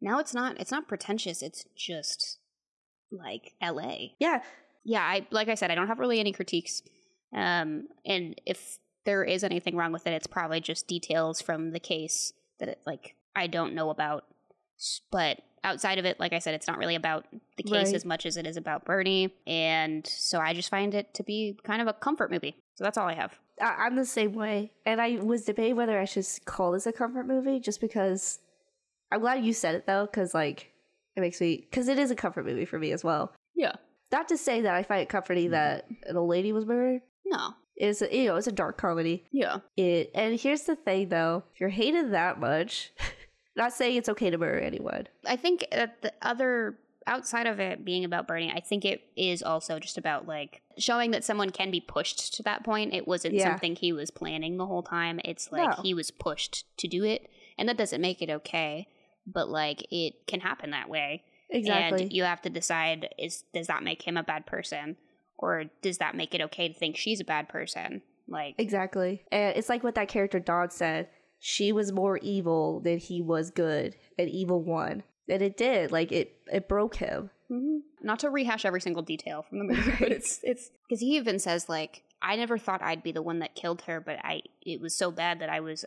Now 0.01 0.20
it's 0.20 0.34
not. 0.34 0.60
It's 0.60 0.72
not 0.72 0.88
pretentious. 0.88 1.42
It's 1.42 1.65
just 1.75 2.39
like 3.12 3.53
L.A. 3.62 4.15
Yeah, 4.20 4.42
Yeah, 4.84 5.01
I 5.01 5.25
like 5.32 5.48
I 5.50 5.56
said, 5.56 5.72
I 5.72 5.75
don't 5.75 5.88
have 5.88 6.00
really 6.00 6.20
any 6.20 6.32
critiques. 6.34 6.82
Um, 7.36 7.88
and 8.06 8.39
if 8.46 8.77
there 9.06 9.24
is 9.24 9.44
anything 9.44 9.75
wrong 9.75 9.92
with 9.92 10.06
it, 10.08 10.13
it's 10.13 10.27
probably 10.27 10.62
just 10.62 10.88
details 10.88 11.42
from 11.42 11.72
the 11.72 11.80
case 11.80 12.34
that 12.60 12.70
it, 12.70 12.82
like 12.86 13.15
I 13.36 13.48
don't 13.48 13.74
know 13.74 13.90
about. 13.90 14.25
But 15.12 15.42
outside 15.63 15.98
of 15.98 16.06
it, 16.06 16.20
like 16.20 16.34
I 16.34 16.40
said, 16.40 16.54
it's 16.54 16.68
not 16.68 16.78
really 16.78 16.96
about 16.96 17.25
the 17.58 17.63
case 17.63 17.88
Right. 17.88 17.96
as 17.96 18.06
much 18.06 18.25
as 18.25 18.38
it 18.38 18.46
is 18.46 18.58
about 18.58 18.86
Bernie. 18.86 19.34
And 19.48 20.06
so 20.06 20.40
I 20.40 20.54
just 20.54 20.70
find 20.70 20.94
it 20.94 21.13
to 21.16 21.24
be 21.24 21.58
kind 21.63 21.82
of 21.82 21.88
a 21.88 21.94
comfort 21.94 22.32
movie. 22.32 22.56
So 22.75 22.84
that's 22.84 22.98
all 22.98 23.08
I 23.08 23.13
have. 23.13 23.40
I- 23.62 23.86
I'm 23.86 23.96
the 23.96 24.06
same 24.06 24.34
way. 24.34 24.74
And 24.86 25.00
I 25.00 25.18
was 25.18 25.46
debating 25.46 25.75
whether 25.75 26.00
I 26.00 26.06
should 26.06 26.25
call 26.46 26.72
this 26.72 26.86
a 26.88 26.92
comfort 26.92 27.28
movie 27.28 27.60
just 27.60 27.80
because 27.80 28.40
I'm 29.12 29.22
glad 29.22 29.46
you 29.46 29.54
said 29.54 29.75
it 29.75 29.86
though, 29.86 30.06
because 30.06 30.34
like 30.34 30.72
it 31.16 31.22
makes 31.22 31.40
me, 31.40 31.68
because 31.70 31.88
it 31.88 32.00
is 32.00 32.12
a 32.12 32.16
comfort 32.16 32.46
movie 32.46 32.66
for 32.66 32.80
me 32.80 32.92
as 32.92 33.04
well. 33.04 33.34
Yeah. 33.56 33.74
Not 34.12 34.28
to 34.30 34.38
say 34.38 34.62
that 34.62 34.74
I 34.74 34.84
find 34.84 35.02
it 35.02 35.10
comforting 35.10 35.46
mm-hmm. 35.46 35.52
that 35.54 35.88
an 36.08 36.18
old 36.18 36.30
lady 36.30 36.52
was 36.52 36.66
murdered. 36.66 37.02
No. 37.25 37.54
It's 37.75 38.02
a, 38.02 38.16
you 38.16 38.28
know 38.28 38.36
it's 38.36 38.48
a 38.48 38.52
dark 38.52 38.78
comedy. 38.78 39.24
Yeah. 39.32 39.60
It 39.78 40.12
and 40.13 40.40
here's 40.40 40.63
the 40.63 40.75
thing 40.75 41.10
though, 41.10 41.44
if 41.54 41.60
you're 41.60 41.70
hated 41.70 42.12
that 42.12 42.40
much, 42.40 42.92
not 43.55 43.74
saying 43.74 43.95
it's 43.98 44.10
okay 44.10 44.29
to 44.29 44.38
murder 44.38 44.60
anyone. 44.60 45.07
I 45.25 45.36
think 45.36 45.65
that 45.72 46.01
the 46.01 46.13
other 46.22 46.77
outside 47.05 47.48
of 47.48 47.60
it 47.60 47.83
being 47.83 48.05
about 48.05 48.27
Bernie, 48.27 48.50
I 48.55 48.62
think 48.62 48.86
it 48.86 49.01
is 49.17 49.43
also 49.43 49.77
just 49.77 49.98
about 49.98 50.25
like 50.25 50.62
showing 50.77 51.12
that 51.12 51.24
someone 51.25 51.50
can 51.50 51.69
be 51.69 51.81
pushed 51.81 52.33
to 52.36 52.43
that 52.43 52.63
point. 52.63 52.93
It 52.93 53.07
wasn't 53.07 53.33
Yeah. 53.36 53.50
something 53.51 53.75
he 53.75 53.91
was 53.91 54.10
planning 54.10 54.55
the 54.57 54.65
whole 54.65 54.83
time. 54.83 55.19
It's 55.25 55.51
like 55.51 55.77
No. 55.77 55.83
he 55.83 55.93
was 55.93 56.12
pushed 56.12 56.65
to 56.77 56.88
do 56.88 57.03
it. 57.03 57.29
and 57.57 57.69
that 57.69 57.77
doesn't 57.77 58.01
make 58.01 58.19
it 58.24 58.31
okay 58.31 58.88
but 59.27 59.48
like 59.48 59.86
it 59.91 60.25
can 60.25 60.39
happen 60.39 60.72
that 60.72 60.89
way 60.89 61.24
Exactly. 61.51 62.01
and 62.01 62.12
you 62.12 62.24
have 62.24 62.41
to 62.41 62.50
decide 62.50 63.10
is 63.19 63.43
does 63.53 63.67
that 63.67 63.83
make 63.83 64.01
him 64.01 64.17
a 64.17 64.24
bad 64.24 64.48
person 64.48 64.98
or 65.38 65.65
does 65.83 66.00
that 66.00 66.15
make 66.15 66.33
it 66.33 66.41
okay 66.41 66.69
to 66.69 66.74
think 66.74 66.98
she's 66.98 67.19
a 67.22 67.24
bad 67.24 67.48
person 67.48 68.01
like 68.27 68.55
Exactly. 68.57 69.24
And 69.31 69.55
it's 69.55 69.69
like 69.69 69.83
what 69.83 69.93
that 69.95 70.07
character 70.07 70.39
Dawn 70.39 70.72
said. 70.72 71.10
She 71.46 71.74
was 71.74 71.92
more 71.92 72.18
evil 72.20 72.80
than 72.80 73.00
he 73.00 73.22
was 73.22 73.52
good, 73.52 73.98
and 74.18 74.30
evil 74.30 74.62
won. 74.64 75.04
And 75.28 75.42
it 75.42 75.58
did. 75.58 75.92
Like 75.92 76.12
it 76.14 76.38
it 76.52 76.70
broke 76.70 76.96
him. 76.96 77.30
Mhm. 77.52 77.82
not 78.02 78.20
to 78.20 78.30
rehash 78.30 78.64
every 78.66 78.80
single 78.82 79.04
detail 79.04 79.44
from 79.44 79.60
the 79.60 79.66
movie 79.66 79.92
but 80.00 80.12
it's 80.12 80.40
it's 80.44 80.72
because 80.88 81.02
he 81.02 81.18
even 81.18 81.38
says 81.40 81.68
like 81.70 82.02
i 82.22 82.36
never 82.38 82.58
thought 82.58 82.82
i'd 82.82 83.04
be 83.04 83.12
the 83.12 83.22
one 83.22 83.40
that 83.40 83.54
killed 83.54 83.82
her 83.84 84.00
but 84.00 84.18
i 84.24 84.42
it 84.66 84.80
was 84.82 84.96
so 84.98 85.12
bad 85.12 85.40
that 85.40 85.50
i 85.50 85.60
was 85.60 85.86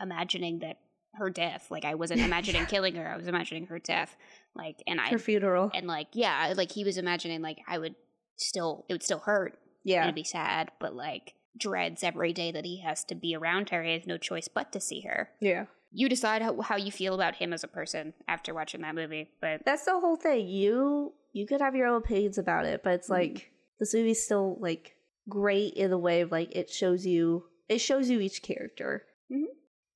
imagining 0.00 0.60
that 0.60 0.78
her 1.14 1.30
death 1.30 1.70
like 1.70 1.84
i 1.84 1.94
wasn't 1.94 2.20
imagining 2.20 2.64
killing 2.74 2.94
her 2.94 3.06
i 3.08 3.16
was 3.16 3.28
imagining 3.28 3.66
her 3.66 3.78
death 3.78 4.16
like 4.56 4.82
and 4.86 5.00
i 5.00 5.08
Her 5.10 5.18
funeral. 5.18 5.70
and 5.74 5.86
like 5.86 6.08
yeah 6.14 6.52
like 6.56 6.72
he 6.72 6.84
was 6.84 6.96
imagining 6.98 7.42
like 7.42 7.58
i 7.68 7.78
would 7.78 7.94
still 8.36 8.84
it 8.88 8.94
would 8.94 9.02
still 9.02 9.18
hurt 9.20 9.58
Yeah. 9.84 10.02
it'd 10.04 10.14
be 10.14 10.24
sad 10.24 10.70
but 10.80 10.94
like 10.94 11.34
dreads 11.58 12.02
every 12.04 12.32
day 12.32 12.50
that 12.52 12.64
he 12.64 12.80
has 12.80 13.04
to 13.04 13.14
be 13.14 13.34
around 13.34 13.70
her 13.70 13.82
he 13.82 13.92
has 13.92 14.06
no 14.06 14.16
choice 14.18 14.48
but 14.48 14.72
to 14.72 14.80
see 14.80 15.00
her 15.02 15.30
Yeah. 15.40 15.66
you 15.92 16.08
decide 16.08 16.42
how, 16.42 16.60
how 16.60 16.76
you 16.76 16.90
feel 16.92 17.14
about 17.14 17.36
him 17.36 17.52
as 17.52 17.64
a 17.64 17.68
person 17.68 18.14
after 18.26 18.54
watching 18.54 18.82
that 18.82 18.94
movie 18.94 19.30
but 19.40 19.62
That's 19.64 19.84
the 19.84 19.98
whole 20.00 20.16
thing. 20.16 20.46
You 20.48 21.12
you 21.32 21.46
could 21.46 21.60
have 21.60 21.74
your 21.76 21.86
own 21.88 21.98
opinions 21.98 22.38
about 22.38 22.64
it, 22.64 22.82
but 22.82 22.94
it's 22.94 23.08
Mhm. 23.08 23.18
like 23.18 23.50
this 23.78 23.92
movie's 23.94 24.24
still 24.24 24.56
like 24.60 24.96
great 25.28 25.74
in 25.74 25.90
the 25.90 25.98
way 25.98 26.22
of 26.22 26.32
like 26.32 26.56
it 26.56 26.70
shows 26.70 27.04
you 27.06 27.44
it 27.68 27.78
shows 27.80 28.08
you 28.08 28.18
each 28.20 28.42
character. 28.42 29.04
Mhm. 29.30 29.44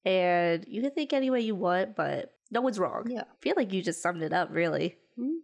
And 0.05 0.65
you 0.69 0.83
can 0.83 0.91
think 0.91 1.13
any 1.13 1.31
way 1.31 1.41
you 1.41 1.55
want, 1.55 1.97
but 1.97 2.35
no 2.51 2.61
one's 2.61 2.79
wrong. 2.79 3.11
Yeah. 3.11 3.23
I 3.23 3.35
feel 3.41 3.55
like 3.57 3.73
you 3.73 3.83
just 3.83 4.03
summed 4.03 4.23
it 4.23 4.33
up 4.33 4.49
really. 4.53 4.99
Mhm. 5.19 5.37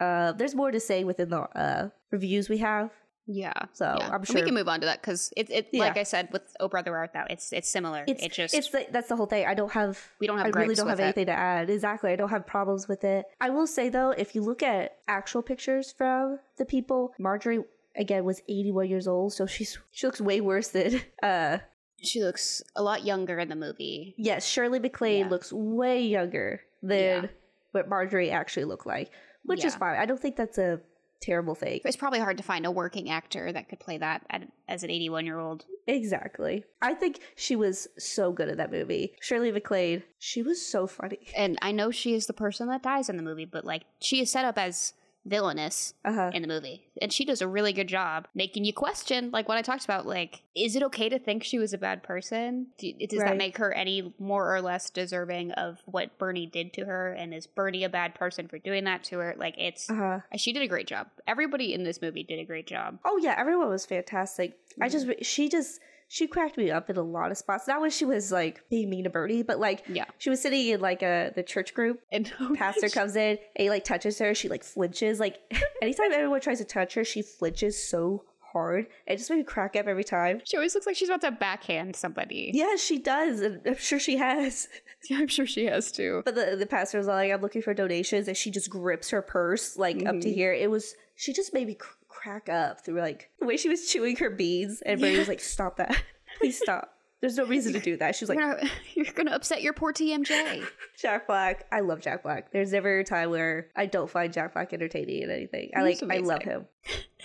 Uh 0.00 0.32
there's 0.32 0.54
more 0.54 0.70
to 0.70 0.80
say 0.80 1.02
within 1.04 1.30
the 1.30 1.40
uh 1.40 1.88
reviews 2.10 2.48
we 2.48 2.58
have. 2.58 2.90
Yeah 3.26 3.52
So 3.72 3.84
Yeah. 3.98 4.08
I'm 4.08 4.22
And 4.22 4.34
we 4.34 4.42
can 4.42 4.54
move 4.54 4.68
on 4.68 4.80
to 4.80 4.86
that 4.86 5.00
because 5.00 5.32
it, 5.36 5.48
it 5.50 5.68
Yeah. 5.72 5.84
like 5.84 5.96
I 5.96 6.02
said 6.02 6.28
with 6.32 6.42
Oh 6.60 6.68
Brother 6.68 6.96
Art 6.96 7.12
Thou, 7.12 7.24
it's 7.30 7.52
it's 7.52 7.68
similar. 7.68 8.04
it's 8.06 8.22
it 8.22 8.32
just 8.32 8.52
it's 8.54 8.68
the, 8.70 8.86
that's 8.90 9.08
the 9.08 9.16
whole 9.16 9.26
thing. 9.26 9.46
I 9.46 9.54
don't 9.54 9.72
have 9.72 9.98
we 10.20 10.26
don't 10.26 10.38
have 10.38 10.46
I 10.46 10.50
really 10.50 10.74
don't 10.74 10.88
have 10.88 10.98
with 10.98 11.00
it. 11.04 11.04
anything 11.04 11.26
to 11.26 11.32
add. 11.32 11.70
Exactly. 11.70 12.10
I 12.12 12.16
don't 12.16 12.30
have 12.30 12.46
problems 12.46 12.88
with 12.88 13.04
it. 13.04 13.26
I 13.40 13.50
will 13.50 13.66
say 13.66 13.88
though, 13.88 14.10
if 14.10 14.34
you 14.34 14.42
look 14.42 14.62
at 14.62 14.96
actual 15.08 15.42
pictures 15.42 15.92
from 15.96 16.38
the 16.58 16.64
people, 16.64 17.14
Marjorie 17.18 17.64
again 17.96 18.24
was 18.24 18.40
81 18.48 18.88
years 18.88 19.06
old, 19.06 19.32
so 19.34 19.46
she's 19.46 19.78
she 19.92 20.06
looks 20.06 20.20
way 20.20 20.40
worse 20.40 20.68
than 20.68 21.00
uh 21.22 21.58
She 22.02 22.22
looks 22.24 22.62
a 22.74 22.82
lot 22.82 23.04
younger 23.04 23.38
in 23.38 23.48
the 23.48 23.54
movie. 23.56 24.14
yes, 24.18 24.44
Shirley 24.46 24.80
MacLaine 24.80 25.26
Yeah. 25.26 25.30
looks 25.30 25.52
way 25.52 26.02
younger 26.02 26.60
than 26.82 27.28
what 27.70 27.88
Marjorie 27.88 28.30
actually 28.32 28.64
looked 28.64 28.86
like, 28.86 29.10
which 29.44 29.64
is 29.64 29.74
fine. 29.76 29.96
I 29.96 30.06
don't 30.06 30.18
think 30.20 30.34
that's 30.36 30.58
a 30.58 30.80
terrible 31.22 31.54
thing. 31.54 31.80
It's 31.84 31.96
probably 31.96 32.18
hard 32.18 32.36
to 32.36 32.42
find 32.42 32.66
a 32.66 32.70
working 32.70 33.08
actor 33.08 33.52
that 33.52 33.68
could 33.68 33.80
play 33.80 33.98
that 33.98 34.26
at, 34.28 34.42
as 34.68 34.82
an 34.82 34.90
81 34.90 35.24
year 35.24 35.38
old. 35.38 35.64
Exactly. 35.86 36.64
I 36.82 36.94
think 36.94 37.20
she 37.36 37.56
was 37.56 37.88
so 37.98 38.32
good 38.32 38.48
at 38.48 38.58
that 38.58 38.70
movie. 38.70 39.14
Shirley 39.20 39.52
MacLaine, 39.52 40.02
she 40.18 40.42
was 40.42 40.64
so 40.64 40.86
funny. 40.86 41.28
And 41.36 41.58
I 41.62 41.72
know 41.72 41.90
she 41.90 42.14
is 42.14 42.26
the 42.26 42.32
person 42.32 42.68
that 42.68 42.82
dies 42.82 43.08
in 43.08 43.16
the 43.16 43.22
movie, 43.22 43.44
but 43.44 43.64
like 43.64 43.84
she 44.00 44.20
is 44.20 44.30
set 44.30 44.44
up 44.44 44.58
as 44.58 44.92
villainous 45.24 45.94
Uh-huh. 46.04 46.30
in 46.34 46.42
the 46.42 46.48
movie. 46.48 46.86
And 47.00 47.12
she 47.12 47.24
does 47.24 47.40
a 47.40 47.48
really 47.48 47.72
good 47.72 47.88
job 47.88 48.26
making 48.34 48.64
you 48.64 48.72
question, 48.72 49.30
like 49.30 49.48
what 49.48 49.56
I 49.58 49.62
talked 49.62 49.84
about, 49.84 50.06
like, 50.06 50.42
is 50.54 50.74
it 50.76 50.82
okay 50.84 51.08
to 51.08 51.18
think 51.18 51.44
she 51.44 51.58
was 51.58 51.72
a 51.72 51.78
bad 51.78 52.02
person? 52.02 52.68
Do, 52.78 52.92
does 52.92 53.20
Right. 53.20 53.28
that 53.30 53.36
make 53.36 53.56
her 53.58 53.72
any 53.72 54.12
more 54.18 54.54
or 54.54 54.60
less 54.60 54.90
deserving 54.90 55.52
of 55.52 55.78
what 55.86 56.18
Bernie 56.18 56.46
did 56.46 56.72
to 56.74 56.84
her? 56.84 57.12
And 57.12 57.32
is 57.32 57.46
Bernie 57.46 57.84
a 57.84 57.88
bad 57.88 58.14
person 58.14 58.48
for 58.48 58.58
doing 58.58 58.84
that 58.84 59.04
to 59.04 59.18
her? 59.18 59.34
Like, 59.38 59.54
it's. 59.58 59.88
Uh-huh. 59.88 60.20
She 60.36 60.52
did 60.52 60.62
a 60.62 60.68
great 60.68 60.86
job. 60.86 61.06
Everybody 61.26 61.72
in 61.72 61.84
this 61.84 62.02
movie 62.02 62.24
did 62.24 62.38
a 62.38 62.44
great 62.44 62.66
job. 62.66 62.98
Oh 63.04 63.18
yeah, 63.18 63.34
everyone 63.38 63.68
was 63.68 63.86
fantastic. 63.86 64.58
I 64.80 64.88
just 64.88 65.06
Mm-hmm. 65.06 65.22
she 65.22 65.48
just 65.48 65.80
she 66.12 66.26
cracked 66.26 66.58
me 66.58 66.70
up 66.70 66.90
in 66.90 66.98
a 66.98 67.02
lot 67.02 67.30
of 67.30 67.38
spots. 67.38 67.66
Not 67.66 67.80
when 67.80 67.88
she 67.88 68.04
was 68.04 68.30
like 68.30 68.62
being 68.68 68.90
mean 68.90 69.04
to 69.04 69.10
Bernie, 69.10 69.42
but 69.42 69.58
like 69.58 69.82
Yeah. 69.88 70.04
she 70.18 70.28
was 70.28 70.42
sitting 70.42 70.68
in 70.68 70.78
like 70.80 71.02
a 71.02 71.32
the 71.34 71.42
church 71.42 71.72
group. 71.72 72.00
And 72.12 72.30
Pastor 72.54 72.90
comes 72.90 73.16
in 73.16 73.38
and 73.56 73.62
he 73.62 73.70
like 73.70 73.84
touches 73.84 74.18
her. 74.18 74.34
She 74.34 74.50
like 74.50 74.62
flinches. 74.62 75.18
Like 75.18 75.38
anytime 75.82 76.12
anyone 76.12 76.40
tries 76.42 76.58
to 76.58 76.66
touch 76.66 76.92
her, 76.94 77.04
she 77.04 77.22
flinches 77.22 77.82
so 77.82 78.24
hard. 78.52 78.88
It 79.06 79.16
just 79.16 79.30
made 79.30 79.36
me 79.38 79.44
crack 79.44 79.74
up 79.76 79.86
every 79.86 80.04
time. 80.04 80.42
She 80.44 80.58
always 80.58 80.74
looks 80.74 80.86
like 80.86 80.96
she's 80.96 81.08
about 81.08 81.22
to 81.22 81.30
backhand 81.30 81.96
somebody. 81.96 82.50
Yeah, 82.52 82.76
she 82.76 82.98
does, 82.98 83.40
and 83.40 83.62
I'm 83.66 83.76
sure 83.78 83.98
she 83.98 84.18
has. 84.18 84.68
Yeah, 85.10 85.18
I'm 85.18 85.26
sure 85.26 85.46
she 85.46 85.64
has 85.64 85.90
too. 85.90 86.22
But 86.24 86.36
the 86.36 86.54
the 86.56 86.64
pastor 86.66 86.96
was 86.96 87.08
like, 87.08 87.32
"I'm 87.32 87.40
looking 87.40 87.60
for 87.60 87.74
donations," 87.74 88.28
and 88.28 88.36
she 88.36 88.52
just 88.52 88.70
grips 88.70 89.10
her 89.10 89.20
purse 89.20 89.76
like 89.76 89.96
up 90.06 90.20
to 90.20 90.28
Mhm. 90.28 90.34
here. 90.34 90.52
It 90.52 90.70
was 90.70 90.94
she 91.16 91.32
just 91.32 91.52
made 91.52 91.66
me 91.66 91.74
cr- 91.74 91.96
crack 92.22 92.48
up 92.48 92.84
through 92.84 93.00
like 93.00 93.30
the 93.40 93.46
way 93.46 93.56
she 93.56 93.68
was 93.68 93.86
chewing 93.90 94.16
her 94.16 94.30
beads, 94.30 94.82
and 94.82 95.00
Bernie 95.00 95.18
was 95.18 95.28
like, 95.28 95.40
"Stop 95.40 95.76
that, 95.76 96.02
please 96.40 96.58
stop." 96.58 96.88
There's 97.20 97.36
no 97.36 97.44
reason 97.46 97.72
to 97.74 97.78
do 97.78 97.96
that. 97.98 98.16
She's 98.16 98.28
like, 98.28 98.36
you're, 98.36 98.54
gonna, 98.56 98.70
you're 98.94 99.12
gonna 99.14 99.30
upset 99.30 99.62
your 99.62 99.72
poor 99.72 99.92
TMJ. 99.92 100.64
Jack 101.00 101.28
Black. 101.28 101.66
I 101.70 101.78
love 101.78 102.00
Jack 102.00 102.24
Black. 102.24 102.50
There's 102.50 102.72
never 102.72 102.98
a 102.98 103.04
time 103.04 103.30
where 103.30 103.68
I 103.76 103.86
don't 103.86 104.10
find 104.10 104.32
Jack 104.32 104.54
Black 104.54 104.72
entertaining 104.72 105.22
in 105.22 105.30
anything. 105.30 105.70
I 105.76 105.82
like 105.82 106.02
I 106.10 106.18
love 106.18 106.42
him. 106.42 106.66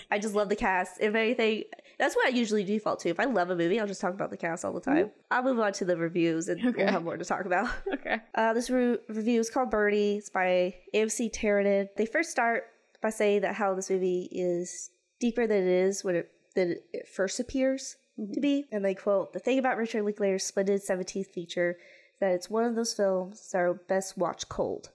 I 0.08 0.20
just 0.20 0.36
love 0.36 0.50
the 0.50 0.54
cast. 0.54 1.00
If 1.00 1.16
anything, 1.16 1.64
that's 1.98 2.14
what 2.14 2.26
I 2.26 2.28
usually 2.28 2.62
default 2.62 3.00
to. 3.00 3.08
If 3.08 3.18
I 3.18 3.24
love 3.24 3.50
a 3.50 3.56
movie, 3.56 3.80
I'll 3.80 3.88
just 3.88 4.00
talk 4.00 4.14
about 4.14 4.30
the 4.30 4.36
cast 4.36 4.64
all 4.64 4.72
the 4.72 4.80
time. 4.80 5.10
I'll 5.32 5.42
move 5.42 5.58
on 5.58 5.72
to 5.72 5.84
the 5.84 5.96
reviews 5.96 6.48
and 6.48 6.64
Okay. 6.64 6.84
we'll 6.84 6.92
have 6.92 7.02
more 7.02 7.16
to 7.16 7.24
talk 7.24 7.44
about. 7.44 7.68
okay. 7.94 8.18
Uh, 8.36 8.52
this 8.52 8.70
re- 8.70 8.98
review 9.08 9.40
is 9.40 9.50
called 9.50 9.68
Bernie. 9.72 10.18
It's 10.18 10.30
by 10.30 10.76
AMC 10.94 11.32
Tyranid. 11.32 11.88
They 11.96 12.06
first 12.06 12.30
start 12.30 12.66
by 13.00 13.10
saying 13.10 13.42
that 13.42 13.54
how 13.54 13.74
this 13.74 13.90
movie 13.90 14.28
is 14.32 14.90
deeper 15.20 15.46
than 15.46 15.58
it 15.58 15.68
is 15.68 16.04
when 16.04 16.16
it 16.16 16.30
than 16.54 16.76
it 16.92 17.08
first 17.08 17.40
appears 17.40 17.96
mm-hmm. 18.18 18.32
to 18.32 18.40
be. 18.40 18.66
And 18.72 18.84
they 18.84 18.94
quote, 18.94 19.32
"The 19.32 19.38
thing 19.38 19.58
about 19.58 19.76
Richard 19.76 20.04
Linklater's 20.04 20.44
splendid 20.44 20.82
17th 20.82 21.28
feature 21.28 21.78
that 22.20 22.32
it's 22.32 22.50
one 22.50 22.64
of 22.64 22.74
those 22.74 22.94
films 22.94 23.50
that 23.52 23.58
are 23.58 23.74
best 23.74 24.16
watched 24.16 24.48
cold. 24.48 24.90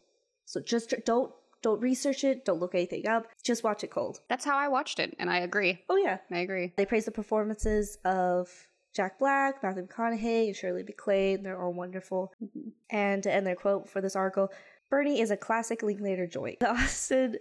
So 0.46 0.60
just 0.60 0.94
don't 1.06 1.32
don't 1.62 1.82
research 1.82 2.26
it, 2.26 2.44
don't 2.44 2.60
look 2.60 2.76
anything 2.76 3.08
up, 3.08 3.28
just 3.44 3.64
watch 3.64 3.84
it 3.84 3.92
cold." 3.92 4.20
That's 4.30 4.46
how 4.46 4.58
I 4.58 4.68
watched 4.68 5.00
it, 5.00 5.16
and 5.20 5.30
I 5.30 5.40
agree. 5.40 5.84
Oh 5.90 5.98
yeah, 5.98 6.18
I 6.32 6.40
agree. 6.40 6.74
they 6.76 6.86
praise 6.86 7.06
the 7.06 7.12
performances 7.12 7.98
of 8.04 8.50
Jack 8.94 9.18
Black, 9.18 9.64
Matthew 9.64 9.88
McConaughey, 9.88 10.48
and 10.48 10.56
Shirley 10.56 10.84
MacLaine. 10.84 11.44
They're 11.44 11.62
all 11.62 11.74
wonderful. 11.74 12.32
Mm-hmm. 12.44 12.70
And 12.92 13.24
to 13.24 13.34
end 13.34 13.48
their 13.48 13.56
quote 13.56 13.90
for 13.90 14.02
this 14.02 14.16
article, 14.16 14.52
Bernie 14.90 15.20
is 15.20 15.32
a 15.32 15.38
classic 15.38 15.82
Linklater 15.82 16.28
joint. 16.28 16.60
The 16.64 16.72
Austin 16.72 17.38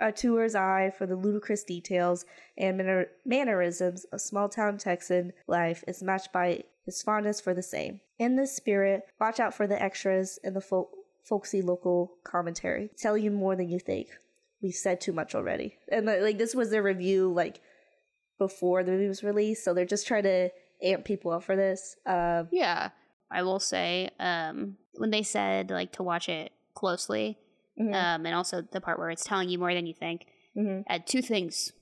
uh, 0.00 0.06
auteur's 0.06 0.54
eye 0.54 0.92
for 0.96 1.06
the 1.06 1.16
ludicrous 1.16 1.64
details 1.64 2.24
and 2.56 2.76
manner- 2.76 3.08
mannerisms 3.24 4.04
of 4.12 4.20
small 4.20 4.48
town 4.48 4.78
Texan 4.78 5.32
life 5.46 5.84
is 5.86 6.02
matched 6.02 6.32
by 6.32 6.64
his 6.84 7.02
fondness 7.02 7.40
for 7.40 7.54
the 7.54 7.62
same. 7.62 8.00
In 8.18 8.36
this 8.36 8.54
spirit, 8.54 9.02
watch 9.20 9.40
out 9.40 9.54
for 9.54 9.66
the 9.66 9.80
extras 9.80 10.38
and 10.44 10.54
the 10.56 10.60
fol- 10.60 10.90
folksy 11.24 11.62
local 11.62 12.12
commentary. 12.24 12.90
Tell 12.96 13.16
you 13.16 13.30
more 13.30 13.56
than 13.56 13.68
you 13.68 13.78
think. 13.78 14.08
We've 14.62 14.74
said 14.74 15.00
too 15.00 15.12
much 15.12 15.34
already. 15.34 15.78
And 15.90 16.06
like 16.06 16.38
this 16.38 16.54
was 16.54 16.70
their 16.70 16.82
review, 16.82 17.32
like 17.32 17.60
before 18.38 18.82
the 18.82 18.92
movie 18.92 19.08
was 19.08 19.22
released, 19.22 19.64
so 19.64 19.72
they're 19.72 19.84
just 19.86 20.06
trying 20.06 20.24
to 20.24 20.50
amp 20.82 21.04
people 21.04 21.30
up 21.30 21.44
for 21.44 21.56
this. 21.56 21.96
Um, 22.06 22.48
Yeah, 22.50 22.90
I 23.30 23.42
will 23.42 23.60
say, 23.60 24.10
um, 24.18 24.76
when 24.94 25.10
they 25.10 25.22
said 25.22 25.70
like 25.70 25.92
to 25.92 26.02
watch 26.02 26.28
it 26.28 26.52
closely, 26.74 27.38
mhm, 27.80 27.94
um, 27.94 28.26
and 28.26 28.34
also 28.34 28.60
the 28.62 28.80
part 28.80 28.98
where 28.98 29.10
it's 29.10 29.24
telling 29.24 29.48
you 29.48 29.58
more 29.58 29.72
than 29.74 29.86
you 29.86 29.94
think. 29.94 30.26
mhm. 30.56 30.84
Uh, 30.90 30.98
two 31.04 31.22
things. 31.22 31.72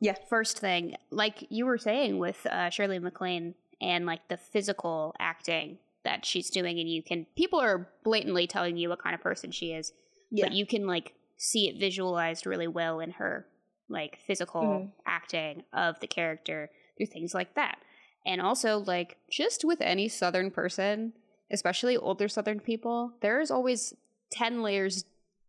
Yeah. 0.00 0.14
First 0.28 0.58
thing, 0.58 0.96
like 1.10 1.46
you 1.50 1.64
were 1.66 1.78
saying 1.78 2.18
with 2.18 2.44
uh, 2.46 2.68
Shirley 2.70 2.98
MacLaine 2.98 3.54
and 3.80 4.04
like 4.06 4.28
the 4.28 4.36
physical 4.36 5.14
acting 5.18 5.78
that 6.04 6.24
she's 6.26 6.50
doing, 6.50 6.78
and 6.80 6.88
you 6.88 7.02
can 7.02 7.26
people 7.36 7.60
are 7.60 7.88
blatantly 8.02 8.46
telling 8.46 8.76
you 8.76 8.88
what 8.88 9.02
kind 9.02 9.14
of 9.14 9.20
person 9.20 9.50
she 9.52 9.72
is, 9.72 9.92
Yeah. 10.30 10.46
but 10.46 10.52
you 10.54 10.66
can 10.66 10.86
like 10.86 11.14
see 11.36 11.68
it 11.68 11.78
visualized 11.78 12.46
really 12.46 12.66
well 12.68 13.00
in 13.00 13.12
her 13.12 13.46
like 13.88 14.18
physical 14.26 14.62
Mhm. 14.62 14.92
acting 15.06 15.64
of 15.72 16.00
the 16.00 16.06
character 16.06 16.70
through 16.96 17.06
things 17.06 17.34
like 17.34 17.54
that. 17.54 17.78
And 18.26 18.40
also 18.40 18.78
like 18.78 19.18
just 19.30 19.64
with 19.64 19.80
any 19.82 20.08
southern 20.08 20.50
person, 20.50 21.12
especially 21.50 21.96
older 21.96 22.28
southern 22.28 22.60
people, 22.60 23.12
there's 23.20 23.50
always 23.50 23.94
10 24.30 24.62
layers 24.62 25.04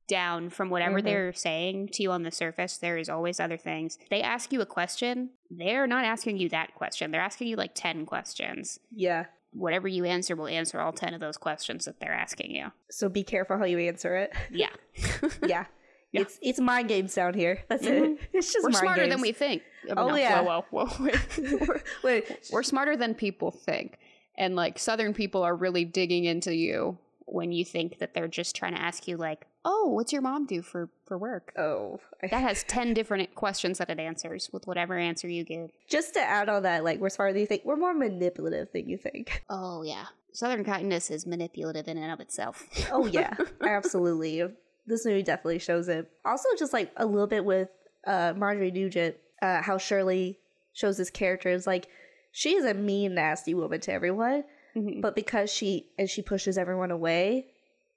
down 0.07 0.49
from 0.49 0.69
whatever 0.69 0.99
Mhm. 0.99 1.03
they're 1.03 1.33
saying 1.33 1.89
to 1.93 2.03
you 2.03 2.11
on 2.11 2.23
the 2.23 2.31
surface. 2.31 2.77
There 2.77 2.97
is 2.97 3.09
always 3.09 3.39
other 3.39 3.57
things. 3.57 3.97
They 4.09 4.21
ask 4.21 4.51
you 4.53 4.61
a 4.61 4.65
question, 4.65 5.31
they're 5.49 5.87
not 5.87 6.05
asking 6.05 6.37
you 6.37 6.49
that 6.49 6.75
question. 6.75 7.11
They're 7.11 7.21
asking 7.21 7.47
you 7.47 7.55
like 7.55 7.71
10 7.75 8.05
questions. 8.05 8.79
yeah. 8.91 9.25
Whatever 9.51 9.87
you 9.87 10.03
answer 10.03 10.35
will 10.35 10.47
answer 10.47 10.81
all 10.81 10.91
10 10.91 11.13
of 11.13 11.21
those 11.21 11.37
questions 11.37 11.85
that 11.85 12.01
they're 12.01 12.11
asking 12.11 12.51
you. 12.51 12.73
So 12.91 13.07
be 13.07 13.23
careful 13.23 13.57
how 13.57 13.63
you 13.63 13.79
answer 13.79 14.15
it. 14.17 14.33
Yeah. 14.51 14.69
yeah. 15.47 15.65
Yeah. 16.11 16.21
It's 16.21 16.39
it's 16.41 16.59
mind 16.61 16.87
games 16.89 17.13
down 17.15 17.33
here. 17.33 17.63
That's 17.69 17.85
Mhm. 17.85 18.15
it. 18.15 18.19
It's 18.33 18.51
just 18.53 18.63
We're 18.65 18.71
smarter 18.73 19.07
than 19.07 19.21
we 19.21 19.31
think. 19.31 19.63
I 19.83 19.87
mean, 19.87 19.97
Oh, 19.97 20.07
no, 20.09 20.15
yeah. 20.15 20.41
Whoa, 20.41 20.65
whoa, 20.71 20.85
whoa. 20.87 21.09
we're, 21.67 21.81
Wait. 22.03 22.49
we're 22.51 22.63
smarter 22.63 22.95
than 22.97 23.15
people 23.15 23.51
think. 23.51 23.97
And 24.37 24.55
like 24.57 24.77
Southern 24.77 25.13
people 25.13 25.43
are 25.43 25.55
really 25.55 25.85
digging 25.85 26.25
into 26.25 26.53
you 26.53 26.97
when 27.25 27.51
you 27.53 27.63
think 27.65 27.99
that 27.99 28.13
they're 28.13 28.27
just 28.27 28.55
trying 28.57 28.75
to 28.75 28.81
ask 28.81 29.07
you 29.07 29.15
like, 29.17 29.45
"Oh, 29.65 29.89
what's 29.89 30.13
your 30.13 30.21
mom 30.21 30.45
do 30.45 30.61
for 30.61 30.89
for 31.05 31.17
work?" 31.17 31.51
Oh, 31.57 31.99
That 32.21 32.31
has 32.31 32.63
10 32.67 32.93
different 32.93 33.35
questions 33.35 33.79
that 33.79 33.89
it 33.89 33.99
answers 33.99 34.49
with 34.53 34.67
whatever 34.67 34.93
answer 34.97 35.27
you 35.27 35.43
give. 35.43 35.71
just 35.89 36.13
to 36.13 36.21
add 36.21 36.47
on 36.47 36.63
that, 36.63 36.83
like 36.85 36.99
we're 36.99 37.09
smarter 37.09 37.33
than 37.33 37.41
you 37.41 37.47
think. 37.47 37.63
We're 37.65 37.75
more 37.75 37.93
manipulative 37.93 38.69
than 38.71 38.87
you 38.87 38.97
think. 38.97 39.43
Oh, 39.49 39.81
yeah. 39.83 40.05
Southern 40.33 40.63
kindness 40.65 41.09
is 41.11 41.25
manipulative 41.25 41.87
in 41.87 41.97
and 41.97 42.11
of 42.11 42.19
itself. 42.19 42.63
Oh 42.91 43.05
yeah, 43.05 43.33
absolutely. 43.61 44.43
This 44.87 45.05
movie 45.05 45.23
definitely 45.23 45.59
shows 45.59 45.87
it. 45.87 46.09
Also, 46.23 46.47
just 46.57 46.73
like 46.73 46.91
a 46.97 47.05
little 47.05 47.27
bit 47.27 47.43
with 47.43 47.69
uh, 48.05 48.33
Marjorie 48.37 48.71
Nugent, 48.71 49.15
uh, 49.41 49.61
how 49.61 49.77
Shirley 49.77 50.37
shows 50.73 50.97
this 50.97 51.09
character 51.09 51.49
is 51.49 51.65
like 51.65 51.87
she 52.31 52.55
is 52.55 52.65
a 52.65 52.73
mean, 52.73 53.15
nasty 53.15 53.53
woman 53.53 53.79
to 53.81 53.91
everyone, 53.93 54.43
Mhm. 54.75 55.01
but 55.01 55.15
because 55.15 55.49
she 55.51 55.87
and 55.97 56.09
she 56.09 56.21
pushes 56.21 56.57
everyone 56.57 56.91
away, 56.91 57.47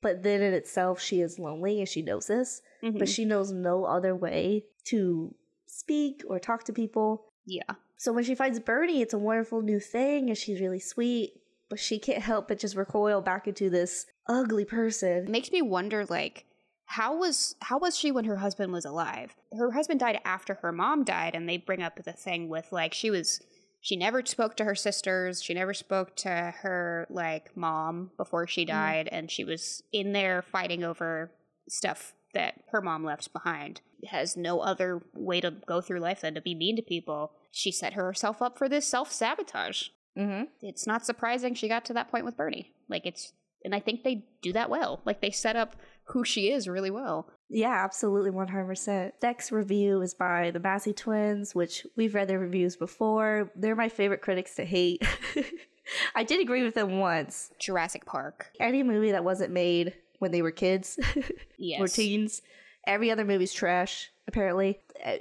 but 0.00 0.22
then 0.22 0.40
in 0.42 0.52
itself 0.54 1.00
she 1.00 1.20
is 1.20 1.38
lonely 1.38 1.78
and 1.80 1.88
she 1.88 2.02
knows 2.02 2.26
this, 2.26 2.62
Mhm. 2.82 2.98
but 2.98 3.08
she 3.08 3.24
knows 3.24 3.52
no 3.52 3.84
other 3.84 4.14
way 4.14 4.64
to 4.84 5.34
speak 5.66 6.22
or 6.28 6.38
talk 6.38 6.64
to 6.64 6.72
people. 6.72 7.24
yeah. 7.46 7.74
So 7.96 8.12
when 8.12 8.22
she 8.22 8.34
finds 8.36 8.60
Bernie, 8.60 9.00
it's 9.02 9.12
a 9.14 9.18
wonderful 9.18 9.60
new 9.60 9.80
thing 9.80 10.28
and 10.28 10.38
she's 10.38 10.60
really 10.60 10.78
sweet, 10.78 11.40
but 11.68 11.80
she 11.80 11.98
can't 11.98 12.22
help 12.22 12.46
but 12.46 12.58
just 12.60 12.76
recoil 12.76 13.20
back 13.20 13.48
into 13.48 13.68
this 13.70 14.06
ugly 14.28 14.64
person. 14.64 15.24
It 15.24 15.28
makes 15.28 15.50
me 15.50 15.62
wonder 15.62 16.04
like 16.06 16.44
how 16.84 17.16
was 17.16 17.56
how 17.60 17.78
was 17.78 17.98
she 17.98 18.12
when 18.12 18.24
her 18.26 18.36
husband 18.36 18.72
was 18.72 18.84
alive? 18.84 19.34
Her 19.56 19.72
husband 19.72 19.98
died 20.00 20.20
after 20.24 20.54
her 20.62 20.70
mom 20.72 21.02
died 21.04 21.34
and 21.34 21.48
they 21.48 21.56
bring 21.56 21.82
up 21.82 21.96
the 22.04 22.12
thing 22.12 22.48
with 22.48 22.70
like 22.72 22.94
she 22.94 23.10
was 23.10 23.40
she 23.80 23.96
never 23.96 24.24
spoke 24.24 24.56
to 24.56 24.64
her 24.64 24.74
sisters, 24.74 25.42
she 25.42 25.54
never 25.54 25.74
spoke 25.74 26.16
to 26.16 26.54
her 26.62 27.06
like 27.10 27.56
mom 27.56 28.10
before 28.16 28.46
she 28.46 28.64
died 28.64 29.08
and 29.10 29.30
she 29.30 29.44
was 29.44 29.82
in 29.92 30.12
there 30.12 30.42
fighting 30.42 30.84
over 30.84 31.30
stuff 31.68 32.14
that 32.34 32.54
her 32.72 32.80
mom 32.80 33.04
left 33.04 33.32
behind. 33.32 33.80
Has 34.10 34.36
no 34.36 34.60
other 34.60 35.02
way 35.14 35.40
to 35.40 35.50
go 35.50 35.80
through 35.80 36.00
life 36.00 36.20
than 36.20 36.34
to 36.34 36.40
be 36.40 36.54
mean 36.54 36.76
to 36.76 36.82
people. 36.82 37.32
She 37.50 37.72
set 37.72 37.94
herself 37.94 38.40
up 38.42 38.58
for 38.58 38.68
this 38.68 38.86
self-sabotage. 38.86 39.88
Mm-hmm. 40.16 40.44
it's 40.62 40.84
not 40.84 41.06
surprising 41.06 41.54
she 41.54 41.68
got 41.68 41.84
to 41.84 41.92
that 41.92 42.10
point 42.10 42.24
with 42.24 42.36
Bernie. 42.36 42.72
Like 42.88 43.06
it's 43.06 43.32
and 43.64 43.74
I 43.74 43.80
think 43.80 44.02
they 44.02 44.24
do 44.42 44.52
that 44.52 44.70
well. 44.70 45.00
Like 45.04 45.20
they 45.20 45.30
set 45.30 45.56
up 45.56 45.76
who 46.08 46.24
she 46.24 46.50
is 46.50 46.68
really 46.68 46.90
well. 46.90 47.28
Yeah, 47.50 47.82
absolutely, 47.84 48.30
100%. 48.30 49.12
Next 49.22 49.52
review 49.52 50.02
is 50.02 50.14
by 50.14 50.50
the 50.50 50.60
Massie 50.60 50.92
twins, 50.92 51.54
which 51.54 51.86
we've 51.96 52.14
read 52.14 52.28
their 52.28 52.38
reviews 52.38 52.76
before. 52.76 53.50
They're 53.56 53.76
my 53.76 53.88
favorite 53.88 54.20
critics 54.20 54.54
to 54.56 54.64
hate. 54.64 55.02
I 56.14 56.24
did 56.24 56.40
agree 56.40 56.62
with 56.62 56.74
them 56.74 56.98
once. 56.98 57.50
Jurassic 57.58 58.04
Park. 58.04 58.50
Any 58.60 58.82
movie 58.82 59.12
that 59.12 59.24
wasn't 59.24 59.52
made 59.52 59.94
when 60.18 60.30
they 60.30 60.42
were 60.42 60.50
kids 60.50 60.98
Yes. 61.58 61.80
or 61.80 61.88
teens, 61.88 62.42
every 62.86 63.10
other 63.10 63.24
movie's 63.24 63.52
trash, 63.54 64.10
apparently. 64.26 64.80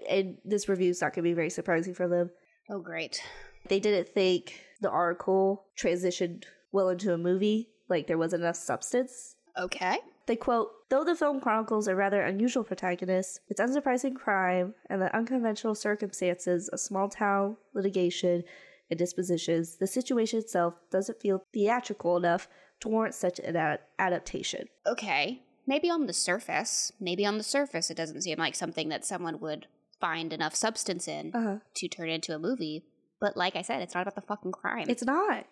And 0.10 0.38
this 0.44 0.68
review's 0.68 1.02
not 1.02 1.14
going 1.14 1.24
to 1.24 1.30
be 1.30 1.34
very 1.34 1.50
surprising 1.50 1.94
for 1.94 2.08
them. 2.08 2.30
Oh 2.70 2.80
great. 2.80 3.22
They 3.70 3.80
didn't 3.80 4.10
think 4.10 4.62
the 4.82 4.90
article 4.90 5.66
transitioned 5.80 6.44
well 6.74 6.90
into 6.90 7.14
a 7.14 7.18
movie, 7.18 7.70
like 7.90 8.08
there 8.08 8.18
wasn't 8.18 8.44
enough 8.44 8.56
substance. 8.58 9.36
Okay. 9.58 9.98
They 10.28 10.36
quote, 10.36 10.70
though 10.90 11.04
the 11.04 11.16
film 11.16 11.40
chronicles 11.42 11.88
a 11.88 11.96
rather 11.96 12.22
unusual 12.22 12.64
protagonist, 12.64 13.40
its 13.48 13.60
unsurprising 13.62 14.16
crime, 14.16 14.76
and 14.90 15.02
the 15.02 15.16
unconventional 15.16 15.74
circumstances 15.74 16.68
of 16.70 16.80
small 16.80 17.10
town 17.10 17.58
litigation 17.74 18.44
and 18.90 19.00
dispositions, 19.00 19.78
the 19.78 19.88
situation 19.88 20.40
itself 20.40 20.76
doesn't 20.92 21.22
feel 21.22 21.44
theatrical 21.54 22.18
enough 22.18 22.48
to 22.82 22.90
warrant 22.90 23.16
such 23.16 23.40
an 23.40 23.56
ad- 23.56 23.80
adaptation. 24.00 24.68
Okay. 24.86 25.42
Maybe 25.66 25.90
on 25.90 26.06
the 26.08 26.14
surface, 26.14 26.92
maybe 27.00 27.26
on 27.26 27.38
the 27.38 27.44
surface 27.44 27.90
it 27.90 27.98
doesn't 27.98 28.22
seem 28.22 28.38
like 28.38 28.56
something 28.56 28.90
that 28.90 29.04
someone 29.06 29.40
would 29.40 29.68
find 30.00 30.32
enough 30.32 30.56
substance 30.56 31.08
in 31.08 31.32
Uh-huh. 31.34 31.58
to 31.76 31.88
turn 31.88 32.10
into 32.10 32.36
a 32.36 32.40
movie. 32.40 32.86
But 33.20 33.36
like 33.36 33.56
I 33.56 33.62
said, 33.64 33.82
it's 33.82 33.96
not 33.96 34.02
about 34.04 34.16
the 34.16 34.22
fucking 34.22 34.52
crime. 34.52 34.86
It's 34.90 35.04
not. 35.04 35.46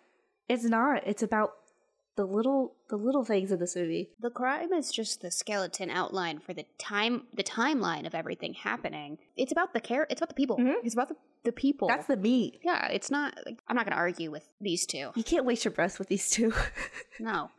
It's 0.48 0.64
not. 0.64 1.02
It's 1.06 1.22
about 1.22 1.50
the 2.16 2.24
little 2.24 2.74
the 2.88 2.96
little 2.96 3.24
things 3.24 3.52
in 3.52 3.58
this 3.58 3.76
movie. 3.76 4.10
the 4.20 4.30
crime 4.30 4.72
is 4.72 4.90
just 4.90 5.20
the 5.20 5.30
skeleton 5.30 5.90
outline 5.90 6.38
for 6.38 6.52
the 6.54 6.64
time 6.78 7.22
the 7.34 7.44
timeline 7.44 8.06
of 8.06 8.14
everything 8.14 8.54
happening. 8.54 9.18
It's 9.36 9.52
about 9.52 9.72
the 9.74 9.80
care 9.80 10.06
it's 10.10 10.20
about 10.20 10.30
the 10.30 10.34
people. 10.34 10.56
Mhm. 10.58 10.74
It's 10.82 10.94
about 10.94 11.08
the, 11.08 11.16
the 11.44 11.52
people. 11.52 11.88
That's 11.88 12.06
the 12.06 12.16
meat. 12.16 12.60
Yeah, 12.64 12.86
it's 12.88 13.10
not 13.10 13.38
like 13.46 13.58
I'm 13.68 13.76
not 13.76 13.84
gonna 13.86 13.96
argue 13.96 14.30
with 14.30 14.48
these 14.60 14.86
two. 14.86 15.10
You 15.14 15.24
can't 15.24 15.44
waste 15.44 15.64
your 15.64 15.72
breath 15.72 15.98
with 15.98 16.08
these 16.08 16.30
two. 16.30 16.52
No. 17.20 17.50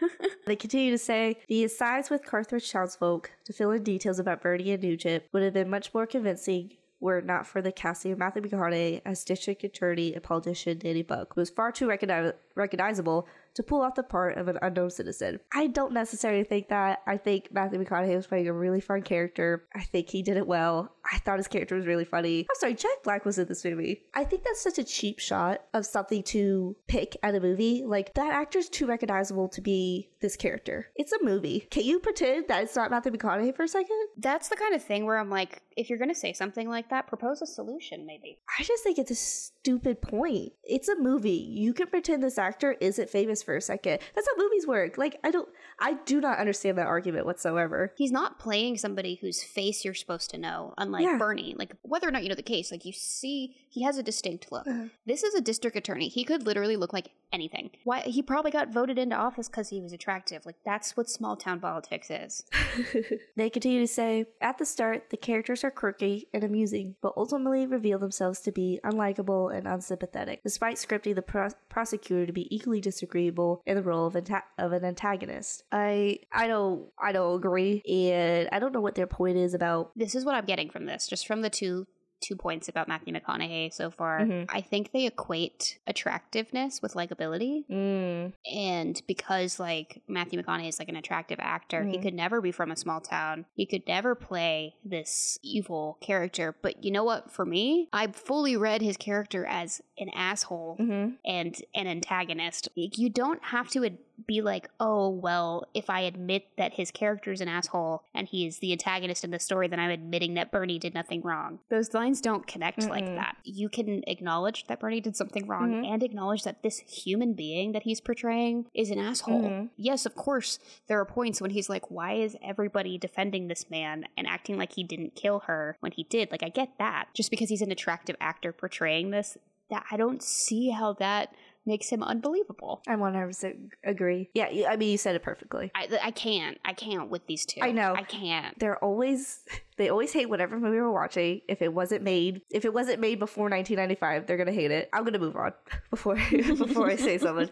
They 0.46 0.56
continue 0.56 0.90
to 0.90 0.98
say 0.98 1.38
the 1.48 1.64
asides 1.64 2.10
with 2.10 2.24
Carthage 2.24 2.70
townsfolk 2.70 3.30
to 3.44 3.52
fill 3.52 3.70
in 3.70 3.82
details 3.82 4.18
about 4.18 4.42
Bernie 4.42 4.72
and 4.72 4.82
Nugent 4.82 5.24
would 5.32 5.42
have 5.42 5.54
been 5.54 5.70
much 5.70 5.92
more 5.94 6.06
convincing 6.06 6.72
were 7.00 7.18
it 7.18 7.26
not 7.26 7.46
for 7.46 7.60
the 7.60 7.72
casting 7.72 8.12
of 8.12 8.18
Matthew 8.18 8.42
McConaughey 8.42 9.02
as 9.04 9.24
district 9.24 9.62
attorney 9.64 10.14
and 10.14 10.22
politician 10.22 10.78
Danny 10.78 11.02
Buck, 11.02 11.34
who 11.34 11.40
was 11.42 11.50
far 11.50 11.70
too 11.72 11.86
recogni- 11.86 12.32
recognizable 12.54 13.26
to 13.54 13.62
pull 13.62 13.82
off 13.82 13.94
the 13.94 14.02
part 14.02 14.36
of 14.36 14.48
an 14.48 14.58
unknown 14.62 14.90
citizen. 14.90 15.40
I 15.52 15.68
don't 15.68 15.92
necessarily 15.92 16.44
think 16.44 16.68
that. 16.68 17.02
I 17.06 17.16
think 17.16 17.52
Matthew 17.52 17.82
McConaughey 17.82 18.16
was 18.16 18.26
playing 18.26 18.48
a 18.48 18.52
really 18.52 18.80
fun 18.80 19.02
character. 19.02 19.66
I 19.74 19.82
think 19.82 20.10
he 20.10 20.22
did 20.22 20.36
it 20.36 20.46
well. 20.46 20.92
I 21.10 21.18
thought 21.18 21.38
his 21.38 21.48
character 21.48 21.76
was 21.76 21.86
really 21.86 22.04
funny. 22.04 22.40
I'm 22.40 22.56
sorry, 22.58 22.74
Jack 22.74 23.02
Black 23.02 23.24
was 23.24 23.38
in 23.38 23.46
this 23.46 23.64
movie. 23.64 24.02
I 24.14 24.24
think 24.24 24.42
that's 24.44 24.62
such 24.62 24.78
a 24.78 24.84
cheap 24.84 25.18
shot 25.18 25.62
of 25.74 25.84
something 25.86 26.22
to 26.24 26.76
pick 26.88 27.16
at 27.22 27.34
a 27.34 27.40
movie. 27.40 27.82
Like, 27.84 28.14
that 28.14 28.32
actor's 28.32 28.68
too 28.68 28.86
recognizable 28.86 29.48
to 29.50 29.60
be 29.60 30.10
this 30.20 30.36
character. 30.36 30.88
It's 30.96 31.12
a 31.12 31.22
movie. 31.22 31.66
Can 31.70 31.84
you 31.84 32.00
pretend 32.00 32.48
that 32.48 32.62
it's 32.62 32.76
not 32.76 32.90
Matthew 32.90 33.12
McConaughey 33.12 33.54
for 33.54 33.64
a 33.64 33.68
second? 33.68 34.08
That's 34.16 34.48
the 34.48 34.56
kind 34.56 34.74
of 34.74 34.82
thing 34.82 35.04
where 35.04 35.18
I'm 35.18 35.30
like, 35.30 35.62
if 35.76 35.90
you're 35.90 35.98
gonna 35.98 36.14
say 36.14 36.32
something 36.32 36.68
like 36.68 36.88
that, 36.90 37.06
propose 37.06 37.42
a 37.42 37.46
solution 37.46 38.06
maybe. 38.06 38.38
I 38.58 38.62
just 38.62 38.82
think 38.82 38.98
it's 38.98 39.10
a 39.10 39.14
stupid 39.14 40.00
point. 40.00 40.52
It's 40.62 40.88
a 40.88 40.98
movie. 40.98 41.30
You 41.30 41.74
can 41.74 41.88
pretend 41.88 42.22
this 42.22 42.38
actor 42.38 42.76
isn't 42.80 43.10
famous 43.10 43.42
for 43.44 43.54
a 43.56 43.60
second. 43.60 43.98
That's 44.14 44.26
how 44.26 44.42
movies 44.42 44.66
work. 44.66 44.98
Like 44.98 45.18
I 45.22 45.30
don't 45.30 45.48
I 45.78 45.94
do 46.06 46.20
not 46.20 46.38
understand 46.38 46.78
that 46.78 46.86
argument 46.86 47.26
whatsoever. 47.26 47.92
He's 47.96 48.12
not 48.12 48.38
playing 48.38 48.78
somebody 48.78 49.16
whose 49.16 49.42
face 49.42 49.84
you're 49.84 49.94
supposed 49.94 50.30
to 50.30 50.38
know, 50.38 50.74
unlike 50.78 51.04
Yeah. 51.04 51.18
Bernie. 51.18 51.54
Like 51.58 51.74
whether 51.82 52.08
or 52.08 52.10
not 52.10 52.22
you 52.22 52.28
know 52.28 52.34
the 52.34 52.42
case, 52.42 52.70
like 52.72 52.84
you 52.84 52.92
see 52.92 53.56
he 53.68 53.82
has 53.82 53.98
a 53.98 54.02
distinct 54.02 54.50
look. 54.50 54.66
Uh-huh. 54.66 54.84
This 55.06 55.22
is 55.22 55.34
a 55.34 55.40
district 55.40 55.76
attorney. 55.76 56.08
He 56.08 56.24
could 56.24 56.46
literally 56.46 56.76
look 56.76 56.92
like 56.92 57.10
anything. 57.32 57.70
Why 57.84 58.00
he 58.00 58.22
probably 58.22 58.50
got 58.52 58.72
voted 58.72 58.98
into 58.98 59.16
office 59.16 59.48
because 59.48 59.68
he 59.68 59.80
was 59.80 59.92
attractive. 59.92 60.46
Like 60.46 60.56
that's 60.64 60.96
what 60.96 61.10
small 61.10 61.36
town 61.36 61.60
politics 61.60 62.08
is. 62.10 62.44
they 63.36 63.50
continue 63.50 63.80
to 63.80 63.86
say, 63.88 64.26
at 64.40 64.58
the 64.58 64.64
start, 64.64 65.10
the 65.10 65.16
characters 65.16 65.64
are 65.64 65.70
quirky 65.70 66.28
and 66.32 66.44
amusing, 66.44 66.94
but 67.02 67.12
ultimately 67.16 67.66
reveal 67.66 67.98
themselves 67.98 68.40
to 68.40 68.52
be 68.52 68.78
unlikable 68.84 69.54
and 69.56 69.66
unsympathetic, 69.66 70.42
despite 70.42 70.76
scripting 70.76 71.14
the 71.16 71.22
pro- 71.22 71.48
prosecutor 71.68 72.26
to 72.26 72.32
be 72.32 72.54
equally 72.54 72.80
disagreeable 72.80 73.33
in 73.66 73.76
the 73.76 73.82
role 73.82 74.06
of, 74.06 74.14
anta- 74.14 74.42
of 74.58 74.72
an 74.72 74.84
antagonist. 74.84 75.64
I 75.72 76.18
I 76.32 76.46
don't 76.46 76.88
I 76.98 77.12
don't 77.12 77.36
agree, 77.36 77.82
and 77.82 78.48
I 78.52 78.58
don't 78.58 78.72
know 78.72 78.80
what 78.80 78.94
their 78.94 79.06
point 79.06 79.36
is 79.36 79.54
about. 79.54 79.90
This 79.96 80.14
is 80.14 80.24
what 80.24 80.34
I'm 80.34 80.44
getting 80.44 80.70
from 80.70 80.86
this, 80.86 81.06
just 81.06 81.26
from 81.26 81.42
the 81.42 81.50
two 81.50 81.86
two 82.24 82.36
points 82.36 82.68
about 82.68 82.88
Matthew 82.88 83.12
McConaughey 83.14 83.72
so 83.72 83.90
far. 83.90 84.20
Mhm. 84.20 84.46
I 84.48 84.60
think 84.60 84.92
they 84.92 85.06
equate 85.06 85.78
attractiveness 85.86 86.80
with 86.82 86.94
likability. 86.94 87.64
Mm, 87.68 88.32
And 88.52 89.02
because 89.06 89.58
like 89.60 90.02
Matthew 90.08 90.40
McConaughey 90.42 90.68
is 90.68 90.78
like 90.78 90.88
an 90.88 90.96
attractive 90.96 91.38
actor, 91.40 91.84
he 91.84 91.98
Mhm. 91.98 92.02
could 92.02 92.14
never 92.14 92.40
be 92.40 92.50
from 92.52 92.70
a 92.70 92.76
small 92.76 93.00
town. 93.00 93.46
He 93.54 93.66
could 93.66 93.86
never 93.86 94.14
play 94.14 94.76
this 94.84 95.38
evil 95.42 95.98
character. 96.00 96.56
But 96.62 96.84
you 96.84 96.90
know 96.90 97.04
what? 97.04 97.30
For 97.30 97.44
me, 97.44 97.88
I 97.92 98.06
fully 98.08 98.56
read 98.56 98.80
his 98.82 98.96
character 98.96 99.44
as 99.46 99.80
an 99.98 100.08
asshole 100.14 100.76
mhm. 100.80 101.16
and 101.24 101.62
an 101.74 101.86
antagonist. 101.86 102.68
Like, 102.76 102.98
You 102.98 103.10
don't 103.10 103.42
have 103.44 103.68
to 103.70 103.84
ad- 103.84 103.98
be 104.26 104.40
like, 104.42 104.68
oh, 104.80 105.08
well, 105.08 105.66
if 105.74 105.90
I 105.90 106.00
admit 106.00 106.46
that 106.56 106.74
his 106.74 106.90
character 106.90 107.32
is 107.32 107.40
an 107.40 107.48
asshole 107.48 108.04
and 108.14 108.28
he 108.28 108.46
is 108.46 108.58
the 108.58 108.72
antagonist 108.72 109.24
in 109.24 109.30
the 109.30 109.38
story, 109.38 109.68
then 109.68 109.80
I'm 109.80 109.90
admitting 109.90 110.34
that 110.34 110.52
Bernie 110.52 110.78
did 110.78 110.94
nothing 110.94 111.20
wrong. 111.22 111.58
Those 111.70 111.92
lines 111.94 112.20
don't 112.20 112.46
connect 112.46 112.82
like 112.88 113.04
Mm-mm. 113.04 113.16
that. 113.16 113.36
You 113.44 113.68
can 113.68 114.02
acknowledge 114.06 114.66
that 114.68 114.80
Bernie 114.80 115.00
did 115.00 115.16
something 115.16 115.46
wrong 115.46 115.72
Mhm. 115.82 115.86
and 115.92 116.02
acknowledge 116.02 116.42
that 116.44 116.62
this 116.62 116.78
human 116.78 117.34
being 117.34 117.72
that 117.72 117.82
he's 117.82 118.00
portraying 118.00 118.66
is 118.74 118.90
an 118.90 118.98
asshole. 118.98 119.42
Mhm. 119.42 119.70
Yes, 119.76 120.06
of 120.06 120.14
course, 120.14 120.58
there 120.86 121.00
are 121.00 121.04
points 121.04 121.40
when 121.40 121.50
he's 121.50 121.68
like, 121.68 121.90
why 121.90 122.12
is 122.14 122.36
everybody 122.42 122.98
defending 122.98 123.48
this 123.48 123.68
man 123.70 124.06
and 124.16 124.26
acting 124.26 124.56
like 124.56 124.72
he 124.74 124.84
didn't 124.84 125.14
kill 125.16 125.40
her 125.40 125.76
when 125.80 125.92
he 125.92 126.04
did? 126.04 126.30
Like, 126.30 126.42
I 126.42 126.48
get 126.48 126.78
that. 126.78 127.08
Just 127.14 127.30
because 127.30 127.48
he's 127.48 127.62
an 127.62 127.72
attractive 127.72 128.16
actor 128.20 128.52
portraying 128.52 129.10
this, 129.10 129.36
that 129.70 129.84
I 129.90 129.96
don't 129.96 130.22
see 130.22 130.70
how 130.70 130.92
that 130.94 131.34
makes 131.66 131.88
him 131.88 132.02
unbelievable. 132.02 132.82
I 132.86 132.94
100% 132.94 133.70
agree. 133.84 134.30
Yeah, 134.34 134.68
I 134.68 134.76
mean, 134.76 134.90
you 134.90 134.98
said 134.98 135.14
it 135.14 135.22
perfectly. 135.22 135.70
I, 135.74 135.88
I 136.02 136.10
can't. 136.10 136.58
I 136.64 136.72
can't 136.72 137.10
with 137.10 137.26
these 137.26 137.46
two. 137.46 137.60
I 137.62 137.72
know. 137.72 137.94
I 137.94 138.02
can't. 138.02 138.58
They're 138.58 138.82
always 138.82 139.40
they 139.76 139.88
always 139.88 140.12
hate 140.12 140.28
whatever 140.28 140.58
movie 140.58 140.76
we're 140.76 140.92
watching. 140.92 141.40
If 141.48 141.62
it 141.62 141.72
wasn't 141.72 142.02
made, 142.02 142.42
if 142.50 142.64
it 142.64 142.72
wasn't 142.72 143.00
made 143.00 143.18
before 143.18 143.44
1995, 143.44 144.26
they're 144.26 144.36
gonna 144.36 144.52
hate 144.52 144.70
it. 144.70 144.88
I'm 144.92 145.04
gonna 145.04 145.18
move 145.18 145.36
on 145.36 145.52
before 145.90 146.16
before 146.30 146.90
I 146.90 146.96
say 146.96 147.18
something. 147.18 147.50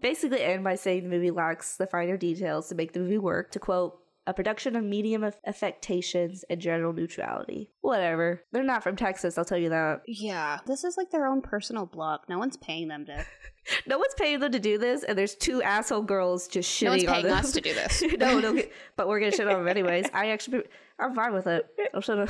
basically 0.00 0.42
end 0.42 0.64
by 0.64 0.74
saying 0.74 1.04
the 1.04 1.08
movie 1.08 1.30
lacks 1.30 1.76
the 1.76 1.86
finer 1.86 2.16
details 2.16 2.68
to 2.68 2.74
make 2.74 2.92
the 2.92 3.00
movie 3.00 3.18
work. 3.18 3.50
To 3.52 3.58
quote, 3.58 3.98
a 4.26 4.34
production 4.34 4.76
of 4.76 4.84
medium 4.84 5.24
aff- 5.24 5.38
affectations 5.46 6.44
and 6.48 6.60
general 6.60 6.92
neutrality. 6.92 7.70
Whatever. 7.80 8.42
They're 8.52 8.62
not 8.62 8.82
from 8.82 8.96
Texas, 8.96 9.36
I'll 9.36 9.44
tell 9.44 9.58
you 9.58 9.68
that. 9.70 10.02
Yeah. 10.06 10.58
This 10.66 10.84
is 10.84 10.96
like 10.96 11.10
their 11.10 11.26
own 11.26 11.42
personal 11.42 11.86
blog. 11.86 12.20
No 12.28 12.38
one's 12.38 12.56
paying 12.56 12.88
them 12.88 13.06
to. 13.06 13.24
No 13.86 13.98
one's 13.98 14.14
paying 14.14 14.40
them 14.40 14.52
to 14.52 14.58
do 14.60 14.78
this, 14.78 15.04
and 15.04 15.16
there's 15.16 15.34
two 15.34 15.62
asshole 15.62 16.02
girls 16.02 16.48
just 16.48 16.70
shitting 16.70 16.84
no 16.84 16.90
one's 16.90 17.04
on 17.04 17.12
paying 17.14 17.26
them. 17.26 17.38
us 17.38 17.52
to 17.52 17.60
do 17.60 17.74
this. 17.74 18.02
no, 18.18 18.38
no, 18.40 18.62
but 18.96 19.08
we're 19.08 19.20
gonna 19.20 19.32
shit 19.32 19.46
on 19.46 19.58
them 19.58 19.68
anyways. 19.68 20.06
I 20.12 20.30
actually, 20.30 20.62
I'm 20.98 21.14
fine 21.14 21.32
with 21.32 21.46
it. 21.46 21.66
I'm 21.92 22.00
gonna 22.00 22.28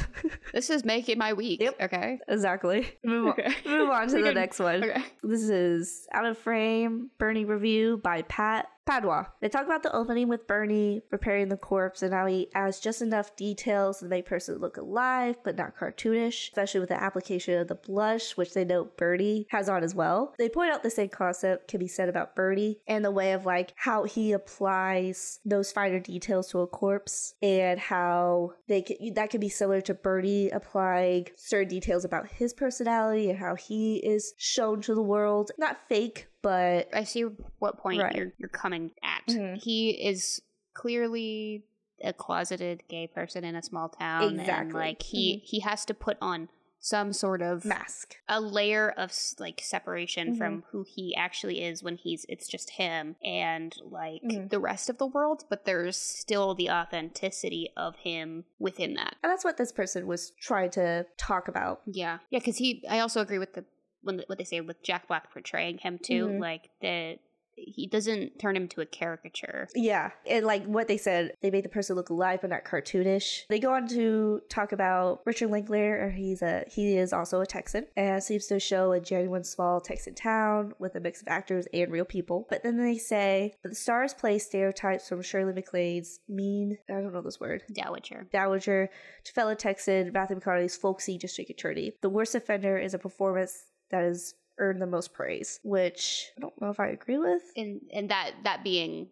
This 0.53 0.71
is 0.71 0.85
making 0.85 1.19
my 1.19 1.33
week. 1.33 1.61
Yep. 1.61 1.77
Okay. 1.83 2.19
exactly 2.29 2.93
move 3.05 3.27
on. 3.27 3.33
Okay. 3.33 3.55
Move 3.67 3.91
on 3.91 4.09
to 4.09 4.17
the 4.17 4.23
good. 4.23 4.35
next 4.35 4.59
one. 4.59 4.85
Okay. 4.85 5.03
This 5.23 5.49
is 5.49 6.07
Out 6.13 6.25
of 6.25 6.39
Frame, 6.39 7.11
Bernie 7.19 7.45
Review 7.45 7.99
by 8.03 8.23
Pat 8.23 8.69
Padua. 8.87 9.29
They 9.41 9.49
talk 9.49 9.65
about 9.65 9.83
the 9.83 9.95
opening 9.97 10.29
with 10.29 10.47
Bernie 10.47 11.01
preparing 11.09 11.49
the 11.49 11.57
corpse 11.57 12.03
and 12.03 12.13
how 12.13 12.27
he 12.27 12.49
adds 12.55 12.81
just 12.81 13.01
enough 13.01 13.35
details 13.35 14.01
to 14.01 14.05
make 14.07 14.27
person 14.27 14.59
look 14.59 14.77
alive 14.77 15.37
but 15.43 15.57
not 15.57 15.75
cartoonish, 15.77 16.49
especially 16.51 16.81
with 16.81 16.91
the 16.91 17.03
application 17.03 17.59
of 17.59 17.69
the 17.69 17.77
blush, 17.77 18.37
which 18.37 18.53
they 18.53 18.65
know 18.65 18.85
Bernie 18.99 19.47
has 19.51 19.71
on 19.71 19.83
as 19.83 19.95
well. 19.95 20.35
They 20.39 20.51
point 20.51 20.71
out 20.71 20.83
the 20.83 20.91
same 20.91 21.09
concept 21.09 21.24
can 21.33 21.79
be 21.81 21.89
said 21.89 22.09
about 22.09 22.35
Bernie 22.37 22.79
and 22.87 23.05
the 23.05 23.11
way 23.11 23.33
of 23.33 23.47
like 23.47 23.73
how 23.77 24.05
he 24.05 24.33
applies 24.33 25.41
those 25.45 25.73
finer 25.73 26.01
details 26.01 26.49
to 26.51 26.61
a 26.61 26.67
corpse 26.67 27.35
and 27.43 27.79
how 27.81 28.53
they 28.69 28.83
can, 28.83 29.15
that 29.15 29.31
can 29.31 29.41
be 29.41 29.49
similar 29.49 29.81
to 29.83 29.95
Bernie 29.95 30.51
applying 30.51 31.29
certain 31.37 31.69
details 31.69 32.05
about 32.05 32.27
his 32.29 32.53
personality 32.53 33.31
and 33.31 33.39
how 33.39 33.55
he 33.55 33.97
is 33.97 34.35
shown 34.37 34.81
to 34.83 34.95
the 34.95 35.03
world. 35.03 35.51
Not 35.59 35.79
fake, 35.89 36.27
but 36.43 36.89
I 36.95 37.05
see 37.05 37.23
what 37.59 37.79
point 37.79 38.03
Right. 38.03 38.15
you're 38.17 38.33
you're 38.39 38.49
coming 38.49 38.91
at. 39.03 39.27
Mhm. 39.29 39.63
He 39.63 39.91
is 39.91 40.41
clearly 40.75 41.65
a 42.03 42.13
closeted 42.13 42.83
gay 42.89 43.07
person 43.07 43.45
in 43.45 43.55
a 43.55 43.63
small 43.63 43.89
town, 43.89 44.25
and 44.25 44.41
Exactly. 44.41 44.75
like 44.75 45.03
he 45.03 45.37
he 45.45 45.61
has 45.61 45.85
to 45.87 45.95
put 45.95 46.19
on 46.21 46.49
some 46.85 47.15
sort 47.15 47.41
of 47.41 47.65
mask. 47.65 48.17
a 48.29 48.39
layer 48.39 48.91
of 48.91 49.11
like 49.39 49.59
separation 49.63 50.35
Mhm. 50.35 50.39
from 50.39 50.65
who 50.71 50.83
he 50.87 51.17
actually 51.17 51.63
is 51.63 51.83
when 51.83 51.97
he's 51.97 52.27
it's 52.29 52.47
just 52.47 52.71
him 52.71 53.17
and 53.25 53.75
like 53.83 54.21
Mhm. 54.23 54.51
the 54.51 54.59
rest 54.61 54.91
of 54.91 54.99
the 54.99 55.07
world 55.07 55.45
but 55.49 55.65
there's 55.65 55.97
still 55.97 56.55
the 56.55 56.71
authenticity 56.71 57.71
of 57.75 57.97
him 57.97 58.45
within 58.59 58.93
that 58.95 59.17
And 59.23 59.31
that's 59.33 59.45
what 59.45 59.57
this 59.57 59.73
person 59.73 60.07
was 60.07 60.31
trying 60.39 60.71
to 60.73 61.07
talk 61.17 61.49
about. 61.49 61.81
yeah 61.87 62.19
yeah 62.31 62.39
because 62.39 62.59
he 62.59 62.85
i 62.89 62.99
also 63.01 63.21
agree 63.23 63.39
with 63.39 63.55
the 63.55 63.65
when 64.03 64.23
what 64.27 64.37
they 64.37 64.45
say 64.45 64.61
with 64.61 64.83
jack 64.83 65.09
black 65.09 65.33
portraying 65.33 65.79
him 65.79 65.99
too 65.99 66.27
Mhm. 66.27 66.39
like 66.41 66.69
the 66.83 67.19
he 67.57 67.87
doesn't 67.87 68.39
turn 68.39 68.57
him 68.57 68.69
to 68.69 68.81
a 68.81 68.87
caricature 68.87 69.69
Yeah. 69.75 70.11
And 70.29 70.45
like 70.45 70.65
what 70.65 70.89
they 70.89 70.97
said, 70.97 71.35
they 71.41 71.51
made 71.51 71.65
the 71.65 71.69
person 71.69 71.97
look 71.97 72.11
alive 72.11 72.41
but 72.41 72.51
not 72.51 72.65
cartoonish. 72.65 73.47
They 73.49 73.59
go 73.59 73.73
on 73.73 73.89
to 73.89 74.41
talk 74.49 74.73
about 74.73 75.21
Richard 75.25 75.51
Linklater, 75.51 76.11
he's 76.11 76.43
a 76.43 76.65
he 76.69 76.97
is 76.97 77.13
also 77.13 77.41
a 77.41 77.47
Texan 77.47 77.87
and 77.97 78.23
seems 78.23 78.47
to 78.47 78.59
show 78.61 78.93
a 78.93 79.01
genuine 79.01 79.45
small 79.45 79.81
Texan 79.81 80.15
town 80.15 80.75
with 80.79 80.95
a 80.95 81.01
mix 81.01 81.21
of 81.23 81.29
actors 81.29 81.67
and 81.73 81.91
real 81.91 82.05
people. 82.05 82.47
But 82.49 82.63
then 82.63 82.77
they 82.77 82.99
say 82.99 83.55
the 83.63 83.75
stars 83.75 84.15
play 84.15 84.39
stereotypes 84.39 85.09
from 85.09 85.23
Shirley 85.23 85.53
MacLaine's 85.53 86.21
mean 86.29 86.79
I 86.89 86.95
don't 86.95 87.13
know 87.13 87.23
this 87.23 87.41
word. 87.41 87.63
dowager 87.73 88.27
Dowager 88.33 88.91
to 89.25 89.33
fellow 89.33 89.55
Texan 89.55 90.13
Matthew 90.13 90.39
McConaughey's 90.39 90.77
folksy 90.77 91.19
district 91.19 91.51
attorney. 91.51 91.93
The 92.03 92.09
worst 92.11 92.35
offender 92.35 92.79
is 92.79 92.95
a 92.95 92.99
performance 92.99 93.65
that 93.91 94.03
has 94.03 94.35
earned 94.59 94.81
the 94.81 94.87
most 94.87 95.13
praise, 95.13 95.61
which 95.63 96.31
I 96.37 96.41
don't 96.41 96.61
know 96.61 96.71
if 96.71 96.79
I 96.81 96.89
agree 96.89 97.19
with. 97.19 97.43
and 97.57 97.81
and 97.93 98.09
that 98.11 98.33
that 98.45 98.63
being 98.65 99.09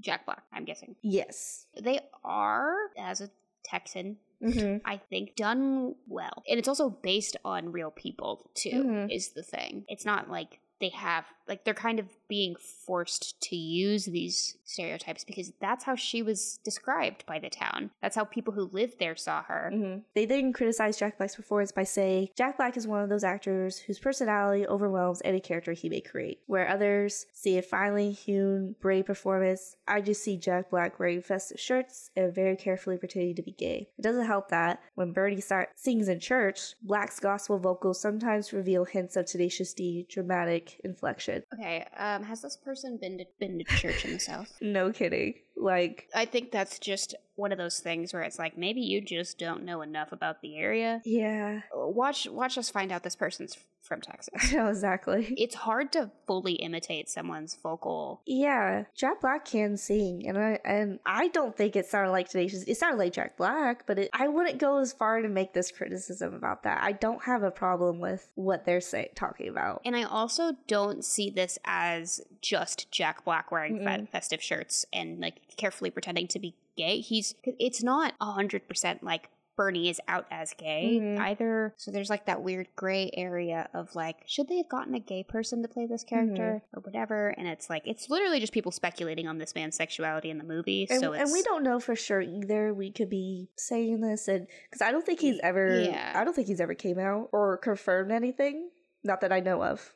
jack 0.00 0.24
black 0.26 0.42
i'm 0.52 0.64
guessing 0.64 0.96
Yes. 1.02 1.66
they 1.80 2.00
are 2.24 2.74
as 2.98 3.20
a 3.20 3.30
texan 3.64 4.16
Mm-hmm. 4.42 4.78
I 4.84 4.96
think 4.96 5.36
done 5.36 5.94
well. 6.08 6.42
And 6.48 6.58
it's 6.58 6.66
also 6.66 6.90
based 6.90 7.36
on 7.44 7.70
real 7.70 7.92
people 7.92 8.50
too, 8.54 8.82
Mhm. 8.82 9.06
is 9.08 9.28
the 9.34 9.42
thing. 9.44 9.84
It's 9.86 10.04
not 10.04 10.28
like 10.28 10.58
they 10.82 10.90
have 10.90 11.24
like 11.48 11.64
they're 11.64 11.74
kind 11.74 11.98
of 11.98 12.06
being 12.28 12.54
forced 12.86 13.40
to 13.42 13.56
use 13.56 14.06
these 14.06 14.56
stereotypes 14.64 15.24
because 15.24 15.52
that's 15.60 15.84
how 15.84 15.94
she 15.94 16.22
was 16.22 16.58
described 16.64 17.26
by 17.26 17.38
the 17.38 17.50
town. 17.50 17.90
That's 18.00 18.16
how 18.16 18.24
people 18.24 18.54
who 18.54 18.70
lived 18.72 18.98
there 18.98 19.16
saw 19.16 19.42
her. 19.42 19.70
hmm 19.72 19.96
They 20.14 20.24
then 20.24 20.52
criticize 20.52 20.96
Jack 20.96 21.18
Black's 21.18 21.36
performance 21.36 21.72
by 21.72 21.84
saying 21.84 22.28
Jack 22.36 22.56
Black 22.56 22.76
is 22.76 22.86
one 22.86 23.02
of 23.02 23.08
those 23.08 23.24
actors 23.24 23.78
whose 23.78 23.98
personality 23.98 24.66
overwhelms 24.66 25.20
any 25.24 25.40
character 25.40 25.72
he 25.72 25.88
may 25.88 26.00
create. 26.00 26.40
Where 26.46 26.68
others 26.68 27.26
see 27.32 27.58
a 27.58 27.62
finely 27.62 28.12
hewn, 28.12 28.76
brave 28.80 29.06
performance, 29.06 29.76
I 29.86 30.00
just 30.00 30.24
see 30.24 30.36
Jack 30.36 30.70
Black 30.70 30.98
wearing 30.98 31.22
festive 31.22 31.60
shirts 31.60 32.10
and 32.16 32.34
very 32.34 32.56
carefully 32.56 32.96
pretending 32.96 33.34
to 33.36 33.42
be 33.42 33.52
gay. 33.52 33.88
It 33.98 34.02
doesn't 34.02 34.26
help 34.26 34.48
that 34.48 34.80
when 34.94 35.12
Bernie 35.12 35.42
sings 35.76 36.08
in 36.08 36.20
church, 36.20 36.74
Black's 36.82 37.20
gospel 37.20 37.58
vocals 37.58 38.00
sometimes 38.00 38.52
reveal 38.52 38.84
hints 38.84 39.16
of 39.16 39.26
Tenacious 39.26 39.74
D 39.74 40.06
dramatic 40.08 40.71
inflection. 40.84 41.42
Okay, 41.54 41.86
um, 41.96 42.22
has 42.24 42.42
this 42.42 42.56
person 42.56 42.98
been 43.00 43.18
to, 43.18 43.24
been 43.40 43.58
to 43.58 43.64
church 43.76 44.04
in 44.04 44.12
the 44.12 44.20
South? 44.20 44.52
No 44.62 44.92
kidding. 44.92 45.34
Like, 45.56 46.08
I 46.14 46.24
think 46.24 46.50
that's 46.50 46.78
just 46.78 47.14
one 47.34 47.52
of 47.52 47.58
those 47.58 47.80
things 47.80 48.12
where 48.12 48.22
it's 48.22 48.38
like 48.38 48.58
maybe 48.58 48.80
you 48.80 49.00
just 49.00 49.38
don't 49.38 49.64
know 49.64 49.80
enough 49.82 50.12
about 50.12 50.42
the 50.42 50.56
area. 50.58 51.00
yeah, 51.04 51.60
uh, 51.76 51.86
Watch 51.88 52.28
watch 52.28 52.58
us 52.58 52.70
find 52.70 52.92
out 52.92 53.02
this 53.02 53.16
person's 53.16 53.56
from 53.82 54.00
Texas. 54.00 54.52
Know 54.52 54.68
exactly. 54.68 55.34
It's 55.36 55.56
hard 55.56 55.90
to 55.92 56.10
fully 56.26 56.52
imitate 56.54 57.08
someone's 57.08 57.56
vocal. 57.60 58.20
Yeah, 58.26 58.84
Jack 58.94 59.20
Black 59.22 59.44
can 59.44 59.76
sing, 59.76 60.28
and 60.28 60.38
I 60.38 60.58
and 60.64 61.00
I 61.04 61.28
don't 61.28 61.56
think 61.56 61.74
it 61.74 61.86
sounded 61.86 62.12
like 62.12 62.28
Tenacious. 62.28 62.62
It 62.64 62.76
sounded 62.76 62.98
like 62.98 63.12
Jack 63.12 63.36
Black, 63.36 63.84
but 63.86 63.98
it, 63.98 64.10
I 64.12 64.28
wouldn't 64.28 64.58
go 64.58 64.78
as 64.78 64.92
far 64.92 65.20
to 65.20 65.28
make 65.28 65.52
this 65.52 65.72
criticism 65.72 66.34
about 66.34 66.62
that. 66.62 66.82
I 66.82 66.92
don't 66.92 67.24
have 67.24 67.42
a 67.42 67.50
problem 67.50 67.98
with 67.98 68.30
what 68.34 68.64
they're 68.64 68.80
saying, 68.80 69.08
talking 69.14 69.48
about. 69.48 69.80
And 69.84 69.96
I 69.96 70.04
also 70.04 70.52
don't 70.68 71.04
see 71.04 71.30
this 71.30 71.58
as 71.64 72.20
just 72.40 72.90
Jack 72.92 73.24
Black 73.24 73.50
wearing 73.50 73.78
fe- 73.84 74.06
festive 74.12 74.42
shirts 74.42 74.86
and 74.92 75.18
like 75.18 75.41
carefully 75.56 75.90
pretending 75.90 76.28
to 76.28 76.38
be 76.38 76.54
gay. 76.76 77.00
He's 77.00 77.34
it's 77.44 77.82
not 77.82 78.14
a 78.20 78.32
hundred 78.32 78.66
percent 78.68 79.02
like 79.02 79.28
Bernie 79.54 79.90
is 79.90 80.00
out 80.08 80.24
as 80.30 80.54
gay 80.54 80.98
Mhm. 80.98 81.18
either. 81.18 81.74
So 81.76 81.90
there's 81.90 82.08
like 82.08 82.24
that 82.24 82.42
weird 82.42 82.68
gray 82.74 83.10
area 83.12 83.68
of 83.74 83.94
like, 83.94 84.16
should 84.26 84.48
they 84.48 84.56
have 84.56 84.68
gotten 84.70 84.94
a 84.94 84.98
gay 84.98 85.22
person 85.22 85.60
to 85.60 85.68
play 85.68 85.84
this 85.86 86.04
character 86.04 86.62
Mm-hmm. 86.64 86.78
or 86.78 86.80
whatever? 86.80 87.28
And 87.28 87.46
it's 87.46 87.68
like 87.68 87.82
it's 87.86 88.08
literally 88.08 88.40
just 88.40 88.54
people 88.54 88.72
speculating 88.72 89.28
on 89.28 89.36
this 89.36 89.54
man's 89.54 89.76
sexuality 89.76 90.30
in 90.30 90.38
the 90.38 90.44
movie. 90.44 90.86
And, 90.88 91.00
so 91.00 91.12
it's, 91.12 91.22
and 91.24 91.32
we 91.32 91.42
don't 91.42 91.62
know 91.62 91.78
for 91.80 91.94
sure 91.94 92.22
either. 92.22 92.72
We 92.72 92.90
could 92.90 93.10
be 93.10 93.50
saying 93.58 94.00
this, 94.00 94.26
and 94.26 94.46
because 94.70 94.80
I 94.80 94.90
don't 94.90 95.04
think 95.04 95.20
he's 95.20 95.38
ever, 95.42 95.82
Yeah. 95.82 96.12
I 96.14 96.24
don't 96.24 96.32
think 96.34 96.48
he's 96.48 96.60
ever 96.60 96.74
came 96.74 96.98
out 96.98 97.28
or 97.32 97.58
confirmed 97.58 98.10
anything. 98.10 98.70
Not 99.04 99.20
that 99.20 99.32
I 99.32 99.40
know 99.40 99.62
of. 99.62 99.94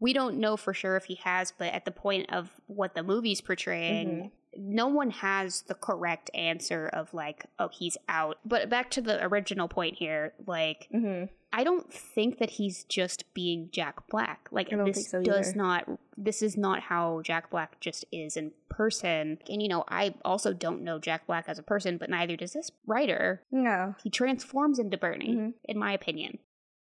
We 0.00 0.12
don't 0.12 0.38
know 0.38 0.56
for 0.56 0.72
sure 0.74 0.96
if 0.96 1.04
he 1.04 1.16
has, 1.16 1.52
but 1.56 1.72
at 1.72 1.84
the 1.84 1.90
point 1.90 2.32
of 2.32 2.50
what 2.66 2.94
the 2.94 3.02
movie's 3.02 3.40
portraying, 3.40 4.30
no 4.56 4.88
one 4.88 5.10
has 5.10 5.62
the 5.62 5.74
correct 5.74 6.30
answer 6.34 6.88
of 6.92 7.12
like, 7.14 7.46
oh, 7.58 7.68
he's 7.68 7.96
out. 8.08 8.38
But 8.44 8.68
back 8.68 8.90
to 8.92 9.00
the 9.00 9.22
original 9.24 9.68
point 9.68 9.96
here, 9.96 10.32
like, 10.46 10.88
Mm-hmm. 10.94 11.26
I 11.52 11.64
don't 11.64 11.92
think 11.92 12.38
that 12.38 12.48
he's 12.50 12.84
just 12.84 13.24
being 13.34 13.70
Jack 13.72 14.06
Black. 14.08 14.46
Like, 14.52 14.70
this 14.84 15.10
so 15.10 15.20
does 15.20 15.56
not. 15.56 15.84
This 16.16 16.42
is 16.42 16.56
not 16.56 16.80
how 16.80 17.22
Jack 17.24 17.50
Black 17.50 17.80
just 17.80 18.04
is 18.12 18.36
in 18.36 18.52
person. 18.68 19.38
And 19.50 19.60
you 19.60 19.66
know, 19.66 19.82
I 19.88 20.14
also 20.24 20.52
don't 20.52 20.82
know 20.84 21.00
Jack 21.00 21.26
Black 21.26 21.46
as 21.48 21.58
a 21.58 21.64
person, 21.64 21.98
but 21.98 22.08
neither 22.08 22.36
does 22.36 22.52
this 22.52 22.70
writer. 22.86 23.42
No, 23.50 23.96
He 24.00 24.10
transforms 24.10 24.78
into 24.78 24.96
Bernie, 24.96 25.34
Mhm. 25.34 25.54
in 25.64 25.76
my 25.76 25.92
opinion. 25.92 26.38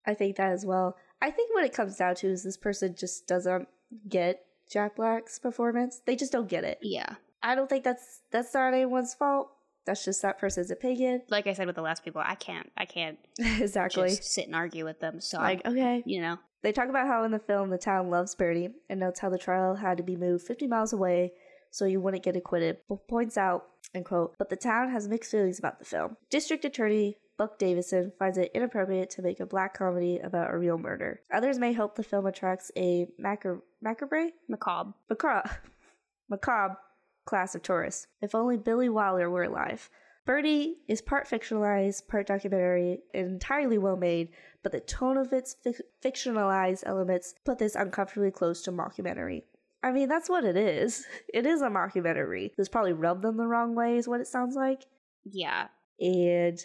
I 0.04 0.14
think 0.14 0.34
that 0.36 0.50
as 0.50 0.66
well. 0.66 0.96
I 1.22 1.30
think 1.30 1.54
what 1.54 1.64
it 1.64 1.72
comes 1.72 1.96
down 1.96 2.14
to 2.16 2.28
is 2.28 2.42
this 2.42 2.56
person 2.56 2.94
just 2.96 3.26
doesn't 3.26 3.68
get 4.08 4.44
Jack 4.70 4.96
Black's 4.96 5.38
performance. 5.38 6.00
They 6.04 6.16
just 6.16 6.32
don't 6.32 6.48
get 6.48 6.64
it. 6.64 6.78
Yeah. 6.82 7.14
I 7.42 7.54
don't 7.54 7.68
think 7.68 7.84
that's 7.84 8.20
that's 8.30 8.52
not 8.54 8.74
anyone's 8.74 9.14
fault. 9.14 9.50
That's 9.86 10.04
just 10.04 10.20
that 10.22 10.38
person's 10.38 10.72
opinion. 10.72 11.22
Like 11.30 11.46
I 11.46 11.52
said 11.52 11.66
with 11.66 11.76
the 11.76 11.82
last 11.82 12.04
people, 12.04 12.20
I 12.24 12.34
can't. 12.34 12.70
I 12.76 12.86
can't 12.86 13.18
exactly. 13.38 14.08
just 14.08 14.24
sit 14.24 14.46
and 14.46 14.54
argue 14.56 14.84
with 14.84 14.98
them. 14.98 15.20
So, 15.20 15.38
I'm 15.38 15.44
Like, 15.44 15.66
okay. 15.66 16.02
you 16.04 16.20
know, 16.20 16.38
They 16.62 16.72
talk 16.72 16.88
about 16.88 17.06
how 17.06 17.22
in 17.22 17.30
the 17.30 17.38
film 17.38 17.70
the 17.70 17.78
town 17.78 18.10
loves 18.10 18.34
Bernie 18.34 18.70
and 18.90 18.98
notes 18.98 19.20
how 19.20 19.28
the 19.30 19.38
trial 19.38 19.76
had 19.76 19.96
to 19.98 20.02
be 20.02 20.16
moved 20.16 20.44
50 20.44 20.66
miles 20.66 20.92
away 20.92 21.32
so 21.70 21.86
he 21.86 21.96
wouldn't 21.96 22.24
get 22.24 22.34
acquitted. 22.36 22.78
But 22.88 23.06
points 23.06 23.36
out, 23.38 23.66
and 23.94 24.04
quote, 24.04 24.34
but 24.38 24.48
the 24.50 24.56
town 24.56 24.90
has 24.90 25.06
mixed 25.06 25.30
feelings 25.30 25.58
about 25.60 25.78
the 25.78 25.84
film. 25.84 26.16
District 26.30 26.64
Attorney 26.64 27.18
Buck 27.38 27.58
Davidson 27.58 28.12
finds 28.18 28.38
it 28.38 28.50
inappropriate 28.54 29.10
to 29.10 29.22
make 29.22 29.40
a 29.40 29.46
black 29.46 29.76
comedy 29.76 30.18
about 30.18 30.52
a 30.52 30.58
real 30.58 30.78
murder. 30.78 31.20
Others 31.32 31.58
may 31.58 31.72
hope 31.72 31.94
the 31.94 32.02
film 32.02 32.26
attracts 32.26 32.70
a 32.76 33.06
macab- 33.22 33.60
macabre? 33.82 34.30
macabre. 34.48 34.94
Macabre. 35.08 35.50
Macabre 36.28 36.76
class 37.26 37.54
of 37.54 37.62
tourists. 37.62 38.06
If 38.22 38.34
only 38.34 38.56
Billy 38.56 38.88
Wilder 38.88 39.28
were 39.28 39.44
alive. 39.44 39.90
Bernie 40.24 40.78
is 40.88 41.00
part 41.00 41.28
fictionalized, 41.28 42.08
part 42.08 42.26
documentary, 42.26 43.00
and 43.14 43.28
entirely 43.28 43.78
well 43.78 43.96
made, 43.96 44.30
but 44.62 44.72
the 44.72 44.80
tone 44.80 45.16
of 45.16 45.32
its 45.32 45.54
fic- 45.64 45.80
fictionalized 46.04 46.82
elements 46.84 47.34
put 47.44 47.58
this 47.58 47.76
uncomfortably 47.76 48.32
close 48.32 48.62
to 48.62 48.72
mockumentary. 48.72 49.42
I 49.84 49.92
mean, 49.92 50.08
that's 50.08 50.28
what 50.28 50.44
it 50.44 50.56
is. 50.56 51.04
It 51.32 51.46
is 51.46 51.60
a 51.60 51.68
mockumentary. 51.68 52.50
This 52.56 52.68
probably 52.68 52.92
rubbed 52.92 53.22
them 53.22 53.36
the 53.36 53.46
wrong 53.46 53.74
way, 53.76 53.98
is 53.98 54.08
what 54.08 54.20
it 54.20 54.26
sounds 54.26 54.56
like. 54.56 54.82
Yeah. 55.24 55.68
And 56.00 56.58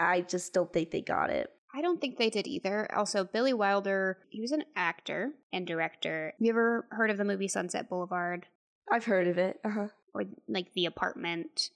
I 0.00 0.20
just 0.22 0.52
don't 0.52 0.72
think 0.72 0.90
they 0.90 1.00
got 1.00 1.30
it. 1.30 1.50
I 1.74 1.82
don't 1.82 2.00
think 2.00 2.16
they 2.16 2.30
did 2.30 2.46
either. 2.46 2.92
Also, 2.94 3.24
Billy 3.24 3.52
Wilder, 3.52 4.18
he 4.30 4.40
was 4.40 4.52
an 4.52 4.64
actor 4.74 5.32
and 5.52 5.66
director. 5.66 6.32
Have 6.38 6.44
you 6.46 6.50
ever 6.50 6.86
heard 6.90 7.10
of 7.10 7.18
the 7.18 7.24
movie 7.24 7.48
Sunset 7.48 7.88
Boulevard? 7.90 8.46
I've 8.90 9.04
heard 9.04 9.28
of 9.28 9.36
it. 9.38 9.60
Uh 9.64 9.68
huh. 9.70 9.88
Or 10.14 10.24
like 10.48 10.72
The 10.72 10.86
Apartment? 10.86 11.70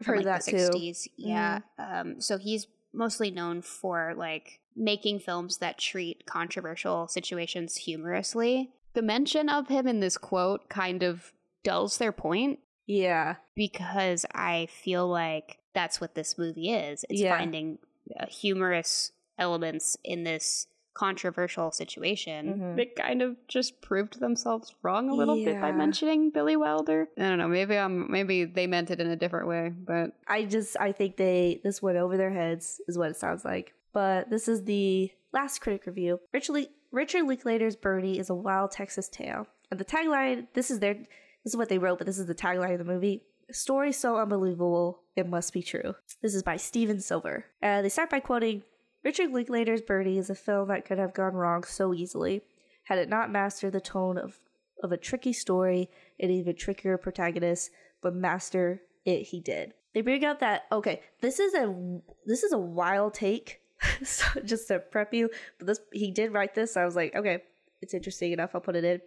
I've 0.00 0.06
heard 0.06 0.16
like, 0.24 0.24
that 0.26 0.44
the 0.46 0.50
too. 0.52 0.56
60s. 0.78 1.08
Yeah. 1.16 1.60
Um, 1.78 2.20
so 2.20 2.38
he's 2.38 2.66
mostly 2.92 3.30
known 3.30 3.62
for 3.62 4.14
like 4.16 4.58
making 4.74 5.20
films 5.20 5.58
that 5.58 5.78
treat 5.78 6.26
controversial 6.26 7.06
situations 7.06 7.76
humorously. 7.76 8.70
The 8.94 9.02
mention 9.02 9.48
of 9.48 9.68
him 9.68 9.86
in 9.86 10.00
this 10.00 10.18
quote 10.18 10.68
kind 10.68 11.02
of 11.04 11.32
dulls 11.62 11.98
their 11.98 12.10
point 12.12 12.58
Yeah. 12.86 13.36
because 13.54 14.26
I 14.34 14.66
feel 14.66 15.06
like 15.06 15.58
that's 15.74 16.00
what 16.00 16.14
this 16.14 16.36
movie 16.38 16.70
is. 16.72 17.04
It's 17.08 17.20
Yeah. 17.20 17.36
finding 17.36 17.78
uh, 18.18 18.26
humorous 18.26 19.12
elements 19.38 19.96
in 20.04 20.24
this 20.24 20.66
controversial 20.94 21.70
situation 21.70 22.54
Mhm. 22.54 22.76
that 22.76 22.96
kind 22.96 23.22
of 23.22 23.36
just 23.46 23.80
proved 23.80 24.18
themselves 24.20 24.74
wrong 24.82 25.08
a 25.08 25.14
little 25.14 25.36
bit 25.36 25.60
by 25.60 25.70
mentioning 25.72 26.30
Billy 26.30 26.56
Wilder. 26.56 27.08
I 27.16 27.22
don't 27.28 27.38
know. 27.38 27.48
Maybe 27.48 27.76
I'm 27.78 28.10
maybe 28.10 28.44
they 28.44 28.66
meant 28.66 28.90
it 28.90 29.00
in 29.00 29.06
a 29.06 29.16
different 29.16 29.46
way, 29.46 29.70
but 29.70 30.12
I 30.26 30.44
just 30.44 30.76
I 30.80 30.92
think 30.92 31.16
they 31.16 31.60
this 31.64 31.80
went 31.80 31.96
over 31.96 32.16
their 32.16 32.30
heads 32.32 32.80
is 32.88 32.98
what 32.98 33.10
it 33.10 33.16
sounds 33.16 33.44
like. 33.44 33.72
But 33.92 34.28
this 34.30 34.48
is 34.48 34.64
the 34.64 35.10
last 35.32 35.60
critic 35.60 35.86
review. 35.86 36.20
Richard 36.32 36.52
Le- 36.54 36.66
Richard 36.90 37.24
Linklater's 37.24 37.76
Bernie 37.76 38.18
is 38.18 38.28
a 38.28 38.34
wild 38.34 38.72
Texas 38.72 39.08
tale, 39.08 39.46
and 39.70 39.78
the 39.78 39.84
tagline 39.84 40.48
this 40.54 40.70
is 40.70 40.80
their 40.80 40.94
this 40.94 41.54
is 41.54 41.56
what 41.56 41.68
they 41.70 41.78
wrote, 41.78 41.98
but 41.98 42.06
this 42.06 42.18
is 42.18 42.26
the 42.26 42.34
tagline 42.34 42.72
of 42.72 42.78
the 42.78 42.92
movie. 42.92 43.22
Story 43.52 43.92
so 43.92 44.16
unbelievable 44.16 45.00
it 45.16 45.28
must 45.28 45.52
be 45.52 45.62
true. 45.62 45.94
This 46.22 46.34
is 46.34 46.42
by 46.42 46.56
Steven 46.56 47.00
Silver. 47.00 47.46
Uh, 47.62 47.82
they 47.82 47.88
start 47.88 48.10
by 48.10 48.20
quoting 48.20 48.62
Richard 49.02 49.32
Linklater's 49.32 49.80
Bernie 49.80 50.18
is 50.18 50.30
a 50.30 50.34
film 50.34 50.68
that 50.68 50.84
could 50.84 50.98
have 50.98 51.14
gone 51.14 51.34
wrong 51.34 51.64
so 51.64 51.94
easily 51.94 52.42
had 52.84 52.98
it 52.98 53.08
not 53.08 53.30
mastered 53.30 53.72
the 53.72 53.80
tone 53.80 54.18
of 54.18 54.40
of 54.82 54.92
a 54.92 54.96
tricky 54.96 55.32
story 55.32 55.90
and 56.18 56.30
even 56.30 56.56
trickier 56.56 56.96
protagonist, 56.96 57.70
but 58.02 58.14
master 58.14 58.80
it 59.04 59.22
he 59.22 59.40
did. 59.40 59.74
They 59.94 60.00
bring 60.00 60.24
up 60.24 60.40
that 60.40 60.64
okay, 60.72 61.02
this 61.20 61.40
is 61.40 61.54
a 61.54 62.00
this 62.26 62.42
is 62.42 62.52
a 62.52 62.58
wild 62.58 63.14
take. 63.14 63.60
so 64.02 64.24
just 64.44 64.68
to 64.68 64.78
prep 64.78 65.14
you, 65.14 65.30
but 65.58 65.66
this 65.66 65.80
he 65.92 66.10
did 66.10 66.32
write 66.32 66.54
this. 66.54 66.74
So 66.74 66.82
I 66.82 66.84
was 66.84 66.96
like, 66.96 67.14
okay, 67.14 67.42
it's 67.80 67.94
interesting 67.94 68.32
enough. 68.32 68.50
I'll 68.54 68.60
put 68.60 68.76
it 68.76 68.84
in. 68.84 69.00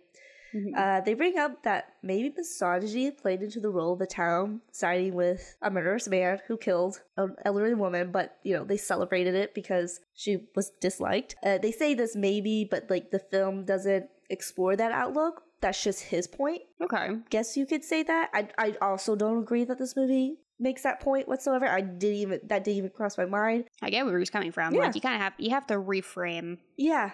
Uh, 0.78 1.02
they 1.02 1.14
bring 1.14 1.38
up 1.38 1.64
that 1.64 1.94
maybe 2.04 2.34
misogyny 2.36 3.12
played 3.12 3.42
into 3.42 3.60
the 3.60 3.70
role 3.70 3.94
of 3.94 4.00
the 4.00 4.06
town, 4.08 4.62
siding 4.72 5.14
with 5.14 5.56
a 5.62 5.70
murderous 5.72 6.08
man 6.08 6.40
who 6.48 6.58
killed 6.58 7.02
an 7.18 7.36
elderly 7.46 7.74
woman, 7.74 8.12
but 8.12 8.38
you 8.44 8.54
know 8.56 8.64
they 8.64 8.78
celebrated 8.78 9.36
it 9.36 9.54
because 9.54 10.00
she 10.14 10.38
was 10.56 10.72
disliked. 10.82 11.36
Uh, 11.44 11.58
they 11.58 11.72
say 11.72 11.94
this 11.94 12.16
maybe, 12.16 12.68
but 12.70 12.90
like 12.90 13.12
the 13.12 13.20
film 13.20 13.66
doesn't 13.66 14.06
explore 14.30 14.76
that 14.76 14.92
outlook. 14.92 15.44
That's 15.62 15.82
just 15.82 16.02
his 16.04 16.28
point. 16.28 16.62
okay. 16.82 17.10
Guess 17.30 17.56
you 17.56 17.66
could 17.66 17.84
say 17.84 18.04
that. 18.04 18.30
I 18.34 18.50
I 18.58 18.76
also 18.82 19.16
don't 19.16 19.40
agree 19.44 19.64
that 19.66 19.78
this 19.80 19.96
movie 19.96 20.36
makes 20.60 20.84
that 20.84 21.00
point 21.00 21.28
whatsoever. 21.28 21.68
I 21.68 21.82
didn't 21.82 22.18
even 22.18 22.40
that 22.48 22.64
didn't 22.64 22.78
even 22.78 22.90
cross 22.92 23.18
my 23.18 23.26
mind. 23.26 23.66
I 23.82 23.90
get 23.90 24.06
where 24.06 24.20
he's 24.20 24.30
coming 24.30 24.52
from. 24.52 24.74
Yeah. 24.74 24.82
Like 24.82 24.96
you 24.96 25.02
kind 25.02 25.16
of 25.16 25.22
have 25.22 25.34
you 25.38 25.52
have 25.52 25.66
to 25.68 25.76
reframe 25.76 26.58
Yeah, 26.78 27.12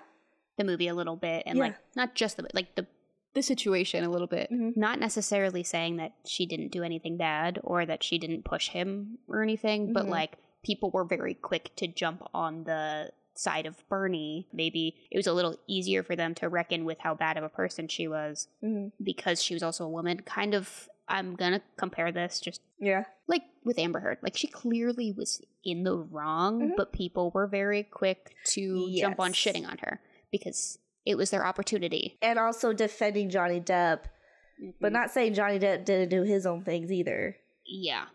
the 0.57 0.63
movie 0.63 0.87
a 0.87 0.95
little 0.95 1.15
bit 1.15 1.43
and 1.45 1.57
Yeah. 1.57 1.63
like 1.65 1.75
not 1.95 2.15
just 2.15 2.37
the 2.37 2.47
like 2.53 2.75
the 2.75 2.87
the 3.33 3.41
situation 3.43 4.03
a 4.03 4.09
little 4.09 4.27
bit. 4.27 4.49
Mhm. 4.51 4.75
Not 4.75 4.99
necessarily 4.99 5.63
saying 5.63 5.97
that 5.97 6.13
she 6.25 6.45
didn't 6.45 6.71
do 6.71 6.83
anything 6.83 7.17
bad 7.17 7.59
or 7.63 7.85
that 7.85 8.03
she 8.03 8.17
didn't 8.17 8.43
push 8.45 8.69
him 8.69 9.19
or 9.27 9.43
anything, 9.43 9.93
but 9.93 10.05
Mhm. 10.05 10.09
like 10.09 10.37
people 10.63 10.89
were 10.91 11.05
very 11.05 11.33
quick 11.35 11.71
to 11.77 11.87
jump 11.87 12.23
on 12.33 12.63
the 12.65 13.11
side 13.35 13.65
of 13.65 13.87
Bernie. 13.87 14.47
Maybe 14.51 14.97
it 15.11 15.17
was 15.17 15.27
a 15.27 15.33
little 15.33 15.55
easier 15.67 16.03
for 16.03 16.15
them 16.15 16.35
to 16.35 16.49
reckon 16.49 16.83
with 16.83 16.99
how 16.99 17.13
bad 17.13 17.37
of 17.37 17.43
a 17.43 17.49
person 17.49 17.87
she 17.87 18.07
was 18.07 18.47
Mhm. 18.61 18.91
because 19.01 19.41
she 19.41 19.53
was 19.53 19.63
also 19.63 19.85
a 19.85 19.89
woman. 19.89 20.21
Kind 20.21 20.53
of 20.53 20.89
I'm 21.11 21.35
gonna 21.35 21.61
compare 21.75 22.11
this 22.11 22.39
just 22.39 22.61
yeah, 22.79 23.05
like 23.27 23.41
with 23.63 23.79
Amber 23.79 23.99
Heard, 23.99 24.19
like 24.21 24.37
she 24.37 24.45
clearly 24.47 25.11
was 25.11 25.41
in 25.63 25.81
the 25.83 25.95
wrong, 25.97 26.59
Mhm. 26.71 26.75
but 26.77 26.93
people 26.93 27.31
were 27.33 27.47
very 27.47 27.81
quick 27.81 28.35
to 28.49 28.91
jump 28.95 29.19
on 29.19 29.33
shitting 29.33 29.67
on 29.67 29.79
her 29.79 30.01
because 30.31 30.77
it 31.05 31.15
was 31.15 31.29
their 31.31 31.45
opportunity. 31.45 32.17
and 32.21 32.37
also 32.39 32.73
defending 32.73 33.29
Johnny 33.29 33.59
Depp, 33.61 34.03
but 34.81 34.89
Mhm. 34.89 34.93
not 34.93 35.11
saying 35.11 35.33
Johnny 35.33 35.57
Depp 35.59 35.85
didn't 35.85 36.09
do 36.09 36.23
his 36.23 36.45
own 36.45 36.63
things 36.63 36.91
either. 36.91 37.37
yeah, 37.65 38.05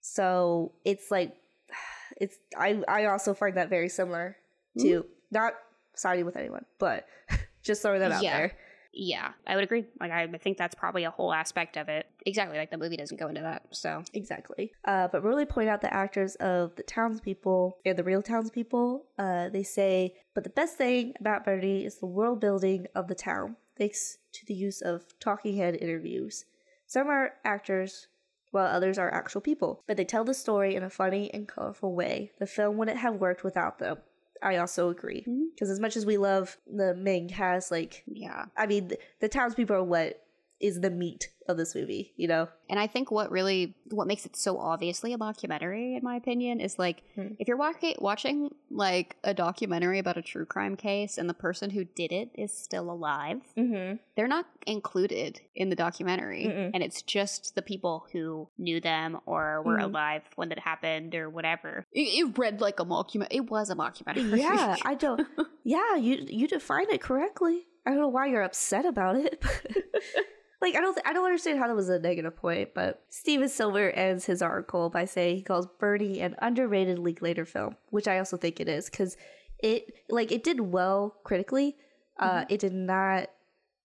So 0.00 0.72
it's 0.84 1.10
like 1.10 1.36
it's 2.20 2.38
I 2.56 2.82
I 2.88 3.04
also 3.06 3.34
find 3.34 3.56
that 3.56 3.68
very 3.68 3.88
similar 3.88 4.36
to 4.78 5.04
not 5.30 5.54
siding 5.94 6.24
with 6.24 6.36
anyone, 6.36 6.64
but 6.78 7.06
just 7.62 7.82
throwing 7.82 8.00
that 8.00 8.12
out 8.12 8.22
Yeah. 8.22 8.36
there. 8.38 8.56
Yeah, 8.92 9.32
I 9.46 9.54
would 9.54 9.64
agree. 9.64 9.84
Like 10.00 10.10
I 10.10 10.26
think 10.26 10.58
that's 10.58 10.74
probably 10.74 11.04
a 11.04 11.10
whole 11.10 11.32
aspect 11.32 11.76
of 11.76 11.88
it. 11.88 12.06
Exactly, 12.26 12.58
like 12.58 12.70
the 12.70 12.78
movie 12.78 12.96
doesn't 12.96 13.18
go 13.18 13.28
into 13.28 13.40
that. 13.42 13.66
So 13.70 14.02
Exactly. 14.14 14.72
Uh, 14.84 15.08
but 15.08 15.22
really 15.22 15.46
point 15.46 15.68
out 15.68 15.80
the 15.80 15.92
actors 15.92 16.34
of 16.36 16.74
the 16.76 16.82
townspeople 16.82 17.78
and 17.84 17.96
the 17.96 18.04
real 18.04 18.22
townspeople. 18.22 19.06
Uh, 19.18 19.48
they 19.48 19.62
say, 19.62 20.14
but 20.34 20.44
the 20.44 20.50
best 20.50 20.76
thing 20.76 21.14
about 21.20 21.44
Bernie 21.44 21.84
is 21.84 21.96
the 21.96 22.06
world 22.06 22.40
building 22.40 22.86
of 22.94 23.06
the 23.06 23.14
town, 23.14 23.56
thanks 23.78 24.18
to 24.32 24.46
the 24.46 24.54
use 24.54 24.80
of 24.80 25.04
talking 25.20 25.56
head 25.56 25.76
interviews. 25.80 26.44
Some 26.86 27.08
are 27.08 27.34
actors, 27.44 28.08
while 28.50 28.66
others 28.66 28.98
are 28.98 29.12
actual 29.12 29.40
people, 29.40 29.84
but 29.86 29.96
they 29.96 30.04
tell 30.04 30.24
the 30.24 30.34
story 30.34 30.74
in 30.74 30.82
a 30.82 30.90
funny 30.90 31.32
and 31.32 31.46
colorful 31.46 31.94
way. 31.94 32.32
The 32.40 32.46
film 32.46 32.76
wouldn't 32.76 32.98
have 32.98 33.14
worked 33.14 33.44
without 33.44 33.78
them. 33.78 33.98
I 34.42 34.56
also 34.56 34.88
agree. 34.88 35.22
Mm-hmm. 35.22 35.44
Because 35.54 35.70
as 35.70 35.80
much 35.80 35.96
as 35.96 36.06
we 36.06 36.16
love 36.16 36.56
the 36.66 36.94
Ming 36.94 37.28
has, 37.30 37.70
like, 37.70 38.04
yeah, 38.06 38.46
I 38.56 38.66
mean, 38.66 38.88
the, 38.88 38.98
the 39.20 39.28
townspeople 39.28 39.76
are 39.76 39.84
what 39.84 40.24
is 40.60 40.80
the 40.80 40.90
meat 40.90 41.28
of 41.48 41.56
this 41.56 41.74
movie, 41.74 42.12
you 42.16 42.28
know? 42.28 42.48
and 42.68 42.78
I 42.78 42.86
think 42.86 43.10
what 43.10 43.30
really 43.32 43.74
what 43.90 44.06
makes 44.06 44.24
it 44.24 44.36
so 44.36 44.56
obviously 44.58 45.12
a 45.12 45.18
documentary, 45.18 45.96
in 45.96 46.04
my 46.04 46.14
opinion, 46.16 46.60
is 46.60 46.78
like 46.78 47.02
Hmm. 47.16 47.28
if 47.40 47.48
you're 47.48 47.56
walking, 47.56 47.96
watching 47.98 48.50
like 48.70 49.16
a 49.24 49.34
documentary 49.34 49.98
about 49.98 50.16
a 50.16 50.22
true 50.22 50.44
crime 50.46 50.76
case 50.76 51.18
and 51.18 51.28
the 51.28 51.34
person 51.34 51.70
who 51.70 51.84
did 51.84 52.12
it 52.12 52.30
is 52.34 52.52
still 52.56 52.90
alive. 52.90 53.42
Mm-hmm. 53.56 53.96
they're 54.16 54.28
not 54.28 54.46
included 54.66 55.40
in 55.56 55.70
the 55.70 55.76
documentary 55.76 56.44
Mm-mm. 56.44 56.70
and 56.74 56.82
it's 56.84 57.02
just 57.02 57.54
the 57.56 57.62
people 57.62 58.06
who 58.12 58.48
knew 58.58 58.80
them 58.80 59.18
or 59.26 59.62
were 59.62 59.78
Mhm. 59.78 59.84
alive 59.84 60.22
when 60.36 60.52
it 60.52 60.58
happened 60.60 61.14
or 61.14 61.28
whatever 61.30 61.84
it, 61.92 62.00
it 62.02 62.38
read 62.38 62.60
like 62.60 62.78
a 62.78 62.84
mockumentary 62.84 63.28
it 63.40 63.50
was 63.50 63.70
a 63.70 63.74
mockumentary 63.74 64.38
Yeah, 64.38 64.76
I 64.84 64.94
don't. 65.06 65.26
Yeah, 65.64 65.96
you 65.96 66.24
you 66.28 66.46
defined 66.46 66.90
it 66.90 67.00
correctly. 67.00 67.66
I 67.86 67.90
don't 67.90 67.98
know 68.00 68.08
why 68.08 68.26
you're 68.26 68.42
upset 68.42 68.84
about 68.84 69.16
it. 69.16 69.42
like 70.60 70.74
I 70.76 70.80
don't 70.80 70.94
th- 70.94 71.06
I 71.06 71.12
don't 71.12 71.24
understand 71.24 71.58
how 71.58 71.66
that 71.68 71.76
was 71.76 71.88
a 71.88 71.98
negative 71.98 72.36
point. 72.36 72.74
But 72.74 73.02
Steven 73.10 73.48
Silver 73.48 73.90
ends 73.90 74.26
his 74.26 74.42
article 74.42 74.90
by 74.90 75.04
saying 75.04 75.36
he 75.36 75.42
calls 75.42 75.66
Bernie 75.78 76.20
an 76.20 76.36
underrated 76.40 76.98
Linklater 76.98 77.44
film, 77.44 77.76
which 77.90 78.06
I 78.08 78.18
also 78.18 78.36
think 78.36 78.60
it 78.60 78.68
is 78.68 78.88
because 78.90 79.16
it 79.62 79.84
like 80.08 80.30
it 80.32 80.42
did 80.44 80.60
well 80.60 81.16
critically. 81.24 81.76
Uh, 82.18 82.44
it 82.50 82.60
did 82.60 82.74
not 82.74 83.28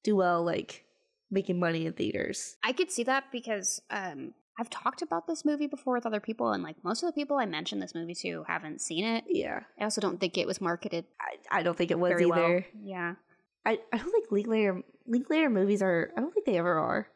do 0.03 0.15
well 0.17 0.43
like 0.43 0.83
making 1.31 1.57
money 1.59 1.85
in 1.87 1.93
theaters. 1.93 2.55
i 2.63 2.71
could 2.71 2.91
see 2.91 3.03
that 3.03 3.23
because 3.31 3.81
um 3.89 4.33
i've 4.59 4.69
talked 4.69 5.01
about 5.01 5.25
this 5.25 5.43
movie 5.43 5.65
before 5.67 5.95
with 5.95 6.05
other 6.05 6.19
people 6.19 6.51
and 6.51 6.61
like 6.61 6.75
most 6.83 7.01
of 7.01 7.07
the 7.07 7.13
people 7.13 7.37
i 7.37 7.45
mentioned 7.47 7.81
this 7.81 7.95
movie 7.95 8.13
to 8.13 8.43
haven't 8.47 8.79
seen 8.79 9.03
it 9.03 9.23
Yeah, 9.27 9.61
i 9.79 9.83
also 9.83 10.01
don't 10.01 10.19
think 10.19 10.37
it 10.37 10.45
was 10.45 10.61
marketed 10.61 11.05
I, 11.19 11.59
I 11.59 11.63
don't 11.63 11.75
think 11.75 11.89
it 11.91 11.97
was 11.99 12.21
either. 12.21 12.27
well 12.29 12.61
yeah 12.79 13.15
I, 13.65 13.79
I 13.91 13.97
don't 13.97 14.11
think 14.11 14.31
Linklater 14.31 14.83
Linklater 15.07 15.49
movies 15.49 15.81
are. 15.81 16.11
I 16.17 16.21
don't 16.21 16.33
think 16.33 16.45
they 16.45 16.57
ever 16.57 16.77
are. 16.77 17.07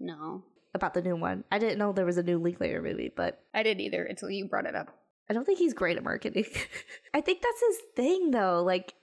no 0.00 0.42
about 0.76 0.92
the 0.92 1.02
new 1.02 1.14
one. 1.14 1.44
I 1.52 1.60
didn't 1.60 1.78
know 1.78 1.92
there 1.92 2.04
was 2.04 2.18
a 2.18 2.22
new 2.24 2.36
Linklater 2.36 2.82
movie, 2.82 3.12
but 3.14 3.40
i 3.54 3.62
didn't 3.62 3.82
either 3.82 4.02
until 4.04 4.28
you 4.28 4.46
brought 4.46 4.66
it 4.66 4.74
up 4.74 4.90
I 5.30 5.32
don't 5.32 5.44
think 5.44 5.58
he's 5.58 5.72
great 5.72 5.96
at 5.96 6.02
marketing. 6.04 6.46
I 7.14 7.20
think 7.20 7.40
that's 7.42 7.60
his 7.60 7.78
thing 7.96 8.30
though. 8.32 8.62
Like 8.62 8.94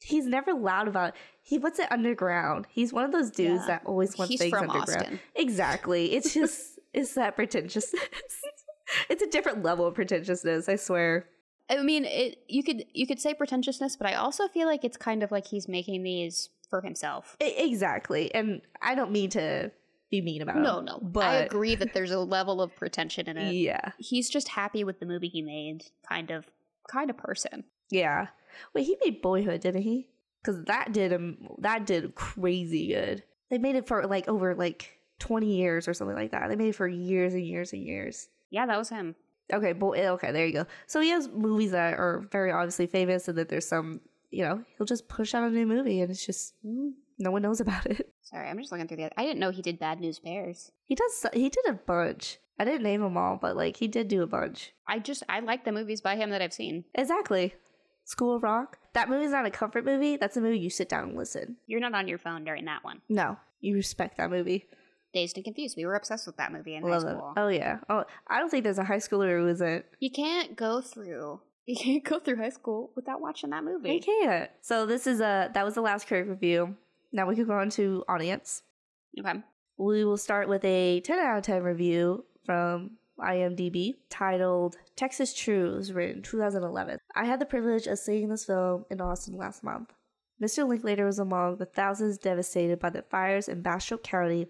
he's 0.00 0.26
never 0.26 0.52
loud 0.54 0.88
about 0.88 1.10
it. 1.10 1.14
he 1.42 1.58
puts 1.58 1.78
it 1.78 1.90
underground. 1.92 2.66
He's 2.70 2.92
one 2.92 3.04
of 3.04 3.12
those 3.12 3.30
dudes 3.30 3.62
Yeah. 3.62 3.66
that 3.66 3.82
always 3.84 4.16
wants 4.16 4.30
he's 4.30 4.40
things 4.40 4.50
from 4.50 4.70
underground. 4.70 5.02
austin 5.02 5.20
Exactly. 5.36 6.14
It's 6.14 6.32
just 6.40 6.78
it's 6.94 7.14
that 7.14 7.36
pretentiousness. 7.36 8.02
it's 9.10 9.22
a 9.22 9.26
different 9.28 9.62
level 9.62 9.86
of 9.86 9.94
pretentiousness, 9.94 10.68
I 10.68 10.76
swear. 10.76 11.26
I 11.70 11.82
mean, 11.82 12.06
it 12.06 12.38
you 12.48 12.62
could 12.62 12.84
you 12.94 13.06
could 13.06 13.20
say 13.20 13.34
pretentiousness, 13.34 13.96
but 13.96 14.06
I 14.08 14.14
also 14.14 14.48
feel 14.48 14.66
like 14.66 14.82
it's 14.84 14.96
kind 14.96 15.22
of 15.22 15.30
like 15.30 15.46
he's 15.48 15.68
making 15.68 16.02
these 16.02 16.48
for 16.68 16.80
himself. 16.82 17.36
I- 17.40 17.54
exactly. 17.58 18.34
And 18.34 18.60
I 18.82 18.94
don't 18.94 19.10
mean 19.10 19.30
to 19.30 19.72
be 20.10 20.20
mean 20.20 20.42
about 20.42 20.56
it. 20.56 20.60
No, 20.60 20.78
him. 20.78 20.86
no. 20.86 20.98
But 21.02 21.24
I 21.24 21.34
agree 21.36 21.74
that 21.74 21.92
there's 21.92 22.10
a 22.10 22.20
level 22.20 22.62
of 22.62 22.74
pretension 22.74 23.28
in 23.28 23.36
it. 23.36 23.52
Yeah. 23.52 23.92
He's 23.98 24.30
just 24.30 24.48
happy 24.48 24.84
with 24.84 25.00
the 25.00 25.06
movie 25.06 25.28
he 25.28 25.42
made, 25.42 25.84
kind 26.08 26.30
of 26.30 26.46
kind 26.88 27.10
of 27.10 27.16
person. 27.16 27.64
Yeah. 27.90 28.28
Wait, 28.74 28.84
he 28.84 28.96
made 29.04 29.20
Boyhood, 29.22 29.60
didn't 29.60 29.82
he? 29.82 30.08
Because 30.42 30.64
that 30.64 30.92
did 30.92 31.12
him. 31.12 31.48
That 31.58 31.84
did 31.86 32.14
crazy 32.14 32.88
good. 32.88 33.22
They 33.50 33.58
made 33.58 33.76
it 33.76 33.86
for 33.86 34.06
like 34.06 34.28
over 34.28 34.54
like 34.54 34.98
20 35.18 35.46
years 35.46 35.88
or 35.88 35.94
something 35.94 36.16
like 36.16 36.30
that. 36.30 36.48
They 36.48 36.56
made 36.56 36.68
it 36.70 36.74
for 36.76 36.88
years 36.88 37.34
and 37.34 37.46
years 37.46 37.72
and 37.72 37.82
years. 37.82 38.28
Yeah, 38.50 38.66
that 38.66 38.78
was 38.78 38.88
him. 38.88 39.14
Okay, 39.52 39.72
but 39.72 39.98
okay, 39.98 40.32
there 40.32 40.46
you 40.46 40.52
go. 40.52 40.66
So 40.86 41.00
he 41.00 41.08
has 41.10 41.28
movies 41.28 41.70
that 41.70 41.94
are 41.94 42.26
very 42.30 42.52
obviously 42.52 42.86
famous, 42.86 43.28
and 43.28 43.38
that 43.38 43.48
there's 43.48 43.66
some, 43.66 44.00
you 44.30 44.44
know, 44.44 44.62
he'll 44.76 44.86
just 44.86 45.08
push 45.08 45.34
out 45.34 45.48
a 45.48 45.50
new 45.50 45.66
movie, 45.66 46.00
and 46.00 46.10
it's 46.10 46.24
just 46.24 46.54
mm, 46.64 46.92
no 47.18 47.30
one 47.30 47.42
knows 47.42 47.60
about 47.60 47.86
it. 47.86 48.12
Sorry, 48.22 48.48
I'm 48.48 48.58
just 48.58 48.70
looking 48.72 48.88
through 48.88 48.98
the. 48.98 49.20
I 49.20 49.24
didn't 49.24 49.40
know 49.40 49.50
he 49.50 49.62
did 49.62 49.78
Bad 49.78 50.00
News 50.00 50.18
Bears. 50.18 50.70
He 50.84 50.94
does. 50.94 51.26
He 51.32 51.48
did 51.48 51.64
a 51.68 51.72
bunch. 51.74 52.38
I 52.58 52.64
didn't 52.64 52.82
name 52.82 53.00
them 53.00 53.16
all, 53.16 53.38
but 53.40 53.56
like 53.56 53.76
he 53.76 53.86
did 53.88 54.08
do 54.08 54.22
a 54.22 54.26
bunch. 54.26 54.72
I 54.86 54.98
just 54.98 55.22
I 55.28 55.40
like 55.40 55.64
the 55.64 55.72
movies 55.72 56.00
by 56.00 56.16
him 56.16 56.30
that 56.30 56.42
I've 56.42 56.52
seen. 56.52 56.84
Exactly. 56.94 57.54
School 58.04 58.36
of 58.36 58.42
Rock. 58.42 58.78
That 58.94 59.08
movie's 59.08 59.30
not 59.30 59.46
a 59.46 59.50
comfort 59.50 59.84
movie. 59.84 60.16
That's 60.16 60.36
a 60.36 60.40
movie 60.40 60.58
you 60.58 60.70
sit 60.70 60.88
down 60.88 61.10
and 61.10 61.16
listen. 61.16 61.56
You're 61.66 61.80
not 61.80 61.94
on 61.94 62.08
your 62.08 62.18
phone 62.18 62.44
during 62.44 62.64
that 62.64 62.82
one. 62.82 63.02
No, 63.08 63.36
you 63.60 63.74
respect 63.74 64.16
that 64.16 64.30
movie. 64.30 64.66
Dazed 65.14 65.36
and 65.36 65.44
Confused. 65.44 65.76
We 65.76 65.86
were 65.86 65.94
obsessed 65.94 66.26
with 66.26 66.36
that 66.36 66.52
movie 66.52 66.74
in 66.74 66.82
Love 66.82 67.02
high 67.02 67.10
school. 67.10 67.32
It. 67.36 67.40
Oh 67.40 67.48
yeah. 67.48 67.78
Oh, 67.88 68.04
I 68.26 68.38
don't 68.38 68.50
think 68.50 68.64
there's 68.64 68.78
a 68.78 68.84
high 68.84 68.96
schooler 68.96 69.38
who 69.38 69.48
isn't. 69.48 69.84
You 70.00 70.10
can't 70.10 70.56
go 70.56 70.80
through. 70.80 71.40
You 71.68 71.76
can't 71.76 72.02
go 72.02 72.18
through 72.18 72.36
high 72.36 72.48
school 72.48 72.92
without 72.96 73.20
watching 73.20 73.50
that 73.50 73.62
movie. 73.62 73.92
You 73.92 74.00
can't. 74.00 74.50
So 74.62 74.86
this 74.86 75.06
is 75.06 75.20
a 75.20 75.50
that 75.52 75.66
was 75.66 75.74
the 75.74 75.82
last 75.82 76.06
critic 76.06 76.26
review. 76.30 76.74
Now 77.12 77.26
we 77.26 77.34
can 77.34 77.44
go 77.44 77.58
on 77.58 77.68
to 77.72 78.04
audience. 78.08 78.62
Okay. 79.20 79.42
We 79.76 80.02
will 80.02 80.16
start 80.16 80.48
with 80.48 80.64
a 80.64 81.00
10 81.00 81.18
out 81.18 81.36
of 81.36 81.44
10 81.44 81.62
review 81.62 82.24
from 82.46 82.92
IMDb 83.20 83.96
titled 84.08 84.76
Texas 84.96 85.34
Truths, 85.34 85.90
written 85.90 86.22
2011. 86.22 87.00
I 87.14 87.26
had 87.26 87.38
the 87.38 87.44
privilege 87.44 87.86
of 87.86 87.98
seeing 87.98 88.30
this 88.30 88.46
film 88.46 88.86
in 88.90 89.02
Austin 89.02 89.36
last 89.36 89.62
month. 89.62 89.92
Mr. 90.42 90.66
Linklater 90.66 91.04
was 91.04 91.18
among 91.18 91.56
the 91.56 91.66
thousands 91.66 92.16
devastated 92.16 92.78
by 92.78 92.88
the 92.88 93.02
fires 93.02 93.46
in 93.46 93.60
Bastrop 93.60 94.02
County, 94.02 94.46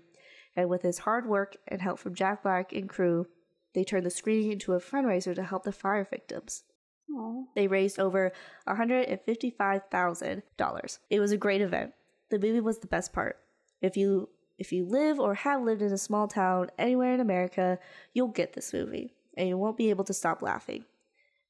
and 0.54 0.68
with 0.68 0.82
his 0.82 0.98
hard 0.98 1.26
work 1.26 1.56
and 1.66 1.82
help 1.82 1.98
from 1.98 2.14
Jack 2.14 2.44
Black 2.44 2.72
and 2.72 2.88
crew, 2.88 3.26
they 3.74 3.82
turned 3.82 4.06
the 4.06 4.10
screening 4.10 4.52
into 4.52 4.74
a 4.74 4.80
fundraiser 4.80 5.34
to 5.34 5.42
help 5.42 5.64
the 5.64 5.72
fire 5.72 6.06
victims. 6.08 6.62
Aww. 7.10 7.46
They 7.54 7.66
raised 7.66 7.98
over 7.98 8.32
$155,000. 8.68 10.98
It 11.10 11.20
was 11.20 11.32
a 11.32 11.36
great 11.36 11.62
event. 11.62 11.92
The 12.30 12.38
movie 12.38 12.60
was 12.60 12.78
the 12.78 12.86
best 12.86 13.12
part. 13.12 13.38
If 13.80 13.96
you 13.96 14.28
if 14.58 14.72
you 14.72 14.84
live 14.84 15.20
or 15.20 15.34
have 15.34 15.62
lived 15.62 15.82
in 15.82 15.92
a 15.92 15.98
small 15.98 16.26
town 16.26 16.68
anywhere 16.78 17.14
in 17.14 17.20
America, 17.20 17.78
you'll 18.12 18.28
get 18.28 18.54
this 18.54 18.72
movie 18.72 19.14
and 19.36 19.48
you 19.48 19.56
won't 19.56 19.76
be 19.76 19.90
able 19.90 20.04
to 20.04 20.12
stop 20.12 20.42
laughing. 20.42 20.84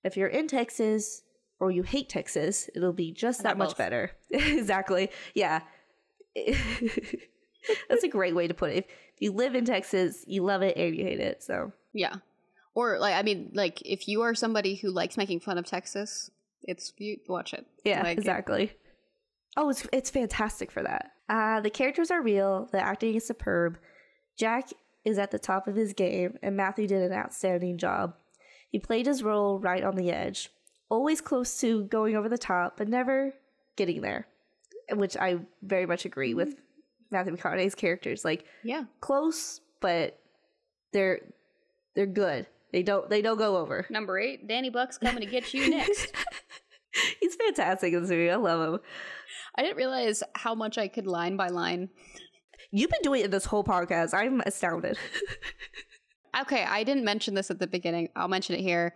If 0.05 0.17
you're 0.17 0.29
in 0.29 0.47
Texas 0.47 1.23
or 1.59 1.71
you 1.71 1.83
hate 1.83 2.11
Texas, 2.11 2.69
it'll 2.75 2.93
be 2.93 3.11
just 3.11 3.43
that 3.43 3.57
much 3.57 3.77
better. 3.77 4.13
exactly. 4.31 5.11
Yeah. 5.35 5.63
That's 7.89 8.05
a 8.05 8.09
great 8.09 8.35
way 8.35 8.47
to 8.47 8.55
put 8.55 8.73
it. 8.73 8.87
If 9.15 9.23
you 9.23 9.33
live 9.33 9.55
in 9.55 9.65
Texas, 9.65 10.25
you 10.27 10.45
love 10.45 10.63
it 10.63 10.77
and 10.77 10.95
you 10.95 11.05
hate 11.05 11.21
it. 11.21 11.43
So, 11.43 11.73
yeah. 11.93 12.17
Or 12.79 13.01
like 13.01 13.17
I 13.17 13.23
mean, 13.23 13.51
like 13.55 13.83
if 13.85 14.07
you 14.07 14.23
are 14.23 14.37
somebody 14.37 14.77
who 14.77 14.93
likes 14.93 15.17
making 15.17 15.41
fun 15.41 15.59
of 15.59 15.67
Texas, 15.67 16.31
it's 16.63 16.93
you 16.97 17.17
watch 17.27 17.53
it. 17.53 17.67
Yeah, 17.85 18.05
like, 18.05 18.17
exactly. 18.17 18.71
Oh, 19.57 19.69
it's 19.69 19.85
it's 19.93 20.11
fantastic 20.11 20.71
for 20.71 20.85
that. 20.85 21.11
Uh, 21.29 21.61
the 21.61 21.71
characters 21.71 22.13
are 22.13 22.23
real. 22.23 22.69
The 22.71 22.81
acting 22.81 23.17
is 23.17 23.27
superb. 23.27 23.79
Jack 24.39 24.69
is 25.05 25.19
at 25.19 25.33
the 25.33 25.41
top 25.41 25.67
of 25.67 25.75
his 25.75 25.93
game, 25.93 26.39
and 26.41 26.57
Matthew 26.57 26.87
did 26.87 27.03
an 27.03 27.13
outstanding 27.13 27.79
job. 27.79 28.15
He 28.71 28.79
played 28.79 29.07
his 29.07 29.25
role 29.25 29.59
right 29.59 29.83
on 29.83 29.97
the 29.97 30.13
edge, 30.13 30.49
always 30.89 31.21
close 31.21 31.59
to 31.63 31.83
going 31.87 32.15
over 32.15 32.29
the 32.29 32.39
top, 32.39 32.77
but 32.77 32.87
never 32.87 33.35
getting 33.75 34.03
there, 34.03 34.29
which 34.93 35.17
I 35.17 35.41
very 35.63 35.87
much 35.87 36.05
agree 36.05 36.33
with 36.33 36.55
Matthew 37.11 37.37
McConaughey's 37.37 37.75
characters. 37.75 38.25
Like, 38.25 38.45
yeah, 38.63 38.85
close, 39.01 39.63
but 39.81 40.17
they're 40.93 41.19
they're 41.97 42.07
good. 42.07 42.47
They 42.73 42.83
don't 42.83 43.09
they 43.09 43.23
don't 43.23 43.39
go 43.39 43.57
over. 43.57 43.87
Number 43.91 44.19
eight, 44.19 44.47
Danny 44.47 44.71
Buck's 44.71 44.99
coming 44.99 45.21
to 45.21 45.27
get 45.27 45.55
you 45.55 45.71
next. 45.71 46.13
He's 47.21 47.35
fantastic 47.37 47.93
in 47.93 48.03
this 48.03 48.11
movie. 48.11 48.31
I 48.31 48.37
love 48.37 48.75
him. 48.75 48.81
I 49.57 49.63
didn't 49.63 49.77
realize 49.77 50.23
how 50.35 50.55
much 50.55 50.79
I 50.79 50.89
could 50.89 51.07
line 51.07 51.37
by 51.37 51.49
line. 51.49 51.89
You've 52.71 52.91
been 52.91 53.03
doing 53.03 53.25
it 53.25 53.31
this 53.31 53.45
whole 53.45 53.65
podcast. 53.65 54.13
I'm 54.15 54.41
astounded. 54.41 54.99
okay, 56.41 56.65
I 56.65 56.85
didn't 56.85 57.05
mention 57.05 57.35
this 57.35 57.51
at 57.51 57.59
the 57.59 57.67
beginning. 57.67 58.11
I'll 58.15 58.29
mention 58.29 58.57
it 58.57 58.61
here. 58.61 58.95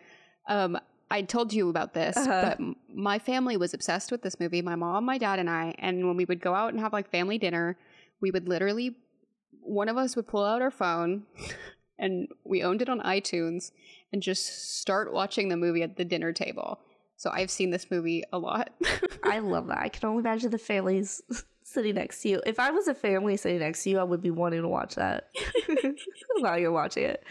Um, 0.48 0.78
I 1.10 1.22
told 1.22 1.52
you 1.52 1.68
about 1.68 1.94
this, 1.94 2.16
uh-huh. 2.16 2.56
but 2.58 2.76
my 2.94 3.18
family 3.18 3.56
was 3.56 3.74
obsessed 3.74 4.10
with 4.10 4.22
this 4.22 4.40
movie. 4.40 4.62
My 4.62 4.76
mom, 4.76 5.04
my 5.04 5.18
dad, 5.18 5.38
and 5.38 5.48
I. 5.48 5.74
And 5.78 6.06
when 6.06 6.16
we 6.16 6.24
would 6.24 6.40
go 6.40 6.54
out 6.54 6.72
and 6.72 6.80
have 6.80 6.92
like 6.92 7.10
family 7.10 7.38
dinner, 7.38 7.76
we 8.20 8.30
would 8.30 8.48
literally, 8.48 8.96
one 9.60 9.88
of 9.88 9.96
us 9.96 10.16
would 10.16 10.26
pull 10.26 10.44
out 10.44 10.62
our 10.62 10.70
phone, 10.70 11.24
and 12.03 12.28
we 12.44 12.62
owned 12.62 12.82
it 12.82 12.88
on 12.88 13.00
iTunes, 13.00 13.70
and 14.12 14.20
just 14.20 14.76
start 14.78 15.12
watching 15.12 15.48
the 15.48 15.57
movie 15.57 15.82
at 15.82 15.96
the 15.96 16.05
dinner 16.05 16.32
table. 16.32 16.80
So 17.16 17.30
I've 17.32 17.50
seen 17.50 17.70
this 17.70 17.90
movie 17.90 18.24
a 18.32 18.38
lot. 18.38 18.72
I 19.24 19.38
love 19.38 19.68
that. 19.68 19.78
I 19.78 19.88
can 19.88 20.09
only 20.09 20.20
imagine 20.20 20.50
the 20.50 20.59
families 20.59 21.22
sitting 21.62 21.94
next 21.94 22.20
to 22.22 22.28
you. 22.28 22.42
If 22.44 22.59
I 22.59 22.72
was 22.72 22.88
a 22.88 22.94
family 22.94 23.36
sitting 23.36 23.61
next 23.61 23.84
to 23.84 23.90
you, 23.90 24.00
I 24.00 24.03
would 24.03 24.20
be 24.20 24.32
wanting 24.32 24.62
to 24.62 24.68
watch 24.68 24.96
that 24.96 25.28
while 26.40 26.59
you're 26.59 26.72
watching 26.72 27.05
it. 27.05 27.24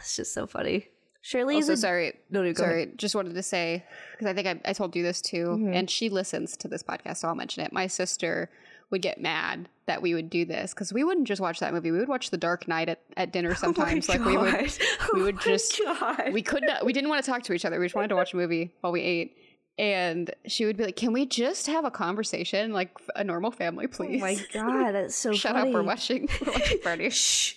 It's 0.00 0.16
just 0.16 0.34
so 0.34 0.48
funny. 0.48 0.88
Shirley 1.22 1.56
also, 1.56 1.72
a- 1.72 1.76
sorry. 1.76 2.14
No, 2.30 2.42
no, 2.42 2.52
sorry. 2.52 2.82
Ahead. 2.82 2.98
Just 2.98 3.14
wanted 3.14 3.34
to 3.34 3.42
say 3.42 3.84
because 4.12 4.26
I 4.26 4.34
think 4.34 4.46
I, 4.46 4.70
I, 4.70 4.72
told 4.72 4.94
you 4.94 5.02
this 5.02 5.20
too, 5.20 5.46
mm-hmm. 5.46 5.72
and 5.72 5.90
she 5.90 6.08
listens 6.08 6.56
to 6.58 6.68
this 6.68 6.82
podcast, 6.82 7.18
so 7.18 7.28
I'll 7.28 7.34
mention 7.34 7.64
it. 7.64 7.72
My 7.72 7.86
sister 7.86 8.50
would 8.90 9.02
get 9.02 9.20
mad 9.20 9.68
that 9.86 10.02
we 10.02 10.14
would 10.14 10.30
do 10.30 10.44
this 10.44 10.74
because 10.74 10.92
we 10.92 11.04
wouldn't 11.04 11.26
just 11.26 11.40
watch 11.40 11.60
that 11.60 11.72
movie. 11.72 11.90
We 11.90 11.98
would 11.98 12.08
watch 12.08 12.30
The 12.30 12.36
Dark 12.36 12.68
Knight 12.68 12.88
at, 12.88 13.00
at 13.16 13.32
dinner 13.32 13.50
oh 13.52 13.54
sometimes. 13.54 14.08
Oh 14.08 14.12
like 14.12 14.24
we 14.24 14.36
would, 14.36 14.72
we 15.14 15.22
would 15.22 15.36
oh 15.36 15.40
just, 15.40 15.80
God. 15.84 16.32
we 16.32 16.42
could 16.42 16.62
not, 16.64 16.84
we 16.84 16.92
didn't 16.92 17.10
want 17.10 17.24
to 17.24 17.30
talk 17.30 17.42
to 17.44 17.52
each 17.52 17.64
other. 17.64 17.78
We 17.80 17.86
just 17.86 17.94
wanted 17.94 18.08
to 18.08 18.16
watch 18.16 18.32
a 18.32 18.36
movie 18.36 18.72
while 18.80 18.92
we 18.92 19.02
ate. 19.02 19.36
And 19.78 20.34
she 20.46 20.64
would 20.64 20.78
be 20.78 20.84
like, 20.84 20.96
"Can 20.96 21.12
we 21.12 21.26
just 21.26 21.66
have 21.66 21.84
a 21.84 21.90
conversation, 21.90 22.72
like 22.72 22.96
a 23.14 23.22
normal 23.22 23.50
family, 23.50 23.86
please?" 23.86 24.22
Oh 24.22 24.24
my 24.24 24.34
god, 24.50 24.92
that's 24.92 25.14
so. 25.22 25.34
Shut 25.34 25.52
funny. 25.52 25.68
up! 25.68 25.74
We're 25.74 25.82
watching. 25.82 26.30
We're 26.46 26.52
watching 26.52 26.78
Freddy. 26.78 27.10
Shh. 27.10 27.56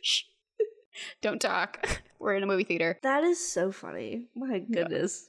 Shh. 0.00 0.22
Don't 1.22 1.40
talk. 1.40 2.02
We're 2.20 2.36
in 2.36 2.44
a 2.44 2.46
movie 2.46 2.62
theater. 2.62 3.00
That 3.02 3.24
is 3.24 3.44
so 3.44 3.72
funny. 3.72 4.26
My 4.36 4.60
goodness. 4.60 5.28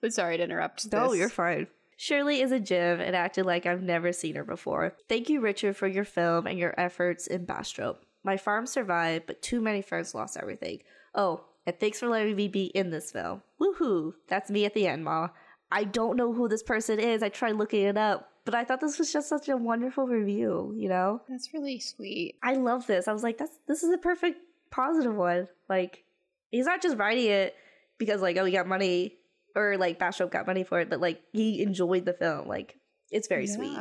But 0.00 0.12
sorry 0.12 0.38
to 0.38 0.42
interrupt. 0.42 0.90
No, 0.92 1.10
this. 1.10 1.18
you're 1.20 1.28
fine. 1.28 1.68
Shirley 1.96 2.42
is 2.42 2.52
a 2.52 2.60
gem 2.60 3.00
and 3.00 3.16
acted 3.16 3.46
like 3.46 3.64
I've 3.64 3.82
never 3.82 4.12
seen 4.12 4.36
her 4.36 4.44
before. 4.44 4.94
Thank 5.08 5.30
you, 5.30 5.40
Richard, 5.40 5.76
for 5.76 5.88
your 5.88 6.04
film 6.04 6.46
and 6.46 6.58
your 6.58 6.78
efforts 6.78 7.26
in 7.26 7.46
Bastrop. 7.46 8.04
My 8.22 8.36
farm 8.36 8.66
survived, 8.66 9.26
but 9.26 9.40
too 9.40 9.60
many 9.60 9.80
friends 9.80 10.14
lost 10.14 10.36
everything. 10.36 10.80
Oh, 11.14 11.44
and 11.64 11.78
thanks 11.80 11.98
for 12.00 12.08
letting 12.08 12.36
me 12.36 12.48
be 12.48 12.66
in 12.66 12.90
this 12.90 13.10
film. 13.10 13.42
Woohoo! 13.60 14.12
That's 14.28 14.50
me 14.50 14.66
at 14.66 14.74
the 14.74 14.86
end, 14.86 15.04
Ma. 15.04 15.28
I 15.72 15.84
don't 15.84 16.16
know 16.16 16.32
who 16.32 16.48
this 16.48 16.62
person 16.62 17.00
is. 17.00 17.22
I 17.22 17.28
tried 17.28 17.56
looking 17.56 17.82
it 17.82 17.96
up, 17.96 18.30
but 18.44 18.54
I 18.54 18.64
thought 18.64 18.80
this 18.80 18.98
was 18.98 19.12
just 19.12 19.28
such 19.28 19.48
a 19.48 19.56
wonderful 19.56 20.06
review, 20.06 20.74
you 20.76 20.88
know? 20.88 21.22
That's 21.28 21.54
really 21.54 21.80
sweet. 21.80 22.36
I 22.42 22.54
love 22.54 22.86
this. 22.86 23.08
I 23.08 23.12
was 23.12 23.22
like, 23.22 23.38
that's 23.38 23.58
this 23.66 23.82
is 23.82 23.90
a 23.90 23.98
perfect 23.98 24.38
positive 24.70 25.14
one. 25.14 25.48
Like, 25.68 26.04
he's 26.50 26.66
not 26.66 26.82
just 26.82 26.98
writing 26.98 27.26
it 27.26 27.54
because 27.98 28.20
like, 28.22 28.36
oh, 28.36 28.44
he 28.44 28.52
got 28.52 28.68
money 28.68 29.16
or 29.56 29.76
like 29.78 29.98
Bastrop 29.98 30.30
got 30.30 30.46
money 30.46 30.62
for 30.62 30.78
it, 30.80 30.90
but 30.90 31.00
like 31.00 31.22
he 31.32 31.62
enjoyed 31.62 32.04
the 32.04 32.12
film. 32.12 32.46
Like 32.46 32.76
it's 33.10 33.26
very 33.26 33.46
yeah. 33.46 33.54
sweet. 33.54 33.78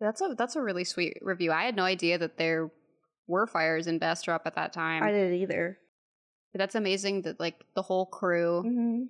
That's 0.00 0.20
a 0.22 0.34
that's 0.38 0.56
a 0.56 0.62
really 0.62 0.84
sweet 0.84 1.18
review. 1.20 1.52
I 1.52 1.64
had 1.64 1.76
no 1.76 1.82
idea 1.82 2.18
that 2.18 2.38
there 2.38 2.70
were 3.26 3.46
fires 3.46 3.86
in 3.86 3.98
Bastrop 3.98 4.42
at 4.46 4.54
that 4.54 4.72
time. 4.72 5.02
I 5.02 5.10
didn't 5.10 5.34
either. 5.34 5.78
But 6.52 6.60
that's 6.60 6.76
amazing 6.76 7.22
that 7.22 7.40
like 7.40 7.64
the 7.74 7.82
whole 7.82 8.06
crew, 8.06 8.62
mm-hmm. 8.64 9.02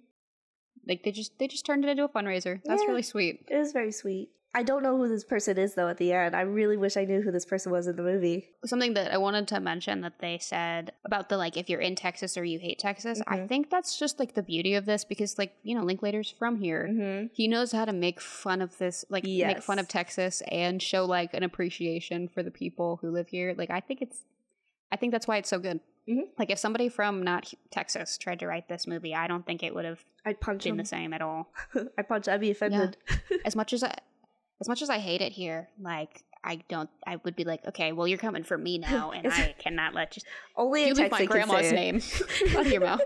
like 0.89 1.05
they 1.05 1.13
just 1.13 1.39
they 1.39 1.47
just 1.47 1.67
turned 1.67 1.85
it 1.85 1.91
into 1.91 2.05
a 2.05 2.09
fundraiser. 2.09 2.61
That's 2.65 2.83
yeah, 2.83 2.89
really 2.89 3.03
sweet. 3.03 3.45
It 3.49 3.57
is 3.57 3.73
very 3.73 3.93
sweet. 3.93 4.31
I 4.55 4.63
don't 4.63 4.83
know 4.83 4.97
who 4.97 5.09
this 5.09 5.25
person 5.25 5.59
is 5.59 5.75
though 5.75 5.89
at 5.89 5.99
the 5.99 6.13
end. 6.13 6.35
I 6.35 6.41
really 6.41 6.77
wish 6.77 6.97
I 6.97 7.05
knew 7.05 7.21
who 7.21 7.31
this 7.31 7.45
person 7.45 7.71
was 7.71 7.87
in 7.87 7.97
the 7.97 8.03
movie. 8.03 8.49
Something 8.65 8.95
that 8.95 9.13
I 9.13 9.19
wanted 9.19 9.47
to 9.49 9.61
mention 9.61 10.01
that 10.01 10.21
they 10.21 10.39
said 10.39 10.93
about 11.05 11.29
the 11.29 11.37
like 11.37 11.57
if 11.57 11.69
you're 11.69 11.81
in 11.81 11.95
Texas 11.95 12.37
or 12.37 12.45
you 12.45 12.59
hate 12.59 12.79
Texas, 12.79 13.21
mm-hmm. 13.21 13.33
I 13.33 13.47
think 13.47 13.71
that's 13.71 13.99
just 13.99 14.19
like 14.19 14.35
the 14.35 14.43
beauty 14.43 14.75
of 14.75 14.87
this 14.87 15.05
because 15.05 15.39
like, 15.39 15.55
you 15.63 15.75
know, 15.75 15.85
Linklater's 15.85 16.31
from 16.31 16.59
here. 16.59 16.89
Mm-hmm. 16.91 17.27
He 17.33 17.47
knows 17.47 17.73
how 17.73 17.85
to 17.85 17.93
make 17.93 18.21
fun 18.21 18.63
of 18.63 18.77
this 18.79 19.05
like 19.11 19.25
yes. 19.27 19.55
make 19.55 19.63
fun 19.63 19.79
of 19.79 19.87
Texas 19.87 20.43
and 20.51 20.83
show 20.83 21.05
like 21.05 21.35
an 21.35 21.43
appreciation 21.43 22.29
for 22.29 22.43
the 22.43 22.51
people 22.51 22.99
who 23.03 23.11
live 23.11 23.29
here. 23.29 23.55
Like 23.57 23.71
I 23.71 23.81
think 23.81 24.01
it's 24.01 24.23
I 24.91 24.97
think 24.97 25.13
that's 25.13 25.29
why 25.29 25.37
it's 25.37 25.51
so 25.51 25.59
good. 25.59 25.81
Mm-hmm. 26.09 26.23
Like 26.39 26.51
if 26.51 26.59
somebody 26.59 26.89
from 26.89 27.23
not 27.23 27.53
Texas 27.71 28.17
tried 28.17 28.41
to 28.41 28.47
write 28.47 28.69
this 28.69 28.87
movie, 28.87 29.15
I 29.15 29.27
don't 29.27 29.45
think 29.45 29.63
it 29.63 29.75
would 29.75 29.85
have 29.85 30.03
I'd 30.25 30.41
punch 30.41 30.65
been 30.65 30.73
him. 30.73 30.77
the 30.79 30.85
same 30.87 31.13
at 31.13 31.21
all. 31.21 31.53
I'd 31.99 32.09
punch. 32.09 32.29
I'd 32.29 32.41
be 32.41 32.51
offended. 32.51 32.97
Yeah. 33.31 33.37
as 33.45 33.55
much 33.55 33.75
as 33.75 33.85
I, 33.85 33.95
as 34.61 34.69
much 34.69 34.83
as 34.83 34.91
I 34.91 34.99
hate 34.99 35.21
it 35.21 35.33
here, 35.33 35.69
like 35.81 36.25
I 36.45 36.61
don't. 36.69 36.89
I 37.07 37.17
would 37.25 37.35
be 37.37 37.45
like, 37.45 37.65
okay, 37.67 37.93
well, 37.93 38.07
you're 38.09 38.19
coming 38.19 38.45
for 38.45 38.57
me 38.59 38.79
now, 38.91 39.11
and 39.11 39.27
I 39.33 39.55
cannot 39.59 39.95
let 39.95 40.17
you. 40.17 40.23
Only 40.57 40.87
you 40.87 40.93
a 40.93 40.95
Texan 40.95 41.11
my 41.11 41.25
grandma's 41.27 41.73
name 41.73 42.01
out 42.57 42.67
of 42.67 42.73
your 42.73 42.81
mouth. 42.81 43.01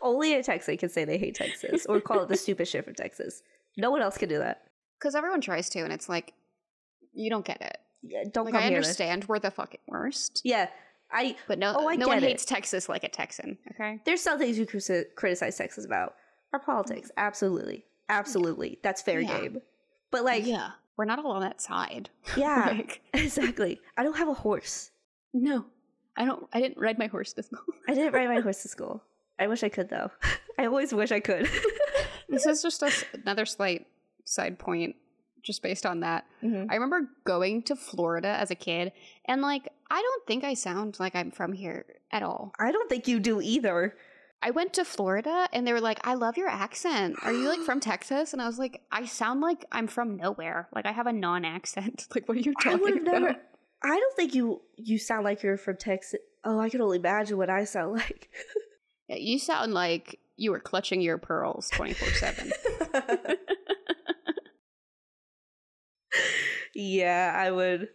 Only 0.00 0.34
a 0.34 0.42
Texan 0.42 0.76
can 0.76 0.88
say 0.88 1.04
they 1.04 1.18
hate 1.18 1.34
Texas 1.34 1.86
or 1.86 2.00
call 2.00 2.20
it 2.22 2.28
the 2.28 2.36
stupid 2.36 2.66
shit 2.68 2.84
from 2.84 2.94
Texas. 2.94 3.42
No 3.76 3.90
one 3.90 4.02
else 4.02 4.18
can 4.18 4.28
do 4.28 4.38
that. 4.38 4.62
Because 4.98 5.14
everyone 5.14 5.40
tries 5.40 5.68
to, 5.70 5.80
and 5.80 5.92
it's 5.92 6.08
like 6.08 6.34
you 7.12 7.30
don't 7.30 7.44
get 7.44 7.60
it. 7.60 7.78
yeah, 8.02 8.24
don't 8.32 8.44
Like 8.46 8.54
come 8.54 8.62
I 8.62 8.66
understand 8.66 9.24
we're 9.26 9.38
the 9.38 9.50
fucking 9.50 9.80
worst, 9.86 10.40
Yeah, 10.44 10.68
I. 11.12 11.36
but 11.48 11.58
no, 11.58 11.74
Oh, 11.76 11.88
I 11.88 11.96
no 11.96 12.08
one 12.08 12.18
it. 12.18 12.22
hates 12.24 12.44
Texas 12.44 12.88
like 12.88 13.04
a 13.04 13.08
Texan. 13.08 13.58
Okay, 13.74 14.00
There's 14.04 14.20
some 14.20 14.38
things 14.38 14.58
you 14.58 14.66
criti- 14.66 15.14
criticize 15.16 15.56
Texas 15.56 15.84
about. 15.84 16.14
Our 16.52 16.58
politics, 16.60 17.10
absolutely, 17.16 17.84
absolutely. 18.08 18.78
That's 18.82 19.00
fair 19.02 19.20
Yeah. 19.20 19.40
game. 19.40 19.62
But 20.12 20.22
like, 20.24 20.46
yeah, 20.46 20.70
we're 20.96 21.04
not 21.06 21.18
all 21.18 21.32
on 21.32 21.40
that 21.42 21.60
side. 21.60 22.10
yeah 22.36 22.66
Like, 22.70 23.00
exactly. 23.12 23.80
I 23.96 24.04
don't 24.04 24.16
have 24.16 24.28
a 24.28 24.34
horse. 24.34 24.92
no, 25.34 25.64
I 26.16 26.24
don't. 26.24 26.46
I 26.52 26.60
didn't 26.60 26.78
ride 26.78 26.98
my 26.98 27.06
horse 27.08 27.32
this 27.32 27.50
month. 27.50 27.64
I 27.88 27.94
didn't 27.94 28.12
ride 28.14 28.28
my 28.28 28.40
horse 28.46 28.62
to 28.62 28.68
school. 28.68 29.02
I 29.40 29.46
wish 29.48 29.64
I 29.64 29.68
could 29.70 29.88
though. 29.88 30.10
I 30.58 30.66
always 30.66 30.92
wish 30.94 31.10
I 31.10 31.18
could. 31.20 31.48
this 32.28 32.46
is 32.46 32.62
just 32.62 32.82
a 32.82 32.92
another 33.14 33.46
slight 33.46 33.86
side 34.24 34.58
point, 34.58 34.94
just 35.42 35.62
based 35.62 35.86
on 35.86 36.00
that. 36.00 36.26
Mhm. 36.42 36.66
I 36.70 36.74
remember 36.74 37.08
going 37.24 37.62
to 37.64 37.74
Florida 37.74 38.28
as 38.28 38.50
a 38.50 38.54
kid, 38.54 38.92
and 39.24 39.40
like, 39.42 39.68
I 39.90 40.00
don't 40.00 40.26
think 40.26 40.44
I 40.44 40.54
sound 40.54 41.00
like 41.00 41.16
I'm 41.16 41.30
from 41.30 41.52
here 41.54 41.86
at 42.10 42.22
all. 42.22 42.52
I 42.60 42.70
don't 42.70 42.88
think 42.90 43.08
you 43.08 43.18
do 43.18 43.40
either. 43.40 43.96
I 44.42 44.50
went 44.50 44.72
to 44.74 44.84
Florida 44.84 45.48
and 45.52 45.66
they 45.66 45.72
were 45.72 45.80
like, 45.80 46.00
I 46.04 46.14
love 46.14 46.36
your 46.36 46.48
accent. 46.48 47.16
Are 47.22 47.32
you 47.32 47.48
like 47.48 47.60
from 47.60 47.78
Texas? 47.90 48.32
And 48.32 48.42
I 48.42 48.46
was 48.46 48.58
like, 48.58 48.82
I 48.90 49.04
sound 49.06 49.40
like 49.40 49.64
I'm 49.70 49.86
from 49.86 50.16
nowhere. 50.16 50.68
Like 50.74 50.84
I 50.86 50.92
have 50.92 51.06
a 51.06 51.12
non 51.12 51.44
accent. 51.44 52.06
Like, 52.14 52.28
what 52.28 52.36
are 52.36 52.40
you 52.40 52.52
I 52.58 52.62
talking 52.62 52.80
would 52.80 52.94
have 52.94 53.02
about? 53.02 53.20
never. 53.22 53.36
I 53.84 53.98
don't 53.98 54.16
think 54.16 54.34
you 54.34 54.60
you 54.76 54.98
sound 54.98 55.24
like 55.24 55.42
you're 55.42 55.56
from 55.56 55.76
Texas. 55.76 56.20
Oh, 56.44 56.58
I 56.58 56.68
can 56.70 56.80
only 56.80 56.98
imagine 56.98 57.36
what 57.38 57.50
I 57.50 57.64
sound 57.64 57.92
like. 57.92 58.28
Yeah, 59.08 59.16
you 59.16 59.38
sound 59.40 59.74
like 59.74 60.20
you 60.36 60.52
were 60.52 60.60
clutching 60.60 61.00
your 61.00 61.18
pearls 61.18 61.68
24 61.70 62.08
7. 62.08 62.52
yeah, 66.74 67.32
I 67.36 67.50
would. 67.50 67.88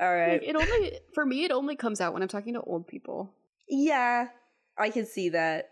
All 0.00 0.14
right. 0.14 0.40
It 0.42 0.56
only, 0.56 0.98
for 1.14 1.24
me, 1.24 1.44
it 1.44 1.50
only 1.50 1.76
comes 1.76 2.00
out 2.00 2.12
when 2.12 2.22
I'm 2.22 2.28
talking 2.28 2.54
to 2.54 2.60
old 2.60 2.86
people. 2.86 3.32
Yeah, 3.68 4.28
I 4.78 4.90
can 4.90 5.06
see 5.06 5.30
that. 5.30 5.70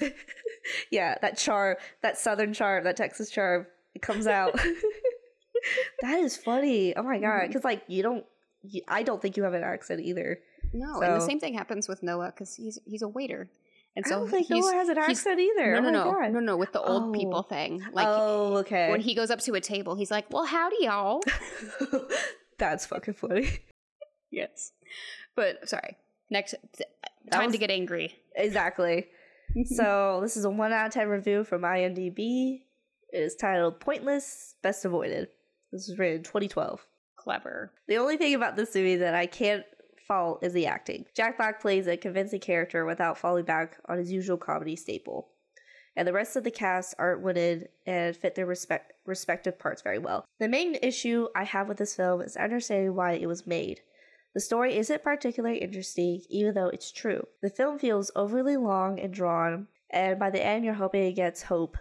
yeah, 0.90 1.16
that 1.20 1.36
charm, 1.38 1.76
that 2.02 2.18
southern 2.18 2.52
charm, 2.52 2.84
that 2.84 2.96
Texas 2.96 3.30
charm, 3.30 3.66
it 3.94 4.02
comes 4.02 4.26
out. 4.26 4.54
that 6.02 6.18
is 6.18 6.36
funny. 6.36 6.96
Oh 6.96 7.02
my 7.02 7.18
god, 7.18 7.26
mm-hmm. 7.26 7.46
because 7.48 7.64
like 7.64 7.82
you 7.88 8.02
don't, 8.02 8.24
you, 8.62 8.82
I 8.88 9.02
don't 9.02 9.20
think 9.20 9.36
you 9.36 9.42
have 9.44 9.54
an 9.54 9.62
accent 9.62 10.00
either. 10.00 10.40
No, 10.72 11.00
and 11.00 11.14
the 11.14 11.26
same 11.26 11.40
thing 11.40 11.54
happens 11.54 11.88
with 11.88 12.02
Noah 12.02 12.32
because 12.34 12.54
he's 12.54 12.78
he's 12.86 13.02
a 13.02 13.08
waiter. 13.08 13.50
And 13.94 14.06
I 14.06 14.08
so 14.08 14.20
don't 14.20 14.30
think 14.30 14.48
Noah 14.48 14.72
has 14.72 14.88
an 14.88 14.96
accent 14.96 15.38
either. 15.38 15.78
No, 15.80 15.90
no, 15.90 16.04
oh 16.04 16.20
no, 16.22 16.28
no, 16.28 16.40
no. 16.40 16.56
With 16.56 16.72
the 16.72 16.80
old 16.80 17.14
Oh. 17.14 17.18
people 17.18 17.42
thing, 17.42 17.82
like 17.92 18.06
oh, 18.08 18.56
okay. 18.58 18.90
when 18.90 19.02
he 19.02 19.14
goes 19.14 19.30
up 19.30 19.40
to 19.40 19.54
a 19.54 19.60
table, 19.60 19.94
he's 19.96 20.10
like, 20.10 20.30
"Well, 20.30 20.46
howdy, 20.46 20.76
y'all." 20.80 21.20
That's 22.58 22.86
fucking 22.86 23.14
funny. 23.14 23.58
yes, 24.30 24.72
but 25.36 25.68
sorry. 25.68 25.98
Next, 26.30 26.54
time 27.30 27.46
was- 27.46 27.52
to 27.52 27.58
get 27.58 27.70
angry. 27.70 28.14
Exactly. 28.34 29.08
so 29.64 30.20
this 30.22 30.36
is 30.36 30.44
a 30.44 30.50
one 30.50 30.72
out 30.72 30.86
of 30.86 30.92
ten 30.92 31.08
review 31.08 31.44
from 31.44 31.62
IMDb. 31.62 32.60
It 33.12 33.18
is 33.18 33.34
titled 33.34 33.80
"Pointless, 33.80 34.54
Best 34.62 34.84
Avoided." 34.84 35.28
This 35.72 35.88
was 35.88 35.98
written 35.98 36.18
in 36.18 36.22
2012. 36.22 36.86
Clever. 37.16 37.72
The 37.88 37.96
only 37.96 38.16
thing 38.16 38.34
about 38.34 38.56
this 38.56 38.74
movie 38.74 38.96
that 38.96 39.14
I 39.14 39.26
can't 39.26 39.64
fault 40.06 40.40
is 40.42 40.52
the 40.52 40.66
acting. 40.66 41.06
Jack 41.16 41.38
Black 41.38 41.60
plays 41.60 41.86
a 41.86 41.96
convincing 41.96 42.40
character 42.40 42.84
without 42.84 43.16
falling 43.16 43.44
back 43.44 43.78
on 43.88 43.98
his 43.98 44.12
usual 44.12 44.36
comedy 44.36 44.76
staple. 44.76 45.28
And 45.96 46.08
the 46.08 46.12
rest 46.12 46.36
of 46.36 46.44
the 46.44 46.50
cast 46.50 46.94
aren't 46.98 47.22
witted 47.22 47.68
and 47.86 48.16
fit 48.16 48.34
their 48.34 48.46
respect- 48.46 48.92
respective 49.06 49.58
parts 49.58 49.82
very 49.82 49.98
well. 49.98 50.24
The 50.40 50.48
main 50.48 50.76
issue 50.82 51.28
I 51.36 51.44
have 51.44 51.68
with 51.68 51.76
this 51.76 51.94
film 51.94 52.22
is 52.22 52.36
understanding 52.36 52.94
why 52.94 53.12
it 53.12 53.26
was 53.26 53.46
made. 53.46 53.80
The 54.34 54.40
story 54.40 54.76
isn't 54.76 55.02
particularly 55.02 55.58
interesting, 55.58 56.22
even 56.30 56.54
though 56.54 56.68
it's 56.68 56.90
true. 56.90 57.26
The 57.42 57.50
film 57.50 57.78
feels 57.78 58.10
overly 58.16 58.56
long 58.56 58.98
and 58.98 59.12
drawn, 59.12 59.68
and 59.90 60.18
by 60.18 60.30
the 60.30 60.44
end, 60.44 60.64
you're 60.64 60.74
hoping 60.74 61.02
it 61.02 61.12
gets 61.12 61.42
hope 61.42 61.76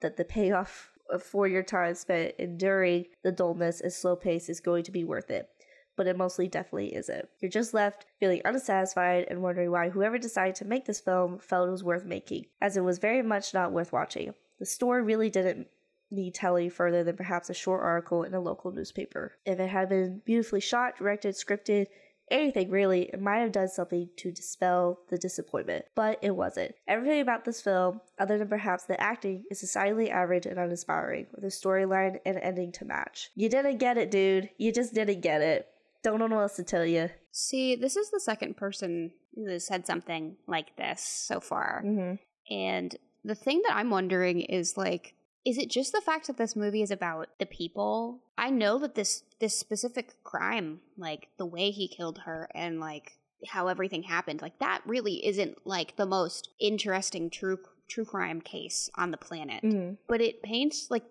that 0.00 0.16
the 0.16 0.24
payoff 0.24 0.92
for 1.20 1.48
your 1.48 1.62
time 1.62 1.94
spent 1.94 2.34
enduring 2.38 3.06
the 3.24 3.32
dullness 3.32 3.80
and 3.80 3.92
slow 3.92 4.14
pace 4.14 4.48
is 4.48 4.60
going 4.60 4.84
to 4.84 4.92
be 4.92 5.04
worth 5.04 5.30
it. 5.30 5.48
But 5.96 6.06
it 6.06 6.16
mostly 6.16 6.46
definitely 6.46 6.94
isn't. 6.94 7.28
You're 7.40 7.50
just 7.50 7.74
left 7.74 8.06
feeling 8.20 8.42
unsatisfied 8.44 9.26
and 9.28 9.42
wondering 9.42 9.72
why 9.72 9.88
whoever 9.88 10.18
decided 10.18 10.54
to 10.56 10.64
make 10.64 10.84
this 10.84 11.00
film 11.00 11.40
felt 11.40 11.66
it 11.66 11.72
was 11.72 11.82
worth 11.82 12.04
making, 12.04 12.46
as 12.60 12.76
it 12.76 12.84
was 12.84 12.98
very 12.98 13.22
much 13.22 13.52
not 13.52 13.72
worth 13.72 13.92
watching. 13.92 14.34
The 14.60 14.66
story 14.66 15.02
really 15.02 15.30
didn't 15.30 15.66
need 16.10 16.34
telling 16.34 16.70
further 16.70 17.04
than 17.04 17.16
perhaps 17.16 17.50
a 17.50 17.54
short 17.54 17.82
article 17.82 18.22
in 18.22 18.34
a 18.34 18.40
local 18.40 18.72
newspaper. 18.72 19.32
If 19.44 19.60
it 19.60 19.68
had 19.68 19.88
been 19.88 20.22
beautifully 20.24 20.60
shot, 20.60 20.96
directed, 20.98 21.34
scripted, 21.34 21.86
anything 22.30 22.70
really, 22.70 23.04
it 23.12 23.20
might 23.20 23.38
have 23.38 23.52
done 23.52 23.68
something 23.68 24.08
to 24.16 24.30
dispel 24.30 25.00
the 25.08 25.18
disappointment, 25.18 25.86
but 25.94 26.18
it 26.22 26.36
wasn't. 26.36 26.74
Everything 26.86 27.20
about 27.20 27.44
this 27.44 27.60
film, 27.60 28.00
other 28.18 28.38
than 28.38 28.48
perhaps 28.48 28.84
the 28.84 29.00
acting, 29.00 29.44
is 29.50 29.60
decidedly 29.60 30.10
average 30.10 30.46
and 30.46 30.58
uninspiring, 30.58 31.26
with 31.34 31.44
a 31.44 31.48
storyline 31.48 32.18
and 32.24 32.38
ending 32.38 32.72
to 32.72 32.84
match. 32.84 33.30
You 33.34 33.48
didn't 33.48 33.78
get 33.78 33.98
it, 33.98 34.10
dude. 34.10 34.50
You 34.58 34.72
just 34.72 34.94
didn't 34.94 35.20
get 35.20 35.40
it. 35.40 35.68
Don't 36.02 36.18
know 36.18 36.26
what 36.26 36.42
else 36.42 36.56
to 36.56 36.62
tell 36.62 36.86
you. 36.86 37.10
See, 37.32 37.76
this 37.76 37.96
is 37.96 38.10
the 38.10 38.20
second 38.20 38.56
person 38.56 39.12
who 39.34 39.46
has 39.46 39.66
said 39.66 39.86
something 39.86 40.36
like 40.46 40.76
this 40.76 41.02
so 41.02 41.40
far. 41.40 41.82
Mm-hmm. 41.84 42.14
And 42.54 42.96
the 43.24 43.34
thing 43.34 43.62
that 43.66 43.76
I'm 43.76 43.90
wondering 43.90 44.40
is 44.40 44.76
like, 44.76 45.14
is 45.48 45.56
it 45.56 45.70
just 45.70 45.92
the 45.92 46.02
fact 46.02 46.26
that 46.26 46.36
this 46.36 46.54
movie 46.54 46.82
is 46.82 46.90
about 46.90 47.30
the 47.38 47.46
people? 47.46 48.20
I 48.36 48.50
know 48.50 48.78
that 48.80 48.94
this 48.94 49.22
this 49.40 49.58
specific 49.58 50.22
crime, 50.22 50.80
like 50.98 51.28
the 51.38 51.46
way 51.46 51.70
he 51.70 51.88
killed 51.88 52.18
her 52.26 52.50
and 52.54 52.80
like 52.80 53.12
how 53.46 53.68
everything 53.68 54.02
happened, 54.02 54.42
like 54.42 54.58
that 54.58 54.82
really 54.84 55.24
isn't 55.26 55.66
like 55.66 55.96
the 55.96 56.04
most 56.04 56.50
interesting 56.60 57.30
true 57.30 57.60
true 57.88 58.04
crime 58.04 58.42
case 58.42 58.90
on 58.94 59.10
the 59.10 59.16
planet. 59.16 59.64
Mm-hmm. 59.64 59.94
But 60.06 60.20
it 60.20 60.42
paints 60.42 60.90
like 60.90 61.04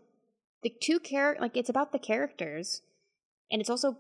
the 0.62 0.70
two 0.70 1.00
char 1.00 1.36
like 1.42 1.58
it's 1.58 1.70
about 1.70 1.92
the 1.92 1.98
characters 1.98 2.84
and 3.52 3.60
it's 3.60 3.72
also 3.72 3.98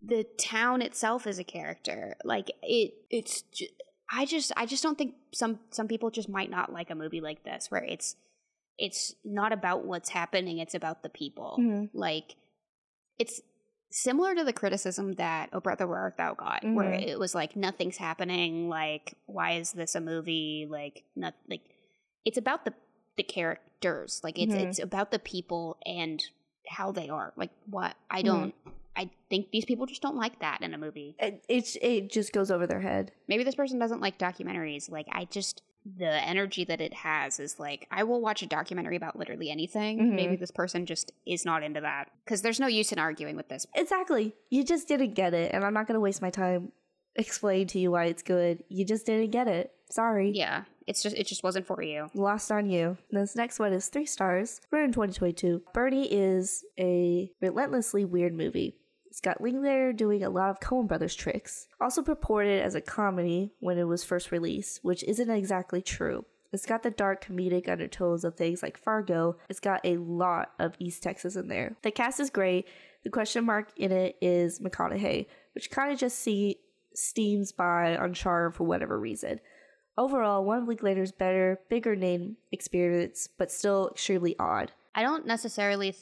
the 0.00 0.24
town 0.38 0.82
itself 0.82 1.26
is 1.26 1.40
a 1.40 1.44
character. 1.44 2.14
Like 2.22 2.52
it 2.62 2.94
it's 3.10 3.42
ju- 3.42 3.66
I 4.08 4.24
just 4.24 4.52
I 4.56 4.66
just 4.66 4.84
don't 4.84 4.96
think 4.96 5.16
some 5.34 5.58
some 5.70 5.88
people 5.88 6.10
just 6.10 6.28
might 6.28 6.50
not 6.50 6.72
like 6.72 6.90
a 6.90 6.94
movie 6.94 7.20
like 7.20 7.42
this 7.42 7.72
where 7.72 7.82
it's 7.82 8.14
it's 8.78 9.14
not 9.24 9.52
about 9.52 9.84
what's 9.84 10.08
happening, 10.10 10.58
it's 10.58 10.74
about 10.74 11.02
the 11.02 11.08
people. 11.08 11.56
Mm-hmm. 11.60 11.96
Like 11.98 12.36
it's 13.18 13.40
similar 13.90 14.34
to 14.34 14.44
the 14.44 14.52
criticism 14.52 15.12
that 15.14 15.50
Oh 15.52 15.60
Brother 15.60 15.86
Where 15.86 15.98
Art 15.98 16.16
Thou 16.16 16.34
got, 16.34 16.64
where 16.64 16.90
Mhm. 16.92 17.06
it 17.06 17.18
was 17.18 17.34
like 17.34 17.56
nothing's 17.56 17.98
happening, 17.98 18.68
like 18.68 19.14
why 19.26 19.52
is 19.52 19.72
this 19.72 19.94
a 19.94 20.00
movie? 20.00 20.66
Like 20.68 21.04
not 21.14 21.34
like 21.48 21.62
it's 22.24 22.38
about 22.38 22.64
the 22.64 22.74
the 23.16 23.22
characters. 23.22 24.20
Like 24.24 24.38
it's 24.38 24.54
Mhm. 24.54 24.62
it's 24.68 24.78
about 24.78 25.10
the 25.10 25.18
people 25.18 25.76
and 25.84 26.22
how 26.66 26.92
they 26.92 27.08
are. 27.10 27.32
Like 27.36 27.50
what 27.66 27.94
I 28.10 28.22
Mhm. 28.22 28.26
don't 28.26 28.54
I 28.94 29.10
think 29.30 29.50
these 29.52 29.64
people 29.64 29.86
just 29.86 30.02
don't 30.02 30.16
like 30.16 30.40
that 30.40 30.60
in 30.60 30.74
a 30.74 30.78
movie. 30.78 31.16
It, 31.18 31.42
it, 31.48 31.76
it 31.82 32.10
just 32.10 32.30
goes 32.34 32.50
over 32.50 32.66
their 32.66 32.80
head. 32.82 33.10
Maybe 33.26 33.42
this 33.42 33.54
person 33.54 33.78
doesn't 33.78 34.00
like 34.00 34.18
documentaries. 34.18 34.90
Like 34.90 35.06
I 35.10 35.24
just 35.24 35.62
the 35.84 36.10
energy 36.24 36.64
that 36.64 36.80
it 36.80 36.94
has 36.94 37.40
is 37.40 37.58
like 37.58 37.86
I 37.90 38.04
will 38.04 38.20
watch 38.20 38.42
a 38.42 38.46
documentary 38.46 38.96
about 38.96 39.18
literally 39.18 39.50
anything. 39.50 39.98
Mhm. 39.98 40.14
Maybe 40.14 40.36
this 40.36 40.50
person 40.50 40.86
just 40.86 41.12
is 41.26 41.44
not 41.44 41.62
into 41.62 41.80
that 41.80 42.10
because 42.24 42.42
there's 42.42 42.60
no 42.60 42.68
use 42.68 42.92
in 42.92 42.98
arguing 42.98 43.36
with 43.36 43.48
this. 43.48 43.66
Exactly. 43.74 44.34
You 44.50 44.64
just 44.64 44.86
didn't 44.88 45.14
get 45.14 45.34
it, 45.34 45.52
and 45.52 45.64
I'm 45.64 45.74
not 45.74 45.86
going 45.86 45.96
to 45.96 46.00
waste 46.00 46.22
my 46.22 46.30
time 46.30 46.72
explaining 47.16 47.66
to 47.68 47.78
you 47.78 47.90
why 47.90 48.04
it's 48.06 48.22
good. 48.22 48.62
You 48.68 48.84
just 48.84 49.06
didn't 49.06 49.30
get 49.30 49.48
it. 49.48 49.72
Sorry. 49.90 50.30
Yeah, 50.34 50.64
it's 50.86 51.02
just 51.02 51.16
it 51.16 51.26
just 51.26 51.42
wasn't 51.42 51.66
for 51.66 51.82
you. 51.82 52.08
Lost 52.14 52.50
on 52.50 52.70
you. 52.70 52.96
This 53.10 53.36
next 53.36 53.58
one 53.58 53.72
is 53.72 53.88
three 53.88 54.06
stars. 54.06 54.60
We're 54.70 54.84
in 54.84 54.92
2022. 54.92 55.62
Bernie 55.74 56.10
is 56.10 56.64
a 56.78 57.30
relentlessly 57.40 58.04
weird 58.04 58.32
movie. 58.34 58.76
It's 59.12 59.20
got 59.20 59.42
Linklater 59.42 59.92
doing 59.92 60.24
a 60.24 60.30
lot 60.30 60.48
of 60.48 60.60
Coen 60.60 60.88
Brothers 60.88 61.14
tricks. 61.14 61.68
Also 61.78 62.00
purported 62.00 62.62
as 62.62 62.74
a 62.74 62.80
comedy 62.80 63.52
when 63.60 63.76
it 63.76 63.84
was 63.84 64.02
first 64.02 64.32
released, 64.32 64.80
which 64.82 65.04
isn't 65.04 65.28
exactly 65.28 65.82
true. 65.82 66.24
It's 66.50 66.64
got 66.64 66.82
the 66.82 66.90
dark 66.90 67.22
comedic 67.22 67.68
undertones 67.68 68.24
of 68.24 68.36
things 68.36 68.62
like 68.62 68.78
Fargo. 68.78 69.36
It's 69.50 69.60
got 69.60 69.82
a 69.84 69.98
lot 69.98 70.52
of 70.58 70.76
East 70.78 71.02
Texas 71.02 71.36
in 71.36 71.48
there. 71.48 71.76
The 71.82 71.90
cast 71.90 72.20
is 72.20 72.30
great. 72.30 72.66
The 73.04 73.10
question 73.10 73.44
mark 73.44 73.68
in 73.76 73.92
it 73.92 74.16
is 74.22 74.60
McConaughey, 74.60 75.26
which 75.54 75.70
kind 75.70 75.92
of 75.92 75.98
just 75.98 76.18
see 76.18 76.60
steams 76.94 77.52
by 77.52 77.94
on 77.98 78.14
charm 78.14 78.54
for 78.54 78.64
whatever 78.64 78.98
reason. 78.98 79.40
Overall, 79.98 80.42
one 80.42 80.62
of 80.62 80.68
Linklater's 80.68 81.12
better, 81.12 81.60
bigger 81.68 81.94
name 81.94 82.38
experience, 82.50 83.28
but 83.36 83.52
still 83.52 83.90
extremely 83.90 84.36
odd. 84.38 84.72
I 84.94 85.02
don't 85.02 85.26
necessarily 85.26 85.94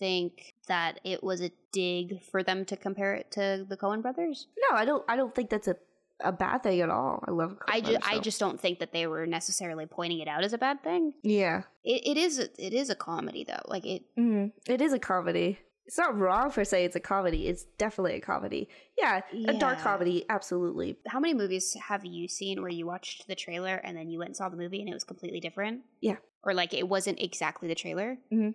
think 0.00 0.54
that 0.70 0.98
it 1.04 1.22
was 1.22 1.40
a 1.42 1.50
dig 1.72 2.22
for 2.22 2.42
them 2.42 2.64
to 2.64 2.76
compare 2.76 3.14
it 3.14 3.30
to 3.32 3.66
the 3.68 3.76
Coen 3.76 4.00
brothers. 4.02 4.46
No, 4.70 4.76
I 4.76 4.84
don't. 4.84 5.04
I 5.08 5.16
don't 5.16 5.34
think 5.34 5.50
that's 5.50 5.68
a, 5.68 5.76
a 6.20 6.32
bad 6.32 6.62
thing 6.62 6.80
at 6.80 6.88
all. 6.90 7.22
I 7.28 7.30
love. 7.32 7.56
I, 7.68 7.80
ju- 7.80 7.92
Coen 7.98 8.00
I 8.04 8.18
just 8.20 8.40
don't 8.40 8.58
think 8.60 8.78
that 8.78 8.92
they 8.92 9.06
were 9.06 9.26
necessarily 9.26 9.86
pointing 9.86 10.20
it 10.20 10.28
out 10.28 10.42
as 10.44 10.52
a 10.52 10.58
bad 10.58 10.82
thing. 10.82 11.12
yeah, 11.22 11.62
It, 11.84 12.00
it 12.06 12.16
is 12.16 12.38
a, 12.38 12.44
it 12.58 12.72
is 12.72 12.88
a 12.88 12.94
comedy 12.94 13.44
though. 13.44 13.62
Like 13.66 13.84
it 13.84 14.02
mm 14.18 14.52
it 14.66 14.80
is 14.80 14.92
a 14.92 14.98
comedy. 14.98 15.58
it's 15.86 15.98
not 15.98 16.16
wrong 16.16 16.50
for 16.50 16.64
say 16.64 16.84
it's 16.84 16.94
a 16.96 17.00
comedy. 17.00 17.48
It's 17.48 17.64
definitely 17.78 18.14
a 18.14 18.20
comedy. 18.20 18.68
Yeah, 18.96 19.22
a 19.48 19.54
dark 19.58 19.78
comedy, 19.80 20.24
absolutely. 20.28 20.96
How 21.06 21.18
many 21.20 21.34
movies 21.34 21.76
have 21.88 22.04
you 22.04 22.28
seen 22.28 22.60
where 22.62 22.70
you 22.70 22.86
watched 22.86 23.26
the 23.26 23.34
trailer 23.34 23.74
and 23.82 23.96
then 23.96 24.08
you 24.10 24.18
went 24.20 24.28
and 24.30 24.36
saw 24.36 24.48
the 24.48 24.56
movie 24.56 24.80
and 24.80 24.88
it 24.88 24.94
was 24.94 25.04
completely 25.04 25.40
different? 25.40 25.80
Yeah. 26.00 26.18
Or 26.44 26.54
like 26.54 26.72
it 26.74 26.88
wasn't 26.88 27.20
exactly 27.20 27.66
the 27.68 27.74
trailer? 27.74 28.18
Mhm. 28.32 28.54